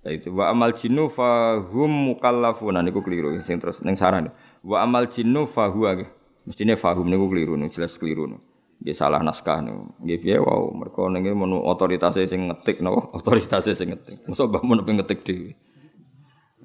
Itu 0.02 0.34
wa 0.34 0.50
amal 0.50 0.74
jinnu 0.74 1.06
fahum 1.06 2.10
mukallafuna 2.10 2.82
niku 2.82 3.06
keliru 3.06 3.38
sing 3.38 3.62
terus 3.62 3.78
ning 3.86 3.94
sarah. 3.94 4.34
Wa 4.66 4.82
amal 4.82 5.06
jinnu 5.06 5.46
fahuwa 5.46 6.02
mestine 6.42 6.74
fahum 6.74 7.06
niku 7.06 7.30
keliru 7.30 7.54
jelas 7.70 7.94
keliru. 8.02 8.34
Nggih 8.82 8.98
salah 8.98 9.22
naskah 9.22 9.62
niku. 9.62 9.94
Nggih 10.02 10.18
piye 10.18 10.36
wow 10.42 10.74
mergo 10.74 11.06
ning 11.06 11.22
otoritas 11.62 12.18
sing 12.18 12.50
ngetik 12.50 12.82
napa 12.82 12.98
otoritas 13.22 13.62
sing 13.70 13.94
ngetik. 13.94 14.26
Mosok 14.26 14.50
mbah 14.50 14.62
mun 14.66 14.82
ngetik 14.82 15.22
dhewe. 15.22 15.54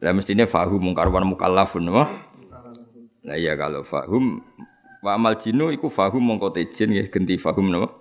Lah 0.01 0.17
mestine 0.17 0.49
fahum 0.49 0.81
mungkar 0.81 1.05
wa 1.13 1.21
mukallafun 1.21 1.93
wah. 1.93 2.09
Lah 3.21 3.37
iya 3.37 3.53
kalau 3.53 3.85
fahum 3.85 4.41
wa 5.05 5.13
amal 5.13 5.37
jinu 5.37 5.69
iku 5.69 5.93
fahum 5.93 6.25
mongko 6.25 6.57
tejin 6.57 6.89
ya 6.89 7.05
genti 7.05 7.37
fahum 7.37 7.69
napa? 7.69 7.93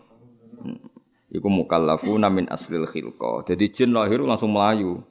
Hmm. 0.65 0.81
Iku 1.29 1.53
mukallafuna 1.53 2.33
min 2.33 2.49
aslil 2.49 2.89
khilqa. 2.89 3.45
Jadi 3.53 3.69
jin 3.69 3.93
lahir 3.93 4.25
langsung 4.25 4.57
melayu. 4.57 5.05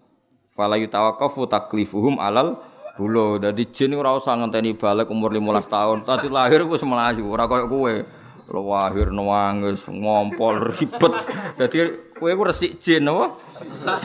Fala 0.56 0.80
yutawaqqafu 0.80 1.52
taklifuhum 1.52 2.16
alal 2.16 2.56
bulo. 2.96 3.36
Dadi 3.36 3.68
jin 3.76 3.92
ora 4.00 4.16
usah 4.16 4.40
ngenteni 4.40 4.72
balik 4.80 5.12
umur 5.12 5.36
15 5.36 5.68
tahun. 5.68 5.98
Tadi 6.08 6.32
lahir 6.32 6.64
wis 6.64 6.80
melayu, 6.88 7.28
ora 7.28 7.44
koyo 7.44 7.68
kowe. 7.68 7.96
Lahir 8.46 9.12
nangis, 9.12 9.84
ngompol 9.92 10.72
ribet. 10.72 11.14
Dadi 11.60 11.78
kowe 12.16 12.32
ku 12.32 12.44
resik 12.48 12.80
jin 12.80 13.04
apa? 13.12 13.36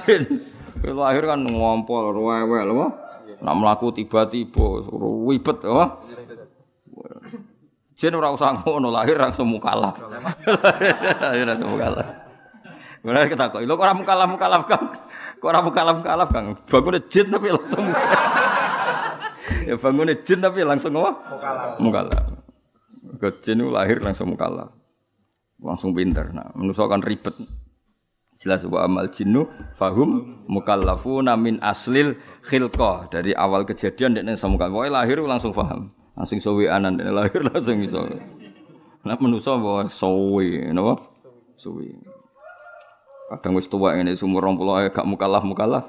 Jin. 0.03 0.43
Kowe 0.83 0.91
lahir 1.07 1.23
kan 1.31 1.39
ngompol 1.39 2.19
rewel 2.19 2.67
apa? 2.75 2.87
Nak 3.41 3.55
mlaku 3.55 3.95
tiba-tiba 3.95 4.91
wibet 5.31 5.63
apa? 5.71 6.03
Jen 7.95 8.17
ora 8.17 8.33
usah 8.33 8.59
ngono 8.59 8.91
lahir 8.91 9.21
langsung 9.21 9.47
mukalaf. 9.47 9.95
lahir 11.23 11.45
langsung 11.47 11.79
mukalaf. 11.79 12.11
Mulai 13.01 13.33
kita 13.33 13.49
kok, 13.49 13.65
lo 13.65 13.77
ora 13.81 13.97
mukalaf 13.97 14.29
mukalaf 14.29 14.69
kang, 14.69 14.93
kok 15.41 15.49
ora 15.49 15.65
mukalaf 15.65 16.05
mukalaf 16.05 16.29
kang, 16.29 16.53
bangun 16.69 17.01
jin 17.09 17.27
tapi 17.33 17.49
langsung 17.49 17.87
ya 19.69 19.75
bangun 19.81 20.13
jin 20.21 20.39
tapi 20.45 20.61
langsung 20.63 20.93
apa? 21.01 21.11
Mukalaf. 21.81 21.81
Mukalaf. 21.81 22.25
Jin 23.41 23.59
lahir 23.73 23.99
langsung 24.05 24.37
mukalaf, 24.37 24.71
langsung 25.61 25.97
pinter. 25.97 26.29
Nah, 26.37 26.53
manusia 26.53 26.85
kan 26.85 27.01
ribet. 27.01 27.33
Jelas 28.41 28.65
wa 28.65 28.81
amal 28.89 29.13
jinnu 29.13 29.45
fahum 29.77 30.41
mukallafuna 30.49 31.37
min 31.37 31.61
aslil 31.61 32.17
khilqah. 32.45 33.13
Dari 33.13 33.37
awal 33.37 33.69
kejadian 33.69 34.17
dan 34.17 34.33
sama 34.41 34.57
Pokoke 34.57 34.89
lahir 34.89 35.21
langsung 35.21 35.53
paham 35.53 35.93
langsung 36.21 36.37
sowi 36.37 36.69
anan 36.69 37.01
dan 37.01 37.17
lahir 37.17 37.41
langsung 37.49 37.81
iso. 37.81 38.05
Nah 39.09 39.17
manusa 39.17 39.57
bahwa 39.57 39.89
sowi 39.89 40.69
napa? 40.73 41.01
Sowi 41.57 41.97
kadang 43.31 43.55
wis 43.55 43.71
tuwa 43.71 43.95
ngene 43.95 44.19
umur 44.19 44.43
20 44.59 44.91
gak 44.91 45.07
mukallaf 45.07 45.47
mukallaf 45.47 45.85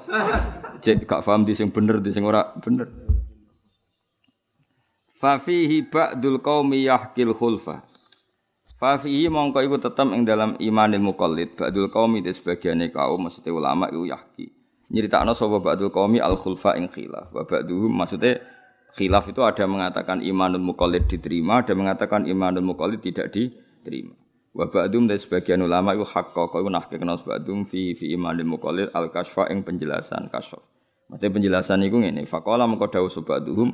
cek 0.78 1.04
gak 1.04 1.26
paham 1.26 1.42
di 1.42 1.58
sing 1.58 1.74
bener 1.74 1.98
di 1.98 2.14
sing 2.14 2.22
ora 2.22 2.54
bener 2.62 2.86
fa 5.18 5.42
fihi 5.42 5.86
ba'dul 5.90 6.38
qaumi 6.38 6.86
yahkil 6.86 7.34
khulfa 7.34 7.82
Fa 8.82 8.98
fihi 8.98 9.30
mongko 9.30 9.62
iku 9.62 9.78
tetep 9.78 10.10
ing 10.10 10.26
dalam 10.26 10.58
imanil 10.58 10.98
muqallid 10.98 11.54
ba'dul 11.54 11.86
qaumi 11.86 12.18
di 12.18 12.34
sebagian 12.34 12.82
kaum 12.90 13.30
maksudnya 13.30 13.54
ulama 13.54 13.86
iku 13.86 14.10
yahki. 14.10 14.50
Nyeritakno 14.90 15.38
sapa 15.38 15.62
ba'dul 15.62 15.94
qaumi 15.94 16.18
al 16.18 16.34
khulfa 16.34 16.74
ing 16.74 16.90
khilaf. 16.90 17.30
Wa 17.30 17.46
ba'duhum 17.46 17.94
maksudnya 17.94 18.42
khilaf 18.98 19.30
itu 19.30 19.38
ada 19.46 19.70
mengatakan 19.70 20.18
imanul 20.26 20.74
muqallid 20.74 21.06
diterima, 21.06 21.62
ada 21.62 21.78
mengatakan 21.78 22.26
imanul 22.26 22.74
muqallid 22.74 22.98
tidak 22.98 23.30
diterima. 23.30 24.18
Wa 24.52 24.68
ba'dum 24.68 25.08
dari 25.08 25.16
sebagian 25.16 25.64
ulama 25.64 25.96
iku 25.96 26.04
hakka 26.04 26.52
kau 26.52 26.68
nahkekno 26.68 27.24
ba'dum 27.24 27.64
fi 27.64 27.96
fi 27.96 28.12
imanil 28.12 28.44
muqallid 28.44 28.92
al 28.92 29.08
kasfa 29.08 29.48
ing 29.48 29.64
penjelasan 29.64 30.28
kasf. 30.28 30.60
Maksudnya 31.08 31.32
penjelasan 31.32 31.84
iku 31.88 32.00
ngene, 32.00 32.24
faqala 32.28 32.68
mengko 32.68 32.88
dawuh 32.88 33.08
ba'duhum 33.08 33.72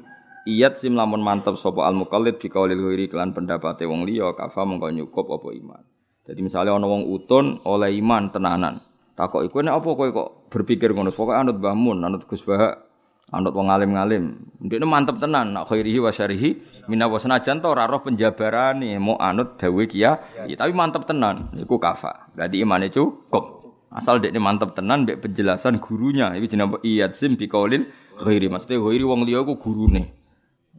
Iyat 0.49 0.81
sim 0.81 0.97
lamun 0.97 1.21
mantep 1.21 1.61
sapa 1.61 1.85
al 1.85 1.93
mukallid 1.93 2.41
bi 2.41 2.49
qaulil 2.49 2.81
ghairi 2.81 3.13
kelan 3.13 3.37
pendapate 3.37 3.85
wong 3.85 4.09
liya 4.09 4.33
kafa 4.33 4.65
mengko 4.65 4.89
nyukup 4.89 5.29
apa 5.29 5.53
iman. 5.53 5.83
Jadi 6.25 6.41
misalnya 6.41 6.73
ana 6.73 6.89
wong 6.89 7.05
utun 7.05 7.61
oleh 7.69 7.93
iman 8.01 8.33
tenanan. 8.33 8.81
Takok 9.13 9.45
iku 9.45 9.61
nek 9.61 9.77
apa 9.77 9.89
kowe 9.93 10.09
kok 10.09 10.29
berpikir 10.49 10.97
ngono? 10.97 11.13
Pokoke 11.13 11.37
anut 11.37 11.61
Mbah 11.61 11.77
Mun, 11.77 12.01
anut 12.01 12.25
Gus 12.25 12.41
anut 12.49 13.53
wong 13.53 13.69
alim-alim. 13.69 14.41
Ndekne 14.65 14.89
mantep 14.89 15.21
tenan 15.21 15.53
nak 15.53 15.69
khairihi 15.69 16.01
wa 16.01 16.09
syarihi 16.09 16.78
minawa 16.89 17.21
senajan 17.21 17.61
to 17.61 17.69
ora 17.69 17.85
roh 17.85 18.01
penjabarane 18.01 18.97
mau 18.97 19.21
anut 19.21 19.61
dawe 19.61 19.85
kiya, 19.85 20.45
ya, 20.49 20.57
tapi 20.57 20.73
mantep 20.73 21.05
tenan 21.05 21.53
iku 21.55 21.77
kafa. 21.77 22.33
Berarti 22.33 22.65
imane 22.65 22.89
cukup. 22.89 23.59
Asal 23.89 24.21
dekne 24.21 24.37
mantep 24.37 24.77
tenan 24.77 25.09
mbek 25.09 25.25
penjelasan 25.25 25.81
gurunya. 25.81 26.33
Iki 26.37 26.57
jenenge 26.57 26.79
iyat 26.85 27.17
sim 27.17 27.41
bi 27.41 27.49
qaulil 27.49 27.89
ghairi. 28.21 28.53
Maksudnya 28.53 28.77
ghairi 28.81 29.05
wong 29.05 29.25
liya 29.25 29.41
ku 29.45 29.57
gurune. 29.57 30.13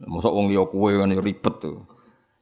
Mosok 0.06 0.30
wong 0.30 0.46
liya 0.50 0.62
kowe 0.70 0.90
kan 0.94 1.10
ribet 1.18 1.54
tuh. 1.58 1.82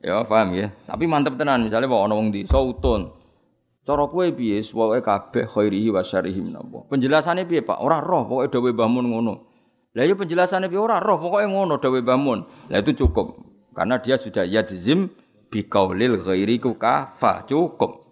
Ya 0.05 0.21
paham 0.29 0.53
ya. 0.53 0.69
Tapi 0.85 1.09
mantep 1.09 1.41
tenan 1.41 1.65
misalnya 1.65 1.89
bawa 1.89 2.13
wong 2.13 2.31
di 2.31 2.45
sautun. 2.45 3.17
Cara 3.89 4.05
kowe 4.05 4.29
piye 4.37 4.61
pokoke 4.61 5.01
kabeh 5.01 5.49
khairihi 5.49 5.89
wa 5.89 6.05
syarihi 6.05 6.45
minallah. 6.45 6.85
Penjelasannya 6.93 7.49
piye 7.49 7.65
Pak? 7.65 7.81
Ora 7.81 8.05
roh 8.05 8.29
pokoke 8.29 8.53
dawuh 8.53 8.77
Mbah 8.77 8.89
ngono. 8.93 9.35
Lah 9.97 10.05
ya 10.05 10.13
penjelasannya 10.13 10.69
piye 10.69 10.77
ora 10.77 11.01
roh 11.01 11.17
pokoke 11.17 11.49
ngono 11.49 11.81
dawuh 11.81 12.05
Mbah 12.05 12.19
Lah 12.69 12.79
itu 12.85 12.93
cukup. 12.93 13.41
Karena 13.79 14.03
dia 14.03 14.19
sudah 14.19 14.43
yadzim 14.43 15.07
bi 15.55 15.63
qaulil 15.71 16.19
ghairi 16.19 16.59
ku 16.59 16.75
kafa 16.75 17.47
cukup. 17.47 18.03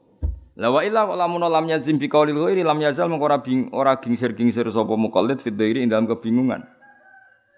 La 0.54 0.70
wa 0.70 0.78
illa 0.86 1.02
lamun 1.02 1.42
lam 1.42 1.66
yazim 1.66 1.98
bi 1.98 2.06
qaulil 2.06 2.38
ghairi 2.38 2.62
lam 2.62 2.78
yazal 2.78 3.10
mengko 3.10 3.26
ora 3.26 3.42
bing 3.42 3.74
ora 3.74 3.98
gingsir-gingsir 3.98 4.62
sapa 4.70 4.94
muqallid 4.94 5.42
fi 5.42 5.50
dhairi 5.50 5.82
dalam 5.90 6.06
kebingungan. 6.06 6.62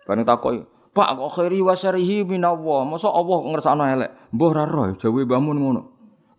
Bareng 0.09 0.25
takoki, 0.25 0.65
Pak 0.97 1.21
kok 1.21 1.31
khairi 1.37 1.61
wa 1.61 1.77
syarihi 1.77 2.25
minallah. 2.25 2.89
Masa 2.89 3.13
Allah 3.13 3.39
ngersakno 3.45 3.85
elek. 3.85 4.11
Mbah 4.33 4.51
ra 4.57 4.65
roh 4.65 4.89
jawe 4.97 5.23
bangun 5.29 5.61
ngono. 5.61 5.83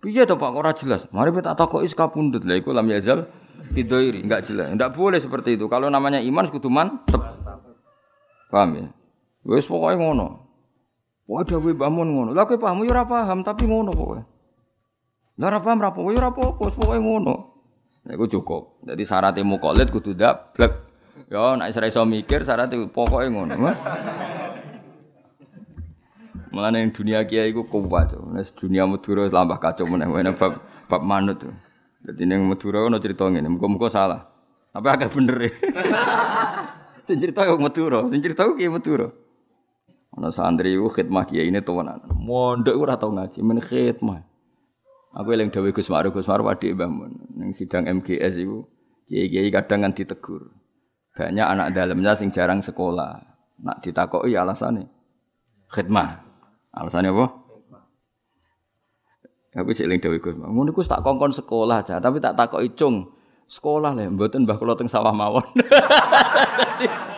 Piye 0.02 0.26
to 0.26 0.42
Pak 0.42 0.52
ora 0.58 0.74
jelas? 0.74 1.06
Mari 1.14 1.30
kita 1.38 1.54
takoki 1.54 1.86
sekapundut. 1.86 2.50
Lah 2.50 2.58
iku 2.58 2.74
lam 2.74 2.90
yazal 2.90 3.30
fidairi, 3.78 4.26
enggak 4.26 4.50
jelas. 4.50 4.74
Enggak 4.74 4.98
boleh 4.98 5.22
seperti 5.22 5.54
itu. 5.54 5.70
Kalau 5.70 5.86
namanya 5.86 6.18
iman 6.18 6.50
kudu 6.50 6.66
mantep. 6.66 7.22
Paham 8.50 8.70
ya? 8.74 8.86
Wis 9.46 9.70
pokoke 9.70 10.02
ngono. 10.02 10.49
Wah 11.30 11.46
dawe 11.46 11.72
bangun 11.78 12.10
ngono. 12.10 12.30
Lah 12.34 12.50
kowe 12.50 12.58
paham 12.58 12.82
yo 12.82 12.94
paham 13.06 13.46
tapi 13.46 13.70
ngono 13.70 13.94
pokoke. 13.94 14.26
Lah 15.38 15.54
ora 15.54 15.62
paham 15.62 15.78
ra 15.78 15.94
pokoke 15.94 16.18
yo 16.18 16.20
ora 16.26 16.34
pokoke 16.34 16.98
ngono. 16.98 17.36
Nah, 18.10 18.18
iku 18.18 18.26
cukup. 18.26 18.82
Jadi 18.82 19.06
syaratnya 19.06 19.46
mukolit 19.46 19.94
kudu 19.94 20.18
dablek. 20.18 20.74
Yo 21.30 21.54
nek 21.54 21.70
iso 21.70 22.02
mikir 22.10 22.42
syaratnya 22.42 22.82
pokoke 22.90 23.30
ngono. 23.30 23.54
Mulane 26.50 26.82
ning 26.82 26.90
dunia 26.98 27.22
kiai 27.30 27.54
iku 27.54 27.70
kuat. 27.70 28.18
Nek 28.18 28.50
dunia 28.58 28.90
Madura 28.90 29.30
tambah 29.30 29.62
kacau 29.62 29.86
meneh 29.86 30.10
meneh 30.10 30.34
bab 30.34 30.58
bab 30.90 31.02
manut. 31.06 31.46
Dadi 32.02 32.26
ning 32.26 32.42
Madura 32.50 32.82
ono 32.82 32.98
crita 32.98 33.30
ngene, 33.30 33.54
muga-muga 33.54 33.86
salah. 33.94 34.26
Tapi 34.74 34.88
agak 34.90 35.14
bener 35.14 35.38
e. 35.46 35.50
Sing 37.10 37.22
cerita 37.22 37.46
yo 37.46 37.62
Madura, 37.62 38.06
sing 38.10 38.18
cerita 38.18 38.50
ku 38.50 38.58
kiai 38.58 38.70
Madura. 38.70 39.29
Ana 40.18 40.34
santri 40.34 40.74
iku 40.74 40.90
khidmah 40.90 41.30
kiai 41.30 41.54
ini 41.54 41.62
tuwanan. 41.62 42.02
Mondok 42.18 42.76
ora 42.78 42.98
tau 42.98 43.14
ngaji, 43.14 43.40
men 43.46 43.62
khidmah. 43.62 44.26
Aku 45.10 45.34
eling 45.34 45.50
dawuh 45.50 45.74
Gus 45.74 45.90
Ma'ruf, 45.90 46.14
Gus 46.14 46.30
Ma'ruf 46.30 46.46
adik 46.54 46.78
Mbah 46.78 46.90
Mun 46.90 47.18
ning 47.34 47.50
sidang 47.58 47.90
MGS 47.90 48.46
iku 48.46 48.70
kiai-kiai 49.10 49.50
kadang 49.50 49.86
kan 49.86 49.94
ditegur. 49.94 50.54
Banyak 51.18 51.48
anak 51.50 51.68
dalamnya 51.74 52.14
sing 52.14 52.30
jarang 52.30 52.62
sekolah. 52.62 53.18
Nak 53.60 53.82
ditakoki 53.82 54.38
alasannya 54.38 54.86
khidmah. 55.74 56.22
Alasannya 56.70 57.10
apa? 57.10 57.26
Aku 59.58 59.74
cek 59.74 59.90
ling 59.90 59.98
dewe 59.98 60.22
Gus. 60.22 60.38
Ngono 60.38 60.70
iku 60.70 60.86
tak 60.86 61.02
kongkon 61.02 61.34
sekolah 61.34 61.82
aja, 61.82 61.98
tapi 61.98 62.22
tak 62.22 62.38
takok 62.38 62.62
icung. 62.62 63.10
Sekolah 63.50 63.98
lah, 63.98 64.06
mboten 64.06 64.46
mbah 64.46 64.62
kula 64.62 64.78
teng 64.78 64.86
sawah 64.86 65.10
mawon. 65.10 65.42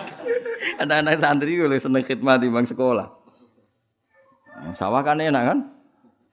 Anak-anak 0.82 1.20
santri 1.22 1.58
kalau 1.58 1.78
seneng 1.78 2.04
khidmat 2.06 2.42
di 2.42 2.50
bang 2.50 2.66
sekolah. 2.66 3.08
Sawah 4.78 5.02
kan 5.02 5.18
enak 5.22 5.44
kan? 5.46 5.60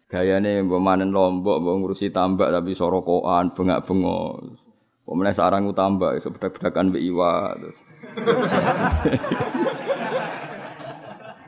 Gayane 0.08 0.64
mbok 0.64 0.80
manen 0.80 1.12
lombok, 1.12 1.60
mbok 1.60 1.74
ngurusi 1.84 2.08
tambak 2.08 2.48
tapi 2.48 2.72
sorokoan, 2.72 3.52
bengak-bengok. 3.52 4.56
Pemenang 5.04 5.36
sarang 5.36 5.64
tambak, 5.72 6.20
sebedak-bedakan 6.20 6.92
mbek 6.92 7.04
iwa. 7.04 7.56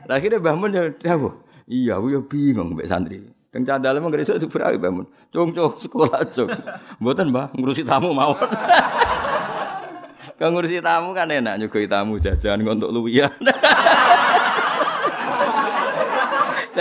Lah 0.09 0.19
akhirnya 0.19 0.43
Mbah 0.43 0.55
ya 0.73 1.15
Iya, 1.71 1.95
aku 2.01 2.07
ya 2.11 2.19
bingung 2.19 2.75
mbek 2.75 2.89
santri. 2.89 3.23
Teng 3.51 3.63
cadal 3.67 3.99
emang 3.99 4.11
gak 4.11 4.23
iso 4.23 4.39
diberawi 4.39 4.79
Mbah 4.79 4.91
Mun. 4.91 5.07
Cung 5.31 5.51
cung 5.51 5.75
sekolah 5.75 6.23
cung. 6.31 6.51
Mboten 6.99 7.31
Mbah, 7.31 7.51
ngurusi 7.55 7.83
tamu 7.83 8.11
mawon. 8.11 8.39
Kang 10.41 10.57
ngurusi 10.57 10.81
tamu 10.81 11.13
kan 11.13 11.29
enak 11.29 11.61
nyugoi 11.61 11.85
tamu 11.85 12.17
jajan 12.17 12.65
untuk 12.65 12.89
luwian. 12.89 13.29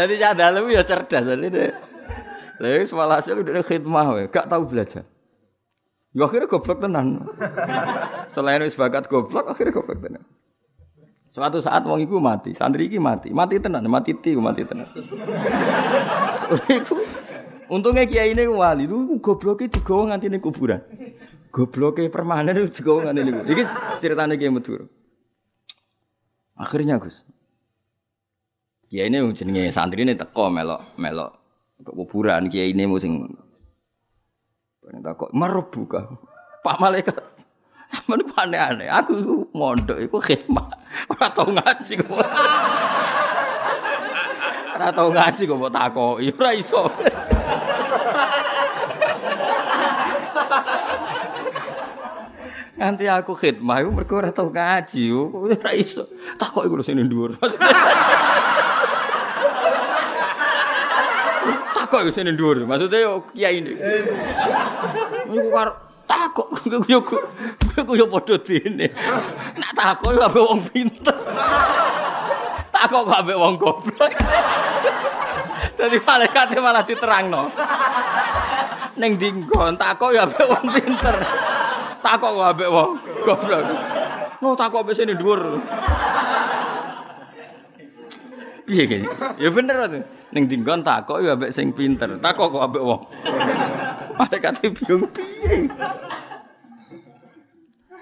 Jadi 0.01 0.17
cadal 0.17 0.65
ya 0.73 0.81
cerdas 0.81 1.29
jadi 1.29 1.47
deh. 1.53 1.75
Lalu 2.57 2.89
semalah 2.89 3.21
hasil 3.21 3.37
udah 3.37 3.61
khidmah, 3.61 4.07
we. 4.17 4.25
gak 4.33 4.49
tahu 4.49 4.65
belajar. 4.65 5.05
Ya 6.17 6.25
akhirnya 6.25 6.49
goblok 6.49 6.79
tenan. 6.81 7.27
Selain 8.35 8.65
wis 8.65 8.79
bakat 8.79 9.13
goblok, 9.13 9.51
akhirnya 9.51 9.77
goblok 9.77 9.99
tenan. 9.99 10.23
Suatu 11.37 11.61
saat 11.61 11.85
wong 11.85 12.01
iku 12.01 12.17
mati, 12.17 12.57
santri 12.57 12.89
iki 12.89 12.97
mati, 12.97 13.29
mati 13.35 13.61
tenan, 13.61 13.85
mati 13.93 14.17
ti, 14.17 14.35
mati 14.41 14.65
tenan. 14.65 14.89
Untungnya 17.75 18.03
kiai 18.03 18.35
ini 18.35 18.51
wali, 18.51 18.91
lu 18.91 19.21
gobloknya 19.23 19.71
digawa 19.71 20.15
nganti 20.15 20.27
ning 20.27 20.43
kuburan. 20.43 20.83
Gobloknya 21.51 22.07
permanen 22.15 22.55
itu 22.63 22.81
digawa 22.81 23.11
nganti 23.11 23.21
ning. 23.27 23.37
Iki 23.43 23.63
ceritanya 23.99 24.39
kiai 24.39 24.55
Madura. 24.55 24.87
Akhirnya 26.55 27.03
Gus. 27.03 27.27
Kiai 28.87 29.11
ini 29.11 29.19
jenenge 29.35 29.75
santri 29.75 30.07
ini 30.07 30.15
teko 30.15 30.51
melok 30.51 31.31
ke 31.83 31.91
kuburan 31.91 32.47
kiai 32.47 32.71
ini 32.71 32.87
musim. 32.87 33.27
Bareng 34.79 35.03
takok 35.03 35.31
merebuka. 35.35 36.01
Pak 36.63 36.77
malaikat 36.79 37.17
ku 38.07 38.37
aneh-aneh. 38.39 38.87
Aku 38.87 39.51
mondok 39.51 39.99
iku 39.99 40.23
khidmat. 40.23 40.71
Ora 41.11 41.27
tau 41.35 41.51
ngaji 41.51 41.93
kok. 41.99 42.23
Ora 44.79 44.89
tau 44.95 45.09
ngaji 45.11 45.43
kok 45.51 45.59
mbok 45.59 45.75
takoki. 45.75 46.31
Ora 46.39 46.51
iso. 46.55 46.87
Nanti 52.81 53.05
aku 53.05 53.37
khidmah 53.37 53.85
iku 53.85 53.93
mergo 53.93 54.15
ora 54.17 54.33
tau 54.33 54.49
ngaji. 54.49 55.13
Ora 55.13 55.71
iso. 55.77 56.09
Takoki 56.41 56.73
lho 56.73 56.81
sing 56.81 56.97
dhuwur. 56.97 57.37
Takoki 61.77 62.09
sing 62.09 62.25
dhuwur. 62.33 62.65
Maksudnya 62.65 63.05
yo 63.05 63.29
kiai 63.37 63.61
ini. 63.61 63.77
Iku 65.29 65.53
karo 65.53 65.77
takok 66.09 66.49
yo 66.89 67.05
ku 67.05 67.21
yo 67.93 68.09
padha 68.09 68.41
dene. 68.41 68.89
Nak 69.61 69.73
takok 69.77 70.17
yo 70.17 70.25
ambek 70.25 70.41
wong 70.41 70.61
pinter. 70.73 71.17
Takok 72.73 73.13
kok 73.13 73.19
ambek 73.21 73.37
wong 73.37 73.55
goblok. 73.61 74.09
Dadi 75.77 76.01
malaikat 76.01 76.57
malah 76.57 76.81
diterangno. 76.81 77.53
Ning 78.97 79.21
dinggon 79.21 79.77
takok 79.77 80.17
yo 80.17 80.25
ambek 80.25 80.49
wong 80.49 80.65
pinter. 80.73 81.17
Takok 82.01 82.31
kok 82.33 82.49
ambek 82.57 82.71
wong 82.73 82.91
goblok. 83.25 83.65
Mau 84.41 84.57
takok 84.57 84.89
wis 84.89 85.05
ning 85.05 85.21
dhuwur. 85.21 85.61
Piye 88.65 88.85
kene? 88.89 89.07
Ya 89.37 89.53
bener 89.53 89.77
to. 89.85 90.01
Ning 90.33 90.49
dinggon 90.49 90.81
takok 90.81 91.21
yo 91.21 91.37
ambek 91.37 91.53
sing 91.53 91.77
pinter. 91.77 92.17
Takok 92.17 92.57
kok 92.57 92.65
ambek 92.65 92.81
wong. 92.81 93.05
Malaikat 94.17 94.65
bingung 94.65 95.05
piye. 95.13 95.69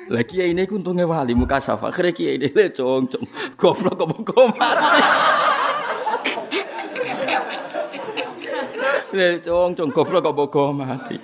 Lah 0.09 0.25
kiai 0.25 0.57
ini 0.57 0.65
untungnya 0.71 1.05
wali 1.05 1.37
muka 1.37 1.61
safa. 1.61 1.93
Akhirnya 1.93 2.17
kiai 2.17 2.41
ini 2.41 2.49
le 2.55 2.73
cong 2.73 3.13
cong 3.13 3.27
goblok 3.61 3.99
kok 3.99 4.09
kok 4.31 4.47
mati. 4.57 5.01
Le 9.13 9.29
cong 9.43 9.75
goblok 9.75 10.23
kok 10.23 10.49
kok 10.49 10.71
mati. 10.73 11.19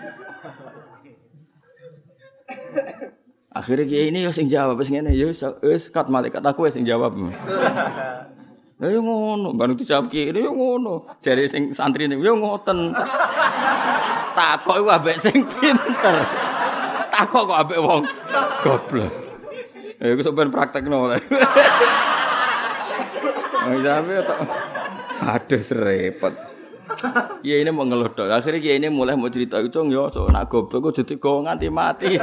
Akhirnya 3.54 3.86
kiai 3.86 4.10
ini 4.10 4.26
sing 4.34 4.50
jawab 4.50 4.82
wis 4.82 4.90
ngene 4.90 5.14
yo 5.14 5.30
wis 5.62 5.86
kat 5.94 6.10
malaikat 6.10 6.42
aku 6.42 6.66
sing 6.74 6.82
jawab. 6.82 7.14
Lah 8.74 8.90
yo 8.90 8.98
ngono, 8.98 9.54
baru 9.54 9.78
dijawab 9.78 10.10
kiai 10.10 10.34
yo 10.34 10.50
ngono. 10.50 11.06
Jare 11.22 11.46
sing 11.46 11.70
santri 11.70 12.10
ini 12.10 12.18
yo 12.18 12.34
ngoten. 12.34 12.90
Takok 14.34 14.82
iku 14.82 14.90
ambek 14.90 15.22
sing 15.22 15.46
pinter. 15.46 16.14
Takok 17.14 17.46
kok 17.46 17.58
ambek 17.62 17.78
wong 17.78 18.02
goblok. 18.66 19.14
Ya 20.02 20.10
iku 20.10 20.26
sampean 20.26 20.50
praktekno. 20.50 21.14
Wong 23.70 23.78
sampe 23.86 24.18
tok 24.26 24.38
aduh 25.22 25.62
serepet. 25.62 26.34
Ya 27.46 27.62
ini 27.62 27.70
mau 27.70 27.86
ngelodok. 27.86 28.26
Akhirnya 28.34 28.58
kiai 28.58 28.82
ini 28.82 28.90
mulai 28.90 29.14
mau 29.14 29.30
cerita 29.30 29.62
itu, 29.62 29.78
yo 29.86 30.10
so 30.10 30.26
nak 30.26 30.50
goblok 30.50 30.90
kok 30.90 31.06
jadi 31.06 31.14
kau 31.22 31.46
nganti 31.46 31.70
mati. 31.70 32.18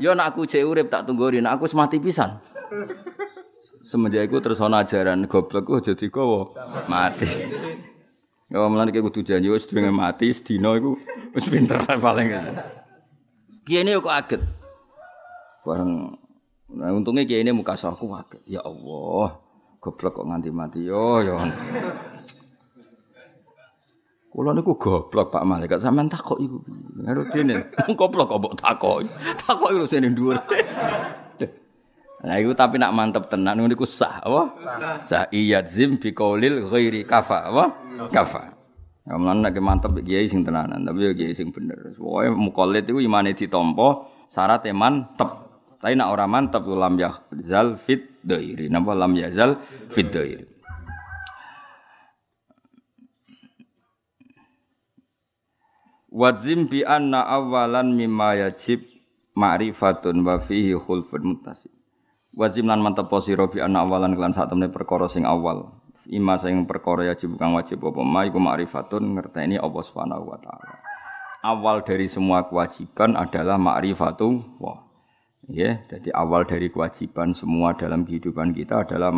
Yo 0.00 0.16
nak 0.16 0.32
aku 0.32 0.48
cek 0.48 0.64
urip 0.64 0.88
tak 0.88 1.04
tungguin, 1.04 1.44
aku 1.44 1.68
semati 1.68 2.00
pisan. 2.00 2.40
Semenjak 3.84 4.32
itu 4.32 4.40
terus 4.40 4.56
ana 4.64 4.80
ajaran 4.80 5.28
goblok 5.28 5.68
kok 5.68 5.92
jadi 5.92 6.08
kau 6.08 6.56
mati. 6.88 7.28
Ya 8.48 8.64
malah 8.64 8.88
kayak 8.88 9.12
kudu 9.12 9.20
janji 9.22 9.52
wis 9.52 9.68
dhewe 9.68 9.92
mati 9.92 10.32
sedina 10.32 10.72
iku 10.72 10.96
wis 11.36 11.46
pinter 11.52 11.84
paling. 11.84 12.32
Ini 13.68 14.00
kok 14.00 14.08
kaget. 14.08 14.42
Bareng 15.68 16.16
nah 16.70 16.88
untungnya 16.96 17.28
kiai 17.28 17.44
ini 17.44 17.52
muka 17.52 17.76
sahku 17.76 18.08
kaget. 18.08 18.40
Ya 18.48 18.64
Allah, 18.64 19.36
goblok 19.84 20.22
kok 20.22 20.26
nganti 20.32 20.48
mati 20.48 20.80
yo 20.80 21.20
yo. 21.20 21.36
Kulo 24.30 24.54
niku 24.54 24.78
goblok 24.78 25.34
Pak 25.34 25.42
Malaikat 25.42 25.82
sampean 25.82 26.06
takok 26.06 26.38
iku. 26.38 26.62
Ngaruh 27.02 27.26
dene. 27.34 27.66
Goblok 27.98 28.30
kok 28.30 28.38
mbok 28.38 28.54
takok. 28.62 29.02
Takok 29.42 29.70
lho 29.74 29.84
sing 29.90 30.06
dhuwur. 30.14 30.38
Nah 32.20 32.36
iku 32.36 32.52
tapi 32.52 32.76
nak 32.76 32.92
mantep 32.92 33.32
tenan 33.32 33.56
niku 33.64 33.88
sah 33.88 34.20
apa? 34.20 34.52
Sah 35.08 35.24
iyad 35.32 35.72
zim 35.72 35.96
bi 35.96 36.12
qaulil 36.12 36.68
ghairi 36.68 37.08
kafa 37.08 37.48
apa? 37.48 37.64
Kafa. 38.12 38.60
Ya 39.08 39.16
mlan 39.16 39.40
nek 39.40 39.56
mantep 39.56 39.96
kiai 40.04 40.28
sing 40.28 40.44
tenanan, 40.44 40.84
tapi 40.84 41.08
ya 41.08 41.16
kiai 41.16 41.32
sing 41.32 41.48
bener. 41.48 41.96
Pokoke 41.96 42.28
mukallid 42.36 42.84
iku 42.84 43.00
imane 43.00 43.32
ditampa, 43.32 44.04
syarat 44.28 44.68
mantep. 44.76 45.30
Tapi 45.80 45.96
nak 45.96 46.12
ora 46.12 46.28
mantep 46.28 46.60
lam 46.68 47.00
yazal 47.00 47.80
fit 47.80 48.20
dairi. 48.20 48.68
Napa 48.68 48.92
lam 48.92 49.16
yazal 49.16 49.56
fit 49.88 50.12
dairi. 50.12 50.44
Wadzim 56.10 56.66
bi 56.66 56.82
anna 56.82 57.22
awalan 57.22 57.94
mimma 57.94 58.34
yajib 58.34 58.82
ma'rifatun 59.38 60.26
wa 60.26 60.42
fihi 60.42 60.74
khulfun 60.74 61.22
mutasib. 61.22 61.70
Wadzim 62.34 62.66
lan 62.66 62.82
mantep 62.82 63.06
sira 63.22 63.46
bi 63.46 63.62
anna 63.62 63.86
awalan 63.86 64.18
kelan 64.18 64.34
sak 64.34 64.50
temne 64.50 64.66
perkara 64.74 65.06
sing 65.06 65.22
awal. 65.22 65.70
Ima 66.10 66.34
sing 66.34 66.66
perkara 66.66 67.06
yajib 67.14 67.38
kang 67.38 67.54
wajib 67.54 67.78
apa 67.86 68.02
ma 68.02 68.26
iku 68.26 68.42
ma'rifatun 68.42 69.14
ngerteni 69.14 69.62
Allah 69.62 69.82
Subhanahu 69.86 70.34
wa 70.34 70.38
taala. 70.42 70.82
Awal 71.46 71.86
dari 71.86 72.10
semua 72.10 72.42
kewajiban 72.42 73.14
adalah 73.14 73.54
ma'rifatullah. 73.54 74.90
Ya, 75.46 75.78
jadi 75.86 76.10
awal 76.14 76.42
dari 76.46 76.74
kewajiban 76.74 77.34
semua 77.34 77.78
dalam 77.78 78.02
kehidupan 78.02 78.50
kita 78.50 78.82
adalah 78.82 79.14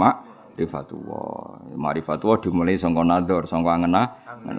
ma'rifatullah. 0.53 1.73
Ma'rifatullah 1.77 2.39
dimulai 2.45 2.77
sangka 2.77 3.03
nadzar, 3.03 3.49
sangka 3.49 3.73
ngena. 3.81 4.03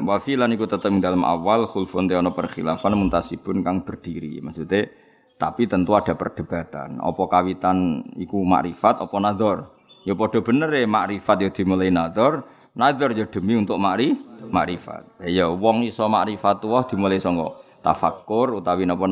Wa 0.04 0.18
filan 0.18 0.50
iku 0.58 0.66
tetep 0.66 0.90
dalam 0.98 1.22
awal 1.22 1.70
khulfun 1.70 2.10
te 2.10 2.18
ana 2.18 2.34
perkhilafan 2.34 2.98
muntasibun 2.98 3.62
kang 3.62 3.86
berdiri. 3.86 4.42
Maksudnya 4.42 4.90
tapi 5.38 5.70
tentu 5.70 5.94
ada 5.94 6.18
perdebatan. 6.18 6.98
Apa 6.98 7.24
kawitan 7.30 8.06
iku 8.18 8.42
makrifat 8.42 9.02
apa 9.02 9.16
nadzar? 9.22 9.58
Ya 10.04 10.18
padha 10.18 10.44
bener 10.44 10.70
ya 10.74 10.84
makrifat 10.90 11.38
ya 11.46 11.50
dimulai 11.54 11.94
nadzar, 11.94 12.44
nadzar 12.76 13.16
ya 13.16 13.30
demi 13.30 13.56
untuk 13.56 13.78
makri 13.80 14.18
makrifat. 14.50 15.24
Ya 15.24 15.48
wong 15.48 15.86
iso 15.88 16.10
makrifatullah 16.10 16.90
dimulai 16.90 17.22
sangka 17.22 17.54
tafakkur 17.84 18.64
utawi 18.64 18.88
napa 18.88 19.06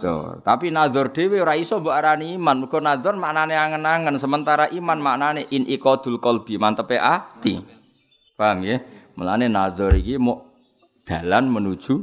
nadzar. 0.00 0.40
Tapi 0.40 0.72
nadzar 0.72 1.12
dhewe 1.12 1.44
ora 1.44 1.54
iso 1.60 1.76
mbok 1.76 1.92
arani 1.92 2.32
iman. 2.40 2.64
Mergo 2.64 2.80
nadzar 2.80 3.14
maknane 3.20 3.52
angen-angen, 3.52 4.16
sementara 4.16 4.72
iman 4.72 4.98
maknane 4.98 5.44
in 5.52 5.68
iqadul 5.68 6.16
qalbi, 6.16 6.56
mantepe 6.56 6.96
ati. 6.96 7.60
Paham 8.32 8.64
ya? 8.64 8.80
Mulane 9.20 9.52
nadzar 9.52 9.92
iki 9.92 10.16
mau 10.16 10.56
dalan 11.04 11.52
menuju 11.52 12.00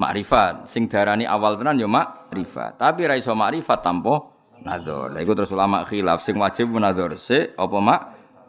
makrifat. 0.00 0.64
Sing 0.64 0.88
darani 0.88 1.28
awal 1.28 1.60
tenan 1.60 1.76
ya 1.76 1.84
makrifat. 1.84 2.80
Tapi 2.80 3.04
ra 3.04 3.14
iso 3.20 3.36
makrifat 3.36 3.84
tanpa 3.84 4.32
Nador. 4.64 5.12
Lah 5.12 5.20
iku 5.20 5.36
terus 5.36 5.52
ulama 5.52 5.84
khilaf 5.84 6.24
sing 6.24 6.40
wajib 6.40 6.72
munadzor 6.72 7.12
se 7.20 7.52
apa 7.52 7.78
mak 7.84 8.00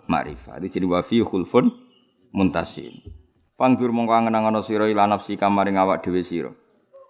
makrifat. 0.08 0.64
Iki 0.64 0.86
wa 0.88 1.04
fi 1.04 1.20
khulfun 1.20 1.68
muntasin. 2.32 3.04
Pangdur 3.60 3.92
mongko 3.92 4.16
angen-angen 4.16 4.64
sira 4.64 4.88
ila 4.88 5.12
nafsi 5.12 5.36
kamaring 5.36 5.76
awak 5.76 6.08
dhewe 6.08 6.24
sira. 6.24 6.52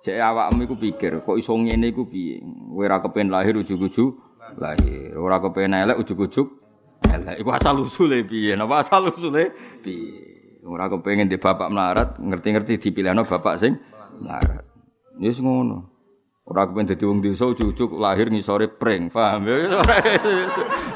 Jek 0.06 0.22
awakmu 0.22 0.70
iku 0.70 0.78
pikir, 0.78 1.18
kok 1.26 1.34
iso 1.34 1.58
ngene 1.58 1.90
iku 1.90 2.06
piye? 2.06 2.38
Kowe 2.46 2.86
ora 2.86 3.02
kepen 3.02 3.34
lahir 3.34 3.58
ujug-ujug 3.58 4.14
lahir. 4.62 5.18
Ora 5.18 5.42
kepen 5.42 5.74
elek 5.74 5.98
ujug-ujug 5.98 6.46
elek. 7.10 7.42
Iku 7.42 7.50
asal 7.50 7.82
usule 7.82 8.22
piye? 8.22 8.54
Napa 8.54 8.86
asal 8.86 9.10
usule 9.10 9.50
piye? 9.82 10.62
Ora 10.62 10.86
kepengin 10.94 11.26
di 11.26 11.42
bapak 11.42 11.74
melarat, 11.74 12.22
ngerti-ngerti 12.22 12.78
dipilihno 12.78 13.26
bapak 13.26 13.58
sing 13.58 13.82
melarat. 14.22 14.62
Wis 15.18 15.42
ngono. 15.42 15.90
Ora 16.46 16.70
kepen 16.70 16.86
dadi 16.86 17.02
wong 17.02 17.26
desa 17.26 17.50
ujug-ujug 17.50 17.98
lahir 17.98 18.30
ngisore 18.30 18.70
pring, 18.70 19.10
paham 19.10 19.50
ya? 19.50 19.82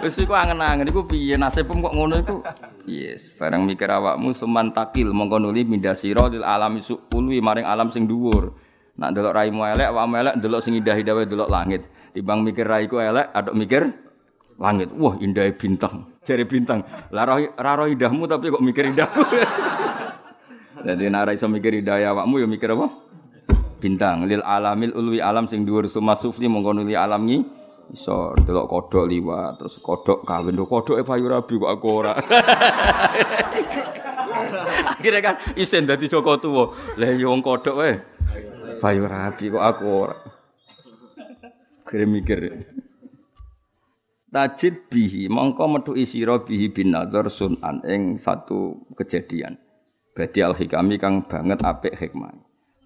Wis 0.06 0.22
iku 0.22 0.38
angen-angen 0.38 0.86
iku 0.86 1.10
piye 1.10 1.34
nasibmu 1.34 1.82
kok 1.82 1.98
ngono 1.98 2.14
iku? 2.22 2.46
Yes, 2.86 3.34
bareng 3.42 3.66
mikir 3.66 3.90
awakmu 3.90 4.38
seman 4.38 4.70
takil 4.70 5.10
mongko 5.10 5.42
nuli 5.42 5.66
minda 5.66 5.98
sira 5.98 6.30
lil 6.30 6.46
alami 6.46 6.78
su'ulwi 6.78 7.42
maring 7.42 7.66
alam 7.66 7.90
sing 7.90 8.06
dhuwur. 8.06 8.69
Nak 9.00 9.16
delok 9.16 9.32
raimu 9.32 9.64
elek, 9.64 9.88
awakmu 9.96 10.16
elek 10.20 10.36
delok 10.44 10.60
sing 10.60 10.76
indah-indah 10.76 11.16
wae 11.16 11.24
delok 11.24 11.48
langit. 11.48 11.88
Timbang 12.12 12.44
mikir 12.44 12.68
raiku 12.68 13.00
elek, 13.00 13.32
aduk 13.32 13.56
mikir 13.56 13.88
langit. 14.60 14.92
Wah, 14.92 15.16
indah 15.24 15.48
bintang. 15.56 16.20
Jari 16.28 16.44
bintang. 16.44 16.84
Lah 17.16 17.24
roh 17.56 17.88
indahmu 17.88 18.28
tapi 18.28 18.52
kok 18.52 18.60
mikir 18.60 18.92
indahku. 18.92 19.24
Jadi 20.84 21.08
nak 21.16 21.32
ra 21.32 21.32
iso 21.32 21.48
mikir 21.48 21.80
indah 21.80 22.12
awakmu 22.12 22.44
ya 22.44 22.48
mikir 22.52 22.76
apa? 22.76 22.92
Bintang 23.80 24.28
lil 24.28 24.44
alamil 24.44 24.92
ulwi 24.92 25.24
alam 25.24 25.48
sing 25.48 25.64
dhuwur 25.64 25.88
suma 25.88 26.20
sufli 26.20 26.52
mongko 26.52 26.84
nuli 26.84 26.92
alam 27.00 27.24
ngi 27.24 27.40
iso 27.96 28.36
delok 28.44 28.68
kodok 28.68 29.08
liwat 29.08 29.64
terus 29.64 29.80
kodok 29.80 30.28
kawin 30.28 30.60
lho 30.60 30.68
kodoke 30.68 31.08
payu 31.08 31.32
rabi 31.32 31.56
kok 31.56 31.72
aku 31.72 31.88
ora. 31.88 32.14
Akhirnya 35.00 35.24
kan 35.24 35.36
isen 35.56 35.88
dadi 35.88 36.12
Joko 36.12 36.36
tuwa. 36.36 36.76
Lah 37.00 37.16
ya 37.16 37.32
kodok. 37.40 37.80
Bayu 38.80 39.06
rapi 39.06 39.52
kok 39.52 39.60
aku 39.60 39.86
ora. 39.86 40.18
Kira 41.84 42.08
mikir. 42.08 42.40
Tajid 44.30 44.88
bihi 44.88 45.28
mongko 45.28 45.66
metu 45.68 45.92
isira 45.98 46.40
bihi 46.40 46.70
bin 46.72 46.96
nazar 46.96 47.28
sunan 47.28 47.84
ing 47.84 48.16
satu 48.16 48.88
kejadian. 48.96 49.58
Badi 50.16 50.40
al 50.46 50.56
hikami 50.56 50.96
kang 50.96 51.26
banget 51.26 51.60
apik 51.66 51.98
hikmah. 51.98 52.32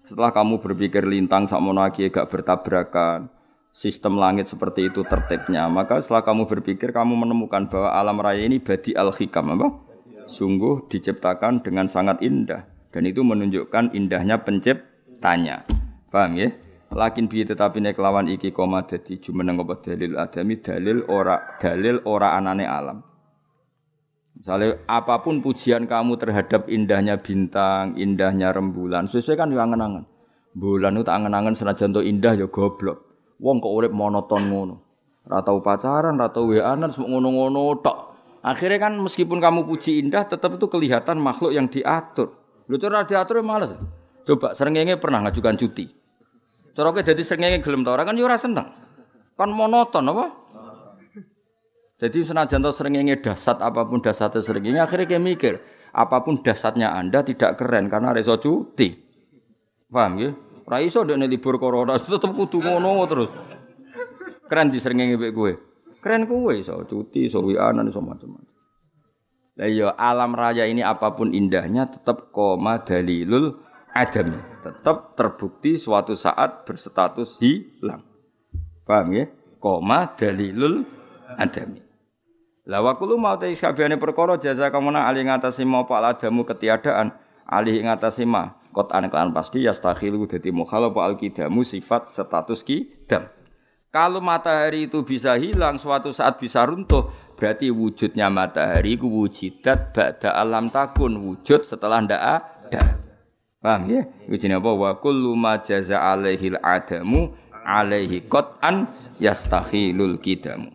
Setelah 0.04 0.32
kamu 0.32 0.60
berpikir 0.60 1.04
lintang 1.04 1.48
sakmono 1.48 1.84
gak 1.88 2.28
bertabrakan, 2.28 3.32
sistem 3.72 4.20
langit 4.20 4.48
seperti 4.48 4.92
itu 4.92 5.00
tertibnya, 5.04 5.64
maka 5.66 6.00
setelah 6.04 6.20
kamu 6.20 6.44
berpikir 6.44 6.92
kamu 6.92 7.16
menemukan 7.16 7.68
bahwa 7.72 7.90
alam 7.96 8.20
raya 8.20 8.44
ini 8.44 8.60
badi 8.60 8.92
al 8.92 9.12
hikam 9.12 9.56
apa? 9.56 9.68
Sungguh 10.24 10.88
diciptakan 10.88 11.60
dengan 11.60 11.88
sangat 11.88 12.24
indah 12.24 12.64
dan 12.88 13.04
itu 13.04 13.20
menunjukkan 13.20 13.92
indahnya 13.92 14.40
penciptanya. 15.24 15.64
Paham 16.12 16.36
ya? 16.36 16.48
Lakin 16.94 17.26
bi 17.26 17.42
tetapi 17.42 17.80
nek 17.82 17.98
lawan 17.98 18.30
iki 18.30 18.54
koma 18.54 18.86
dadi 18.86 19.18
jumeneng 19.18 19.58
apa 19.64 19.82
dalil 19.82 20.14
adami 20.14 20.62
dalil 20.62 21.02
ora 21.10 21.58
dalil 21.58 21.98
ora 22.06 22.38
anane 22.38 22.68
alam. 22.68 23.02
Misalnya 24.38 24.78
apa 24.86 25.24
pun 25.24 25.42
pujian 25.42 25.88
kamu 25.88 26.20
terhadap 26.20 26.70
indahnya 26.70 27.18
bintang, 27.18 27.98
indahnya 27.98 28.50
rembulan, 28.52 29.06
sesuai 29.10 29.38
kan 29.38 29.50
yang 29.50 29.70
angen-angen. 29.70 30.04
Bulan 30.54 30.98
itu 30.98 31.10
angen-angen 31.10 31.54
senajan 31.54 31.94
indah 32.02 32.34
ya 32.38 32.46
goblok. 32.50 33.02
Wong 33.42 33.58
kok 33.58 33.74
urip 33.74 33.92
monoton 33.94 34.50
ngono. 34.50 34.76
Ora 35.26 35.42
tau 35.42 35.58
pacaran, 35.62 36.18
ora 36.18 36.30
tau 36.30 36.50
weanan, 36.50 36.90
semua 36.90 37.14
ngono-ngono 37.14 37.78
tok. 37.82 37.98
Akhirnya 38.42 38.90
kan 38.90 38.98
meskipun 39.02 39.38
kamu 39.38 39.66
puji 39.70 40.02
indah, 40.02 40.26
tetap 40.26 40.58
itu 40.58 40.66
kelihatan 40.66 41.18
makhluk 41.18 41.54
yang 41.54 41.70
diatur. 41.70 42.34
Lu 42.66 42.76
cara 42.78 43.06
diatur 43.06 43.38
ya 43.38 43.44
males. 43.46 43.70
Coba 44.24 44.56
serengenge 44.56 44.96
pernah 44.96 45.20
ngajukan 45.28 45.56
cuti. 45.60 45.86
Cara 46.74 46.90
kowe 46.90 47.04
dadi 47.04 47.22
srengenge 47.22 47.62
gelem 47.62 47.86
ta 47.86 47.94
ora 47.94 48.02
kan 48.02 48.16
yo 48.16 48.26
ora 48.26 48.40
seneng. 48.40 48.66
Kan 49.36 49.52
monoton 49.52 50.10
apa? 50.10 50.26
Jadi 52.00 52.26
senajan 52.26 52.64
to 52.64 52.72
srengenge 52.74 53.22
dasat 53.22 53.62
apa 53.62 53.86
pun 53.86 54.02
dasate 54.02 54.42
srengenge 54.42 54.82
akhirnya 54.82 55.06
kayak 55.06 55.22
mikir, 55.22 55.54
apa 55.94 56.26
pun 56.26 56.42
dasatnya 56.42 56.90
Anda 56.90 57.22
tidak 57.22 57.60
keren 57.60 57.86
karena 57.86 58.10
reso 58.10 58.34
cuti. 58.40 58.90
Paham 59.86 60.18
ya? 60.18 60.34
Ora 60.66 60.82
iso 60.82 61.04
ndekne 61.04 61.30
libur 61.30 61.60
corona 61.60 61.94
tetep 62.00 62.32
kudu 62.34 62.58
ngono 62.64 63.04
terus. 63.06 63.30
Keren 64.50 64.72
di 64.74 64.82
srengenge 64.82 65.20
mbek 65.20 65.32
kowe. 65.36 65.52
Keren 66.02 66.26
kowe 66.26 66.52
iso 66.52 66.80
cuti, 66.84 67.30
iso 67.30 67.40
wianan, 67.40 67.88
iso 67.88 68.02
macam-macam. 68.02 68.52
Lah 69.54 69.70
iya 69.70 69.94
alam 69.94 70.34
raya 70.34 70.66
ini 70.66 70.82
apa 70.82 71.14
pun 71.14 71.30
indahnya 71.30 71.86
tetap 71.86 72.34
koma 72.34 72.82
dalilul 72.82 73.63
adam 73.94 74.34
tetap 74.66 75.14
terbukti 75.14 75.78
suatu 75.78 76.18
saat 76.18 76.66
berstatus 76.66 77.38
hilang. 77.38 78.02
Paham 78.82 79.14
ya? 79.14 79.24
Koma 79.62 80.12
dalilul 80.18 80.84
adami. 81.38 81.80
La 82.66 82.82
wa 82.82 82.98
kullu 82.98 83.16
ma 83.16 83.38
ta 83.38 83.46
isabiyane 83.46 83.96
perkara 83.96 84.36
jaza 84.36 84.68
kamuna 84.68 85.06
ali 85.06 85.24
ngatasi 85.24 85.62
ma 85.64 85.86
pak 85.86 86.20
adamu 86.20 86.42
ketiadaan 86.44 87.12
ali 87.46 87.80
ngatasi 87.80 88.24
ma 88.24 88.56
kot 88.72 88.88
anekan 88.90 89.36
pasti 89.36 89.62
yastakhilu 89.64 90.24
dadi 90.26 90.50
mukhalafa 90.50 91.00
al 91.04 91.14
kidamu 91.20 91.62
sifat 91.62 92.10
status 92.10 92.64
kidam. 92.66 93.30
Kalau 93.94 94.18
matahari 94.18 94.90
itu 94.90 95.06
bisa 95.06 95.38
hilang 95.38 95.78
suatu 95.78 96.10
saat 96.10 96.42
bisa 96.42 96.66
runtuh 96.66 97.14
berarti 97.38 97.70
wujudnya 97.70 98.26
matahari 98.26 98.98
ku 98.98 99.06
wujidat 99.06 99.94
ba'da 99.94 100.34
alam 100.34 100.66
takun 100.66 101.14
wujud 101.20 101.62
setelah 101.62 102.02
ndak 102.02 102.18
ada. 102.18 103.03
Paham 103.64 103.88
ya? 103.88 104.04
Iku 104.28 104.36
jenenge 104.36 104.60
apa? 104.60 104.70
Wa 104.76 104.90
kullu 105.00 105.32
ma 105.32 105.56
jaza 105.56 105.96
alaihi 105.96 106.52
adamu 106.60 107.32
alaihi 107.64 108.28
qat'an 108.28 108.92
yastakhilul 109.16 110.20
kidamu. 110.20 110.68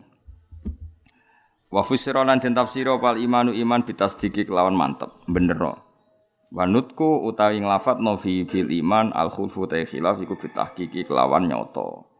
Wa 1.70 1.86
fusira 1.86 2.26
lan 2.26 2.42
den 2.42 2.58
tafsira 2.58 2.98
pal 2.98 3.14
imanu 3.14 3.54
iman 3.54 3.86
bitasdiki 3.86 4.42
kelawan 4.42 4.74
mantep, 4.74 5.14
bener. 5.30 5.86
Wanutku 6.50 7.22
utawi 7.30 7.62
nglafat 7.62 8.02
no 8.02 8.18
fi 8.18 8.42
bil 8.42 8.66
iman 8.82 9.14
al 9.14 9.30
khulfu 9.30 9.70
ta 9.70 9.78
khilaf 9.86 10.18
iku 10.18 10.34
bitahqiqi 10.34 11.06
kelawan 11.06 11.46
nyoto. 11.46 12.10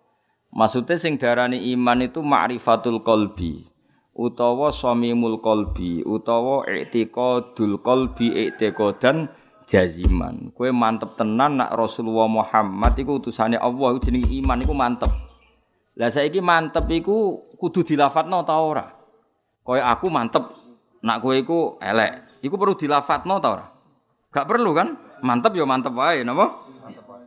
Maksudnya 0.55 1.03
sing 1.03 1.18
darani 1.18 1.59
iman 1.75 2.07
itu 2.07 2.23
ma'rifatul 2.23 3.03
qalbi 3.03 3.66
utawa 4.14 4.71
samimul 4.71 5.43
qalbi 5.43 6.07
utawa 6.07 6.62
i'tiqadul 6.71 7.83
qalbi 7.83 8.47
i'tiqadan 8.47 9.31
jaziman. 9.71 10.51
Kue 10.51 10.75
mantep 10.75 11.14
tenan 11.14 11.62
nak 11.62 11.71
Rasulullah 11.79 12.27
Muhammad 12.27 12.99
iku 12.99 13.23
utusane 13.23 13.55
Allah 13.55 13.95
jenenge 14.03 14.27
iman 14.43 14.59
iku 14.66 14.75
mantep. 14.75 15.11
Lah 15.95 16.11
saiki 16.11 16.43
mantep 16.43 16.91
iku 16.91 17.39
kudu 17.55 17.87
dilafatno 17.87 18.43
ta 18.43 18.59
ora? 18.59 18.91
Kaya 19.62 19.87
aku 19.95 20.11
mantep 20.11 20.51
nak 21.07 21.23
kowe 21.23 21.31
iku 21.39 21.79
elek. 21.79 22.43
Iku 22.43 22.59
perlu 22.59 22.75
dilafatno 22.75 23.39
ta 23.39 23.49
ora? 23.55 23.66
Gak 24.35 24.47
perlu 24.51 24.75
kan? 24.75 24.99
Mantep 25.23 25.55
ya 25.55 25.62
mantep 25.62 25.95
wae 25.95 26.27
napa? 26.27 26.66
Mantep 26.83 27.07
wae. 27.07 27.25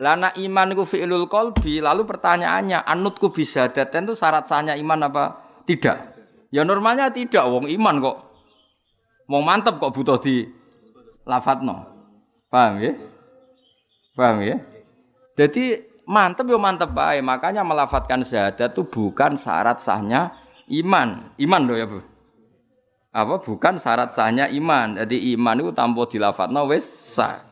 Lah 0.00 0.16
nak 0.16 0.34
iman 0.40 0.72
iku 0.72 0.84
fi'lul 0.88 1.28
qalbi, 1.28 1.84
lalu 1.84 2.08
pertanyaannya 2.08 2.88
anutku 2.88 3.28
bisa 3.32 3.68
daten 3.68 4.08
itu 4.08 4.14
syarat 4.16 4.48
sahnya 4.48 4.72
iman 4.80 5.08
apa 5.12 5.24
tidak? 5.68 6.16
Ya 6.54 6.62
normalnya 6.62 7.10
tidak, 7.10 7.42
wong 7.48 7.68
iman 7.68 8.00
kok. 8.00 8.16
Wong 9.26 9.42
mantep 9.42 9.82
kok 9.82 9.90
butuh 9.90 10.22
di 10.22 10.46
lafadzno. 11.26 11.90
Paham 12.48 12.78
ya? 12.80 12.94
Paham 14.14 14.40
ya? 14.46 14.56
Jadi 15.36 15.82
mantep 16.08 16.46
yo 16.48 16.56
mantep 16.56 16.88
baik. 16.94 17.20
Makanya 17.20 17.66
melafatkan 17.66 18.22
syahadat 18.22 18.72
itu 18.72 18.86
bukan 18.86 19.36
syarat 19.36 19.82
sahnya 19.82 20.32
iman. 20.70 21.34
Iman 21.36 21.62
loh 21.66 21.76
ya 21.76 21.84
bu. 21.84 22.00
Apa 23.12 23.42
bukan 23.42 23.76
syarat 23.76 24.14
sahnya 24.14 24.48
iman. 24.48 24.96
Jadi 24.96 25.36
iman 25.36 25.60
itu 25.60 25.70
tanpa 25.74 26.08
dilafatno 26.08 26.70
wes 26.70 26.86
sah. 26.86 27.42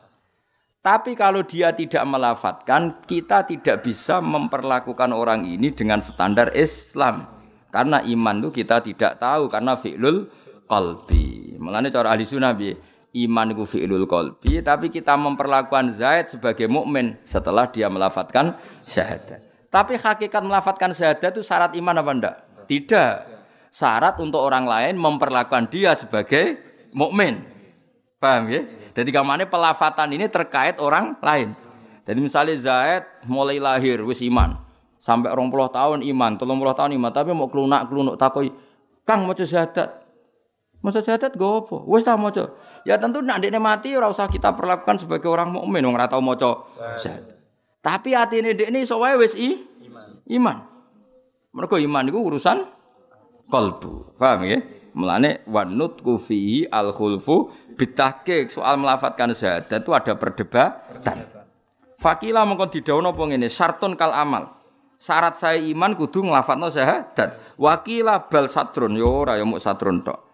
Tapi 0.84 1.16
kalau 1.16 1.40
dia 1.40 1.72
tidak 1.72 2.04
melafatkan, 2.04 3.00
kita 3.08 3.48
tidak 3.48 3.80
bisa 3.88 4.20
memperlakukan 4.20 5.16
orang 5.16 5.48
ini 5.48 5.72
dengan 5.72 6.04
standar 6.04 6.52
Islam. 6.52 7.24
Karena 7.72 8.04
iman 8.04 8.44
itu 8.44 8.52
kita 8.52 8.84
tidak 8.84 9.16
tahu 9.16 9.48
karena 9.48 9.80
fi'lul 9.80 10.28
qalbi. 10.68 11.56
Mulane 11.56 11.88
cara 11.88 12.12
ahli 12.12 12.28
sunnah 12.28 12.52
iman 13.14 13.46
itu 13.54 13.62
fi'lul 13.62 14.10
qalbi 14.10 14.58
tapi 14.58 14.90
kita 14.90 15.14
memperlakukan 15.14 15.94
Zaid 15.94 16.34
sebagai 16.34 16.66
mukmin 16.66 17.14
setelah 17.22 17.70
dia 17.70 17.86
melafatkan 17.86 18.58
syahadat. 18.82 19.40
Tapi 19.70 19.98
hakikat 19.98 20.42
melafatkan 20.42 20.90
syahadat 20.90 21.34
itu 21.34 21.42
syarat 21.42 21.74
iman 21.78 21.94
apa 21.98 22.10
enggak? 22.10 22.36
Tidak. 22.66 23.14
Syarat 23.70 24.18
untuk 24.22 24.38
orang 24.38 24.66
lain 24.66 24.94
memperlakukan 24.98 25.66
dia 25.70 25.94
sebagai 25.98 26.58
mukmin. 26.94 27.42
Paham 28.22 28.50
ya? 28.50 28.62
Jadi 28.94 29.10
ke 29.10 29.22
mana 29.22 29.42
pelafatan 29.46 30.14
ini 30.14 30.30
terkait 30.30 30.78
orang 30.78 31.18
lain. 31.18 31.58
Jadi 32.06 32.18
misalnya 32.22 32.54
Zaid 32.54 33.02
mulai 33.26 33.58
lahir 33.58 34.02
wis 34.06 34.22
iman. 34.22 34.62
Sampai 35.00 35.34
20 35.34 35.50
tahun 35.68 35.98
iman, 36.00 36.32
30 36.38 36.78
tahun 36.78 36.90
iman, 36.96 37.10
tapi 37.12 37.34
mau 37.36 37.50
kelunak-kelunuk 37.50 38.16
takoi, 38.16 38.48
"Kang 39.04 39.28
maca 39.28 39.44
syahadat." 39.44 40.03
Maca 40.84 41.00
syahadat 41.00 41.32
go 41.40 41.64
apa? 41.64 41.80
Wis 41.88 42.04
ta 42.04 42.12
maca. 42.20 42.52
Ya 42.84 43.00
tentu 43.00 43.24
nak 43.24 43.40
ndekne 43.40 43.56
mati 43.56 43.96
ora 43.96 44.12
usah 44.12 44.28
kita 44.28 44.52
perlakukan 44.52 45.00
sebagai 45.00 45.32
orang 45.32 45.48
mukmin 45.48 45.80
wong 45.80 45.96
ora 45.96 46.12
tau 46.12 46.20
maca 46.20 46.68
syahadat. 47.00 47.40
Tapi 47.80 48.12
atine 48.12 48.52
ndekne 48.52 48.84
iso 48.84 49.00
wae 49.00 49.16
wis 49.16 49.32
i 49.32 49.64
iman. 50.36 50.60
Mergo 51.56 51.80
iman 51.80 52.04
iku 52.04 52.20
urusan 52.28 52.68
kalbu. 53.48 54.12
Paham 54.20 54.44
ya? 54.44 54.60
Mulane 54.92 55.40
wanut 55.48 56.04
kufihi 56.04 56.68
al 56.68 56.92
khulfu 56.92 57.48
bitahqiq 57.80 58.52
soal 58.52 58.76
melafatkan 58.76 59.32
syahadat 59.32 59.80
itu 59.80 59.90
ada 59.96 60.12
perdebatan. 60.20 61.24
Fakila 61.96 62.44
mengkon 62.44 62.68
didhawuhna 62.68 63.16
apa 63.16 63.22
ngene, 63.24 63.48
syartun 63.48 63.96
kal 63.96 64.12
amal. 64.12 64.60
Syarat 65.00 65.40
saya 65.40 65.56
iman 65.56 65.96
kudu 65.96 66.28
nglafatno 66.28 66.68
syahadat. 66.68 67.56
Wakila 67.56 68.28
bal 68.28 68.52
satrun 68.52 69.00
yo 69.00 69.24
ora 69.24 69.40
yo 69.40 69.48
muk 69.48 69.64
satrun 69.64 70.04
tok. 70.04 70.33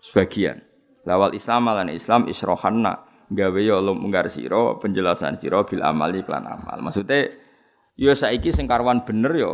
Sebagian. 0.00 0.64
Lawal 1.04 1.36
Islam 1.36 1.68
lan 1.68 1.88
Islam 1.92 2.26
isrohanna. 2.26 3.06
Gawe 3.30 3.60
yo 3.62 3.78
munggar 3.94 4.26
sira 4.26 4.74
penjelasan 4.82 5.38
sira 5.38 5.62
bil 5.62 5.86
amali 5.86 6.26
klan 6.26 6.42
amal. 6.50 6.82
Maksudnya 6.82 7.30
yo 7.94 8.10
saiki 8.10 8.50
sing 8.50 8.66
karwan 8.66 9.06
bener 9.06 9.32
yo 9.38 9.52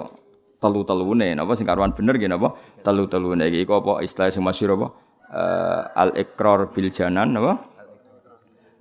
telu-telune. 0.62 1.36
Napa 1.36 1.52
sing 1.52 1.68
karuan 1.68 1.92
bener 1.92 2.16
nggih 2.16 2.30
napa? 2.30 2.56
Telu-telune. 2.80 3.52
Iki 3.52 3.68
apa 3.68 3.92
istilah 4.00 4.32
sing 4.32 4.40
masyhur 4.40 4.80
apa? 4.80 4.88
Uh, 5.26 5.82
al 5.98 6.10
ikrar 6.16 6.72
bil 6.72 6.88
janan 6.88 7.36
napa? 7.36 7.60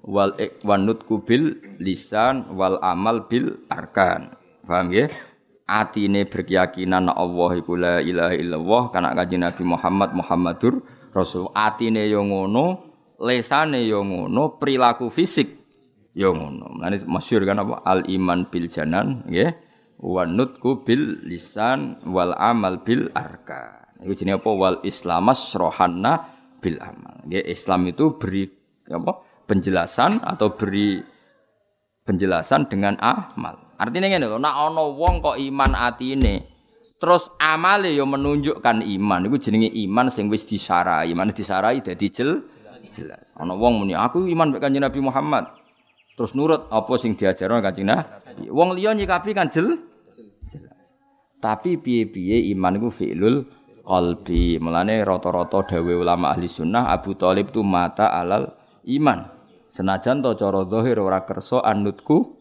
Wal 0.05 0.37
ikwanut 0.37 1.03
kubil 1.09 1.59
lisan 1.81 2.55
wal 2.55 2.79
amal 2.79 3.27
bil 3.27 3.67
arkan. 3.67 4.31
Paham 4.63 4.93
nggih? 4.93 5.11
Atine 5.65 6.29
berkeyakinan 6.29 7.09
Allah 7.09 7.51
iku 7.57 7.73
la 7.73 7.97
ilaha 7.97 8.37
illallah 8.37 8.83
kana 8.93 9.17
kanjeng 9.17 9.41
Nabi 9.41 9.65
Muhammad 9.65 10.13
Muhammadur 10.13 10.85
Rasul 11.15 11.47
atine 11.55 12.11
yo 12.11 12.27
ngono 12.27 12.65
lesane 13.23 13.87
yo 13.87 14.03
ngono 14.03 14.59
perilaku 14.59 15.07
fisik 15.07 15.47
yo 16.11 16.35
ngono 16.35 16.75
Mulane 16.75 16.99
masyhur 17.07 17.47
kan 17.47 17.63
apa 17.63 17.79
al 17.87 18.03
iman 18.11 18.51
bil 18.51 18.67
janan 18.67 19.23
nggih 19.23 19.55
wa 20.03 20.27
nutku 20.27 20.83
bil 20.83 21.23
lisan 21.23 22.03
wal 22.11 22.35
amal 22.35 22.83
bil 22.83 23.07
arka. 23.15 23.87
Iku 24.03 24.11
jenenge 24.11 24.43
apa 24.43 24.51
wal 24.51 24.77
islamas 24.83 25.55
rohanna 25.55 26.19
bil 26.59 26.75
amal. 26.83 27.23
Nggih 27.23 27.47
Islam 27.47 27.87
itu 27.87 28.19
beri 28.19 28.43
apa 28.91 29.23
penjelasan 29.47 30.19
atau 30.19 30.51
beri 30.51 30.99
penjelasan 32.03 32.67
dengan 32.67 32.99
amal. 32.99 33.71
Artinya 33.79 34.07
ngene 34.07 34.27
lho, 34.27 34.39
nek 34.39 34.55
ana 34.55 34.83
wong 34.87 35.23
kok 35.23 35.39
iman 35.39 35.71
atine 35.75 36.54
terus 36.97 37.27
amale 37.37 37.91
yo 37.91 38.07
menunjukkan 38.07 38.81
iman 38.81 39.21
iku 39.27 39.37
jenenge 39.37 39.69
iman 39.87 40.07
sing 40.07 40.31
wis 40.31 40.47
disarai. 40.47 41.11
Iman 41.11 41.31
disarai 41.35 41.83
dadi 41.83 42.07
jel 42.09 42.43
jelas. 42.95 43.35
Ana 43.35 43.51
wong 43.51 43.83
muni 43.83 43.91
aku 43.91 44.23
iman 44.31 44.55
mek 44.55 44.63
Kanjeng 44.63 44.87
Nabi 44.87 44.99
Muhammad. 45.03 45.51
Terus 46.15 46.31
nurut 46.31 46.71
apa 46.71 46.93
sing 46.95 47.19
diajarno 47.19 47.59
Kanjeng 47.59 47.91
Nabi. 47.91 48.47
Wong 48.47 48.79
liya 48.79 48.95
nyikapi 48.95 49.35
kan 49.35 49.51
jel 49.51 49.83
jelas. 50.47 50.79
Tapi 51.43 51.75
piye-piye 51.75 52.55
iman 52.55 52.79
iku 52.79 52.89
fi'lul 52.89 53.43
qalbi. 53.83 54.57
Mulane 54.63 55.03
rata-rata 55.03 55.75
dawe 55.75 55.93
ulama 55.93 56.31
ahli 56.31 56.47
sunnah 56.47 56.89
Abu 56.95 57.19
Thalib 57.19 57.51
tu 57.51 57.61
mata 57.61 58.15
alal 58.15 58.55
iman. 58.87 59.27
Senajan 59.67 60.23
to 60.23 60.31
cara 60.39 60.63
zahir 60.71 61.03
ora 61.03 61.27
kersa 61.27 61.59
anutku 61.59 62.31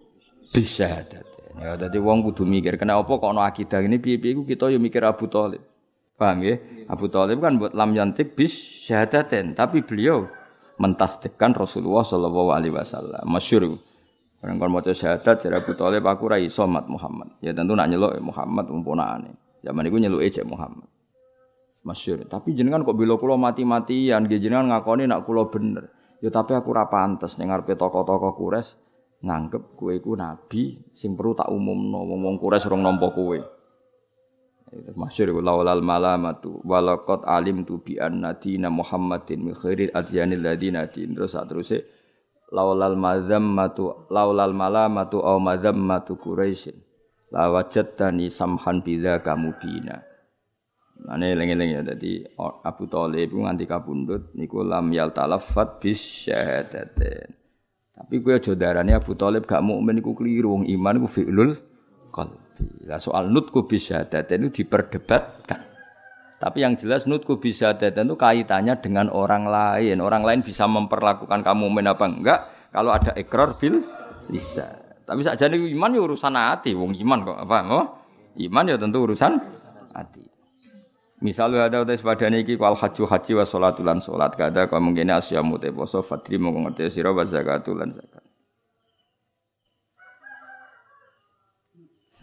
bisyahadat. 0.55 1.34
Ya 1.55 1.79
dadi 1.79 2.03
wong 2.03 2.27
kudu 2.27 2.43
mikir 2.43 2.75
kena 2.75 2.99
apa 2.99 3.09
kok 3.15 3.31
ana 3.31 3.47
akidah 3.47 3.79
ini 3.79 4.03
piye-piye 4.03 4.43
kita 4.43 4.75
yo 4.75 4.83
mikir 4.83 5.07
Abu 5.07 5.31
Thalib. 5.31 5.63
Paham 6.19 6.43
ya? 6.43 6.59
Abu 6.91 7.07
Thalib 7.07 7.39
kan 7.39 7.59
buat 7.59 7.75
lam 7.75 7.95
yantik 7.95 8.35
bis 8.35 8.55
syahadaten, 8.87 9.55
tapi 9.55 9.87
beliau 9.87 10.27
mentasdikkan 10.83 11.55
Rasulullah 11.55 12.03
Shallallahu 12.03 12.51
Alaihi 12.51 12.75
Wasallam. 12.75 13.23
Masyur. 13.31 13.71
Orang 14.45 14.61
kon 14.61 14.71
maca 14.77 14.93
syahadat 14.93 15.47
jare 15.47 15.57
Abu 15.63 15.73
Thalib 15.79 16.05
aku 16.05 16.29
ra 16.29 16.37
iso 16.37 16.67
mat 16.67 16.91
Muhammad. 16.91 17.39
Ya 17.41 17.55
tentu 17.55 17.73
nak 17.73 17.87
nyeluk 17.89 18.19
Muhammad 18.21 18.69
umpunane. 18.69 19.33
Zaman 19.65 19.83
iku 19.89 19.97
nyeluke 19.97 20.29
cek 20.29 20.45
Muhammad. 20.45 20.91
Masyur. 21.87 22.29
Tapi 22.29 22.53
jenengan 22.53 22.85
kok 22.85 22.93
bila 22.99 23.17
kula 23.17 23.41
mati-matian, 23.41 24.29
jenengan 24.29 24.69
ngakoni 24.69 25.09
nak 25.09 25.25
kula 25.25 25.49
bener. 25.49 25.89
Ya 26.21 26.29
tapi 26.29 26.53
aku 26.53 26.77
ra 26.77 26.91
pantes 26.93 27.41
ning 27.41 27.49
ngarepe 27.49 27.77
tokoh-tokoh 27.77 28.37
Quraisy 28.37 28.84
nganggep 29.25 29.75
kowe 29.75 29.93
iku 29.97 30.13
nabi 30.15 30.93
sing 30.93 31.17
perlu 31.17 31.33
tak 31.33 31.49
umumno 31.49 32.05
wong-wong 32.05 32.37
Quraisy 32.37 32.69
rong 32.69 32.85
nampa 32.85 33.09
kowe. 33.11 33.39
Masyur 34.95 35.33
iku 35.33 35.41
laulal 35.41 35.81
malamatu 35.81 36.61
walaqad 36.67 37.25
alim 37.25 37.65
tu 37.65 37.81
bi 37.81 37.97
anna 37.97 38.37
dina 38.37 38.69
Muhammadin 38.69 39.41
min 39.41 39.55
khairil 39.57 39.91
adyanil 39.97 40.45
ladina 40.45 40.87
din. 40.91 41.17
Terus 41.17 41.33
sak 41.33 41.49
terusé 41.49 41.83
laulal 42.53 42.95
mazammatu 42.95 44.07
laulal 44.13 44.53
malamatu 44.53 45.25
au 45.25 45.41
mazammatu 45.43 46.21
quraisyin 46.21 46.79
la 47.35 47.51
wajadtani 47.51 48.31
samhan 48.31 48.85
bila 48.87 49.19
kamu 49.19 49.59
bina 49.59 49.99
Ane 51.05 51.35
lengi-lengi 51.35 51.75
ya 51.75 51.83
dadi 51.83 52.23
Abu 52.39 52.87
Thalib 52.87 53.35
nganti 53.35 53.67
kabundut 53.67 54.33
niku 54.39 54.63
lam 54.63 54.89
yal 54.95 55.11
talaffat 55.11 55.83
bis 55.83 56.01
syahadatin. 56.01 57.44
Tapi 57.95 58.15
gue 58.19 58.35
aja 58.35 58.53
darane 58.59 58.91
Abu 58.91 59.15
Thalib 59.15 59.47
gak 59.47 59.63
mukmin 59.63 60.03
iku 60.03 60.19
keliru 60.19 60.59
wong 60.59 60.65
iman 60.67 60.99
iku 60.99 61.09
fi'lul 61.09 61.55
qalbi. 62.11 62.91
Lah 62.91 62.99
soal 62.99 63.31
nutku 63.31 63.71
bis 63.71 63.91
syahadatin 63.91 64.51
itu 64.51 64.67
diperdebatkan. 64.67 65.75
Tapi 66.43 66.59
yang 66.61 66.75
jelas 66.75 67.07
nutku 67.07 67.39
bisa 67.39 67.73
datan 67.79 68.11
itu 68.11 68.19
kaitannya 68.19 68.75
dengan 68.83 69.09
orang 69.15 69.47
lain. 69.47 70.03
Orang 70.03 70.27
lain 70.27 70.43
bisa 70.43 70.67
memperlakukan 70.67 71.41
kamu 71.41 71.71
men 71.71 71.87
apa 71.87 72.05
enggak 72.05 72.41
kalau 72.75 72.91
ada 72.91 73.15
ikrar 73.15 73.55
bil 73.57 73.87
bisa. 74.27 74.67
Tapi 75.07 75.23
saja 75.23 75.47
iman 75.47 75.95
ya 75.95 76.01
urusan 76.03 76.35
hati. 76.35 76.75
Wong 76.75 76.99
iman 76.99 77.19
kok 77.23 77.39
apa? 77.47 77.59
Oh, 77.71 77.87
iman 78.43 78.65
ya 78.67 78.77
tentu 78.77 79.07
urusan 79.07 79.39
hati. 79.95 80.34
Misalnya 81.25 81.73
ada 81.73 81.81
udah 81.81 81.97
pada 82.05 82.29
niki 82.29 82.61
wal 82.61 82.77
haji 82.77 83.09
haji 83.09 83.33
wa 83.33 83.49
sholatulan 83.49 83.97
sholat 83.97 84.37
kada 84.37 84.69
kau 84.69 84.77
mungkin 84.77 85.09
asyamu 85.09 85.57
te 85.57 85.73
poso 85.73 86.05
fatri 86.05 86.37
mau 86.37 86.53
ngerti 86.53 87.01
siro 87.01 87.17
wa 87.17 87.25
zakatulan 87.25 87.89
zakat. 87.97 88.21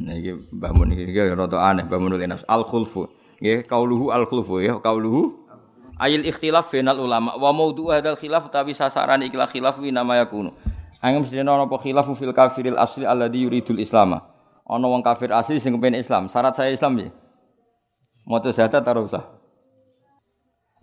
Nah 0.06 0.14
ini 0.14 0.38
bangun 0.54 0.93
ini 0.93 1.18
rada 1.18 1.58
aneh 1.66 1.89
bangun 1.89 2.14
nafs 2.30 2.45
al 2.45 2.62
khulfu. 2.62 3.10
Nggih, 3.41 3.66
kauluhu 3.66 4.14
al 4.14 4.30
khulfu 4.30 4.62
ya, 4.62 4.78
kauluhu 4.78 5.49
ayil 5.97 6.22
ikhtilaf 6.22 6.70
bainal 6.70 7.02
ulama 7.02 7.34
wa 7.41 7.49
maudhu 7.49 7.89
hadal 7.89 8.14
khilaf 8.14 8.54
tapi 8.54 8.78
sasaran 8.78 9.26
ikhlas 9.26 9.49
khilaf 9.49 9.82
wi 9.82 9.89
nama 9.89 10.22
yakunu. 10.22 10.54
Angem 11.02 11.26
sedene 11.26 11.49
ana 11.49 11.66
apa 11.66 11.82
khilaf 11.82 12.06
fil 12.14 12.38
kafiril 12.38 12.78
asli 12.78 13.10
alladhi 13.10 13.49
yuridul 13.49 13.82
islama. 13.82 14.30
Ana 14.70 14.86
wong 14.86 15.02
kafir 15.02 15.34
asli 15.34 15.58
sing 15.58 15.74
kepen 15.74 15.97
Islam. 15.97 16.30
Syarat 16.30 16.54
saya 16.54 16.70
Islam 16.70 17.02
ya. 17.02 17.10
Maca 18.32 18.47
syahadat 18.55 18.88
ora 18.88 19.01
usah. 19.03 19.23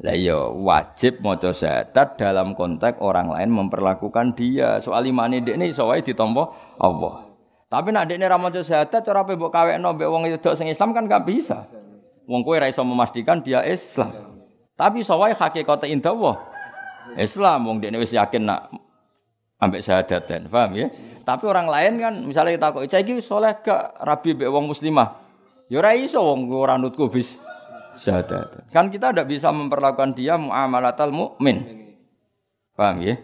Lah 0.04 0.12
iya 0.12 0.36
wajib 0.52 1.24
maca 1.24 1.48
syahadat 1.48 2.20
dalam 2.20 2.52
konteks 2.52 3.00
orang 3.00 3.32
lain 3.32 3.48
memperlakukan 3.48 4.36
dia. 4.36 4.76
Soal 4.84 5.08
imane 5.08 5.40
dekne 5.40 5.72
iso 5.72 5.88
wae 5.88 6.04
ditampa 6.04 6.52
Allah. 6.76 7.24
Tapi 7.72 7.88
nak 7.88 8.04
dekne 8.04 8.28
ra 8.28 8.36
maca 8.36 8.60
syahadat 8.60 9.00
cara 9.00 9.24
pe 9.24 9.32
mbok 9.32 9.48
kawekno 9.48 9.96
mbek 9.96 10.08
wong 10.12 10.28
wedok 10.28 10.52
sing 10.60 10.68
Islam 10.68 10.92
kan 10.92 11.08
gak 11.08 11.24
bisa. 11.24 11.64
Wong 12.28 12.44
kowe 12.44 12.60
ra 12.60 12.68
iso 12.68 12.84
memastikan 12.84 13.40
dia 13.40 13.64
Islam. 13.64 14.12
Tapi 14.76 15.00
sawai 15.00 15.32
hakikate 15.32 15.88
indah 15.88 16.36
Islam 17.16 17.64
wong 17.64 17.80
dekne 17.80 17.96
wis 17.96 18.12
yakin 18.12 18.44
nak 18.44 18.68
ambek 19.56 19.80
syahadaten, 19.80 20.52
paham 20.52 20.76
ya? 20.76 20.92
Tapi 21.24 21.44
orang 21.48 21.66
lain 21.66 21.92
kan 21.96 22.14
misalnya 22.28 22.60
kita 22.60 22.68
kok 22.76 22.84
iki 22.84 23.24
soleh 23.24 23.56
gak 23.64 23.96
rabi 24.04 24.36
mbek 24.36 24.52
wong 24.52 24.68
muslimah. 24.68 25.27
Ya 25.68 25.84
ora 25.84 25.92
iso 25.92 26.20
wong 26.24 26.48
ora 26.48 26.80
nutku 26.80 27.12
bis 27.12 27.36
syahadat. 27.96 28.72
Kan 28.72 28.88
kita 28.88 29.12
tidak 29.12 29.28
bisa 29.28 29.52
memperlakukan 29.52 30.16
dia 30.16 30.40
muamalatal 30.40 31.12
mukmin. 31.12 31.88
Paham 32.72 33.04
ya? 33.04 33.20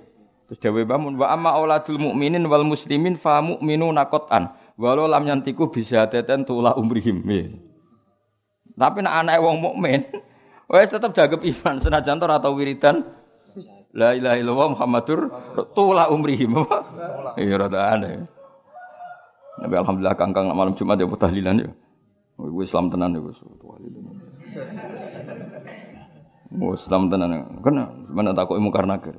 Terus 0.49 0.61
dewe 0.61 0.85
bangun 0.85 1.17
wa 1.17 1.33
amma 1.33 1.57
auladul 1.57 1.97
mukminin 1.97 2.45
wal 2.45 2.69
muslimin 2.69 3.17
fa 3.17 3.41
mu'minuna 3.41 4.05
qatan. 4.13 4.53
Walau 4.77 5.09
lam 5.09 5.25
yantiku 5.25 5.73
bisa 5.73 6.05
teten 6.11 6.45
tula 6.45 6.77
umrihim. 6.77 7.25
Ya. 7.25 7.49
Tapi 8.75 9.07
nak 9.07 9.25
anak 9.25 9.39
wong 9.39 9.63
mukmin, 9.63 10.03
wes 10.73 10.91
tetap 10.91 11.15
jaga 11.15 11.39
iman 11.39 11.79
senajan 11.79 12.19
ora 12.19 12.43
tau 12.43 12.59
wiridan 12.59 13.07
La 13.95 14.11
ilaha 14.11 14.35
illallah 14.35 14.69
Muhammadur 14.75 15.21
tula 15.73 16.11
umrihim. 16.11 16.59
Iya 17.39 17.55
rada 17.63 17.95
aneh. 17.95 18.27
Nabi 19.63 19.75
alhamdulillah 19.79 20.19
kangkang 20.19 20.51
malam 20.51 20.75
Jumat 20.75 20.99
ya 20.99 21.07
tahlilan 21.07 21.63
ya. 21.63 21.71
Gue 22.35 22.65
Islam 22.67 22.91
tenan 22.91 23.15
gue 23.15 23.31
tahlilan. 23.35 24.05
Oh, 26.59 26.75
Islam 26.75 27.11
tenan. 27.11 27.63
Kan 27.63 27.75
mana 28.11 28.35
takut 28.35 28.59
ilmu 28.59 28.75
karena 28.75 28.99
ker. 28.99 29.19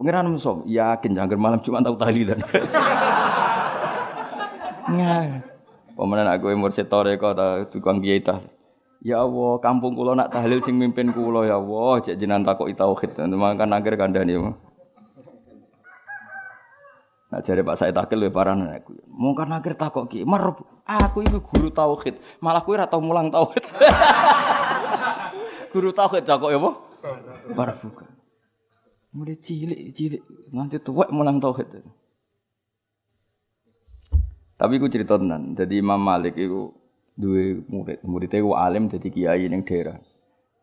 Pengiran 0.00 0.32
musuh 0.32 0.64
yakin 0.64 1.12
jangan 1.12 1.38
malam 1.38 1.60
Jumat 1.60 1.84
tahu 1.84 1.96
tahlilan. 2.00 2.40
Nah. 4.90 5.46
Pemenang 5.94 6.32
aku 6.32 6.48
mursid 6.56 6.88
toreko 6.88 7.36
ta 7.36 7.60
tukang 7.68 8.00
kiai. 8.00 8.24
Ya 9.04 9.20
Allah, 9.20 9.60
kampung 9.60 9.92
kula 9.92 10.16
nak 10.16 10.32
tahlil 10.32 10.64
sing 10.64 10.80
mimpin 10.80 11.12
kula 11.12 11.44
ya 11.44 11.60
Allah, 11.60 12.00
cek 12.00 12.16
jenengan 12.16 12.52
takoki 12.52 12.72
tauhid. 12.72 13.16
Mangkan 13.16 13.68
akhir 13.72 14.00
kandhani. 14.00 14.40
Nah 17.30 17.38
jadi 17.38 17.62
Pak 17.62 17.78
Said 17.78 17.94
Akil 17.94 18.18
lebih 18.18 18.34
parah 18.34 18.58
aku. 18.58 18.98
Mungkin 19.06 19.54
akhir 19.54 19.78
takok 19.78 20.10
ki, 20.10 20.26
mer 20.26 20.50
aku 20.82 21.22
itu 21.22 21.38
guru 21.38 21.70
tauhid, 21.70 22.18
malah 22.42 22.66
kue 22.66 22.74
atau 22.74 22.98
mulang 22.98 23.30
tauhid. 23.30 23.60
guru 25.72 25.94
tauhid 25.94 26.26
takok 26.26 26.50
ya 26.50 26.58
apa? 26.58 26.70
Barbuka. 27.54 28.06
Mulai 29.14 29.38
cilik 29.38 29.94
cilik 29.94 30.22
nanti 30.50 30.82
tua 30.82 31.06
mulang 31.14 31.38
tauhid. 31.38 31.86
Tapi 34.58 34.72
aku 34.76 34.90
cerita 34.90 35.14
tenan. 35.14 35.54
Jadi 35.54 35.78
Imam 35.78 36.02
Malik 36.02 36.34
itu 36.34 36.74
dua 37.14 37.62
murid, 37.70 38.02
muridnya 38.02 38.42
itu 38.42 38.50
alim 38.58 38.90
jadi 38.90 39.06
kiai 39.06 39.46
neng 39.46 39.62
daerah. 39.62 40.02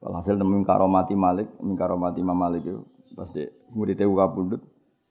Walhasil 0.03 0.35
temen 0.35 0.67
karomati 0.67 1.15
Malik, 1.15 1.47
karomati 1.79 2.19
Imam 2.19 2.35
Malik 2.35 2.67
itu 2.67 2.83
pas 3.15 3.31
de 3.31 3.47
muridnya 3.71 4.03
itu 4.03 4.13
kabundut 4.13 4.61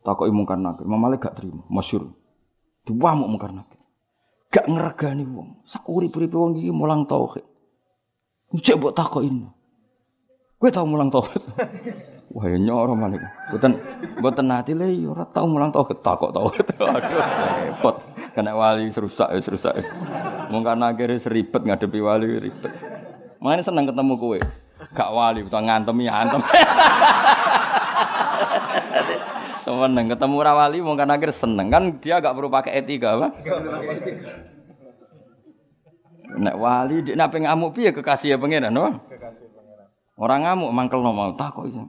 takoki 0.07 0.31
mungkar 0.31 0.55
nakir. 0.55 0.87
Imam 0.87 1.03
Malik 1.03 1.27
gak 1.27 1.35
terima, 1.35 1.67
masyhur. 1.67 2.15
Diwamuk 2.87 3.27
mungkar 3.27 3.51
nakir. 3.51 3.83
Gak 4.55 4.71
ngeregani 4.71 5.27
wong. 5.27 5.67
Sak 5.67 5.83
urip-uripe 5.91 6.39
wong 6.39 6.55
iki 6.63 6.71
mulang 6.71 7.03
tauhid. 7.11 7.43
Cek 8.55 8.79
mbok 8.79 8.95
takokin. 8.95 9.51
Kowe 10.63 10.71
tau 10.71 10.87
mulang 10.87 11.11
tauhid? 11.11 11.43
Wah, 12.37 12.47
ya 12.47 12.59
nyoro 12.59 12.95
Malik. 12.95 13.23
Mboten 13.51 13.73
mboten 14.23 14.47
nate 14.47 14.73
le 14.79 14.87
ya 14.95 15.11
ora 15.11 15.27
tau 15.27 15.51
mulang 15.51 15.75
tauhid, 15.75 15.99
takok 15.99 16.31
tauhid. 16.31 16.67
Aduh, 16.79 17.23
repot. 17.67 17.97
Kena 18.31 18.55
wali 18.55 18.87
serusak 18.95 19.35
ya 19.35 19.41
serusak. 19.43 19.83
Mungkar 20.55 20.79
nakir 20.79 21.11
seribet 21.19 21.67
ngadepi 21.67 21.99
wali 21.99 22.39
ribet. 22.39 22.71
Makanya 23.43 23.67
seneng 23.67 23.91
ketemu 23.91 24.15
kowe. 24.15 24.39
Gak 24.93 25.11
wali, 25.11 25.41
utawa 25.43 25.65
ngantemi 25.65 26.07
antem. 26.07 26.41
Seneng 29.67 30.07
ketemu 30.07 30.37
rawali 30.47 30.79
kan 30.79 31.11
akhir 31.11 31.35
seneng 31.35 31.67
kan 31.75 31.99
dia 31.99 32.23
gak 32.23 32.39
perlu 32.39 32.47
pakai 32.47 32.79
etika 32.79 33.19
apa? 33.19 33.35
Nek 36.39 36.55
wali 36.55 37.03
dia 37.03 37.19
nak 37.19 37.35
ngamuk 37.35 37.75
piye 37.75 37.91
kekasih 37.91 38.35
ya 38.35 38.37
pangeran, 38.39 38.71
no? 38.71 39.03
Kekasih 39.11 39.51
pangeran. 39.51 39.91
Orang 40.15 40.47
ngamuk 40.47 40.71
mangkel 40.71 41.03
no 41.03 41.11
mau 41.11 41.35
takut 41.35 41.67
iso. 41.67 41.83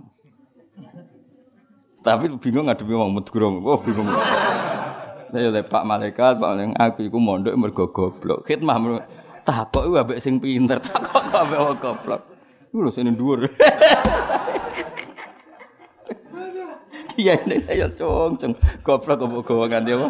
Tapi 2.02 2.34
bingung 2.42 2.66
ngadepi 2.66 2.98
wong 2.98 3.14
medgurung. 3.14 3.62
Oh 3.62 3.78
bingung. 3.78 4.10
Saya 5.30 5.54
oleh 5.54 5.62
Pak 5.62 5.84
Malaikat, 5.86 6.42
Pak 6.42 6.50
Malaikat, 6.50 6.82
aku 6.82 7.00
iku 7.06 7.22
mondok 7.22 7.54
mergo 7.62 7.94
goblok. 7.94 8.42
Khidmah 8.42 9.06
takut 9.46 9.86
iku 9.86 10.02
ambek 10.02 10.18
sing 10.18 10.42
pinter, 10.42 10.82
takut 10.82 11.30
ambek 11.30 11.62
wong 11.62 11.78
goblok. 11.78 12.26
Iku 12.74 12.82
lho 12.82 12.90
sing 12.90 13.06
dhuwur. 13.14 13.46
Iya 17.18 17.34
ini 17.50 17.66
ayo 17.66 17.90
cong 17.98 18.38
cong 18.38 18.54
goblok 18.86 19.26
goblok 19.26 19.50
gowo 19.50 19.66
nganti 19.66 19.90
apa? 19.98 20.10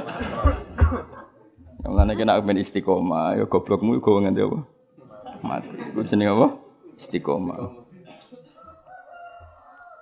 Mana 1.88 2.12
kena 2.12 2.36
men 2.44 2.60
istiqomah, 2.60 3.40
ya 3.40 3.48
goblokmu 3.48 4.04
gowo 4.04 4.20
nganti 4.28 4.44
apa? 4.44 4.60
Mati. 5.40 5.76
Ku 5.96 6.04
jenenge 6.04 6.36
apa? 6.36 6.48
Istiqomah. 7.00 7.58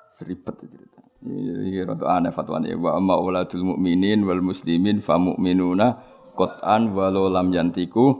Seribet 0.09 0.55
cerita. 0.65 1.01
Iya 1.29 1.93
rada 1.93 2.05
aneh 2.09 2.33
fatwane 2.33 2.73
wa 2.73 2.97
amma 2.97 3.21
uladul 3.21 3.77
mukminin 3.77 4.25
wal 4.25 4.41
muslimin 4.41 4.97
fa 4.97 5.21
mu'minuna 5.21 6.01
qat'an 6.33 6.89
walau 6.89 7.29
lam 7.29 7.53
yantiku 7.53 8.17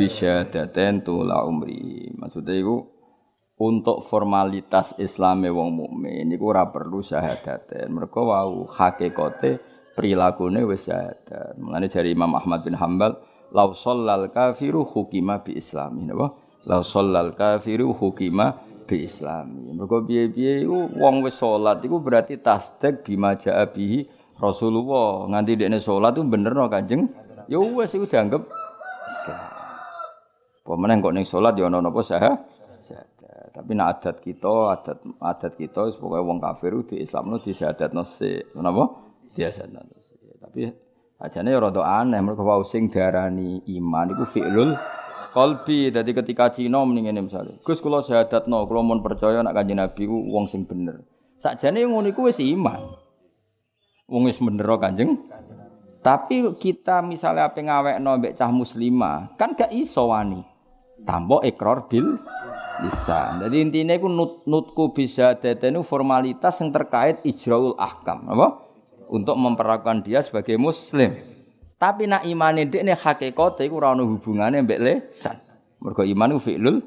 bisyadaten 0.00 1.04
tula 1.04 1.44
umri. 1.44 2.08
Maksudnya 2.16 2.56
itu 2.56 2.88
untuk 3.62 4.02
formalitas 4.02 4.98
Islame 4.98 5.46
wong 5.46 5.70
mukmin 5.78 6.26
niku 6.26 6.50
ora 6.50 6.66
perlu 6.66 6.98
syahadaten. 6.98 7.86
Mergo 7.94 8.26
wau 8.26 8.66
hakikate 8.66 9.62
prilakune 9.94 10.66
wis 10.66 10.90
syahadat. 10.90 11.54
Mulane 11.62 11.86
dari 11.86 12.10
Imam 12.10 12.34
Ahmad 12.34 12.66
bin 12.66 12.74
Hambal, 12.74 13.22
"Lau 13.54 13.70
shallal 13.70 14.34
kafiru 14.34 14.82
hukima 14.82 15.46
bi 15.46 15.54
islami." 15.54 16.10
Napa? 16.10 16.34
"Lau 16.66 16.82
shallal 16.82 17.38
kafiru 17.38 17.94
hukima 17.94 18.58
bi 18.90 19.06
islami." 19.06 19.70
Mergo 19.78 20.02
piye-piye 20.02 20.66
iku 20.66 20.98
wong 20.98 21.22
wis 21.22 21.38
salat 21.38 21.78
iku 21.86 22.02
berarti 22.02 22.42
tasdik 22.42 23.06
bima 23.06 23.38
jaa 23.38 23.62
bihi 23.70 24.10
Rasulullah. 24.42 25.30
Nganti 25.30 25.54
dekne 25.54 25.78
salat 25.78 26.18
itu 26.18 26.26
bener 26.26 26.50
no 26.50 26.66
Kanjeng. 26.66 27.06
Ya 27.46 27.62
wis 27.62 27.94
iku 27.94 28.10
dianggap 28.10 28.42
Islam. 29.06 29.42
Pemenang 30.62 30.98
kok 30.98 31.14
ning 31.14 31.26
salat 31.26 31.54
ya 31.58 31.70
ana 31.70 31.78
napa 31.78 32.02
sah? 32.02 32.22
Tapi 33.52 33.76
nak 33.76 34.00
adat 34.00 34.24
kita, 34.24 34.72
adat 34.72 34.98
adat 35.20 35.52
kita 35.60 35.92
pokoknya 36.00 36.24
wong 36.24 36.38
kafir 36.40 36.72
di 36.88 37.04
Islam 37.04 37.36
itu 37.36 37.52
syahadat 37.52 37.92
nasi, 37.92 38.40
kenapa? 38.48 39.12
Dia 39.36 39.52
syahadat 39.52 39.84
nasi. 39.92 40.16
Tapi 40.40 40.60
ajane 41.20 41.52
ya 41.52 41.60
rada 41.60 41.84
aneh 41.84 42.18
mereka 42.24 42.40
wau 42.40 42.64
sing 42.64 42.88
darani 42.88 43.60
iman 43.76 44.08
iku 44.08 44.24
fi'lul 44.24 44.72
qalbi. 45.36 45.92
Dadi 45.92 46.16
ketika 46.16 46.48
Cina 46.48 46.80
mending 46.80 47.12
ngene 47.12 47.28
misale. 47.28 47.52
Gus 47.60 47.84
kula 47.84 48.00
syahadatno, 48.00 48.64
kula 48.64 48.80
mun 48.80 49.04
percaya 49.04 49.44
nak 49.44 49.52
Kanjeng 49.52 49.84
Nabi 49.84 50.08
wong 50.08 50.48
sing 50.48 50.64
bener. 50.64 51.04
Sakjane 51.36 51.84
ngono 51.84 52.08
iku 52.08 52.32
wis 52.32 52.40
iman. 52.40 52.96
Wong 54.08 54.32
wis 54.32 54.40
bener 54.40 54.64
Kanjeng. 54.80 55.28
Tapi 56.02 56.58
kita 56.58 56.98
misalnya 57.04 57.52
apa 57.52 57.62
ngawekno 57.62 58.18
mbek 58.18 58.34
cah 58.34 58.50
muslimah, 58.50 59.38
kan 59.38 59.54
gak 59.54 59.70
iso 59.70 60.10
wani. 60.10 60.42
Tambo 61.02 61.42
ekor 61.42 61.90
bil 61.90 62.18
bisa. 62.82 63.38
Jadi 63.42 63.56
intinya 63.62 63.94
itu 63.94 64.06
nut, 64.06 64.46
nutku 64.46 64.94
bisa 64.94 65.34
itu 65.38 65.80
formalitas 65.82 66.58
yang 66.62 66.70
terkait 66.70 67.22
ijraul 67.26 67.74
ahkam, 67.78 68.26
apa? 68.30 68.62
Untuk 69.12 69.36
memperlakukan 69.36 70.06
dia 70.06 70.22
sebagai 70.24 70.56
muslim. 70.56 71.12
Tapi 71.76 72.06
nak 72.06 72.22
imane 72.22 72.70
ini 72.70 72.94
hakikate 72.94 73.66
iku 73.66 73.82
ora 73.82 73.90
ono 73.92 74.06
hubungane 74.06 74.62
mbek 74.62 74.78
lesan. 74.78 75.34
Mergo 75.82 76.06
iman 76.06 76.38
ku 76.38 76.40
fi'lul 76.40 76.78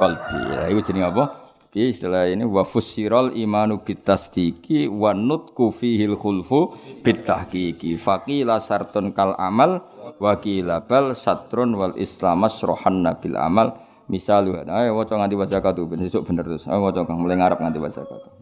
qalbi. 0.00 0.40
Ya 0.48 1.06
apa? 1.12 1.24
Piye 1.72 1.88
istilah 1.88 2.28
ini 2.28 2.44
wa 2.44 2.68
fussiral 2.68 3.32
imanu 3.32 3.80
bitasdiki 3.80 4.92
wa 4.92 5.16
nutku 5.16 5.72
fihil 5.72 6.20
khulfu 6.20 6.76
bitahqiqi. 7.00 7.96
Faqila 7.96 8.60
sartun 8.60 9.12
kal 9.16 9.32
amal 9.40 9.80
wa 10.18 10.36
qila 10.40 10.84
bal 10.84 11.14
satrun 11.16 11.76
wal 11.78 11.94
islamas 11.96 12.60
rohan 12.66 13.06
nabil 13.06 13.36
amal 13.38 13.78
Misal, 14.10 14.44
ayo 14.50 14.98
waca 14.98 15.14
nganti 15.16 15.38
waca 15.38 15.58
katu, 15.62 15.88
besok 15.88 16.28
bener 16.28 16.44
terus. 16.44 16.68
Ayo 16.68 16.84
waca 16.84 17.06
kang 17.08 17.22
mulai 17.22 17.38
ngarep 17.38 17.64
nganti 17.64 17.80
waca 17.80 18.02
katu. 18.04 18.41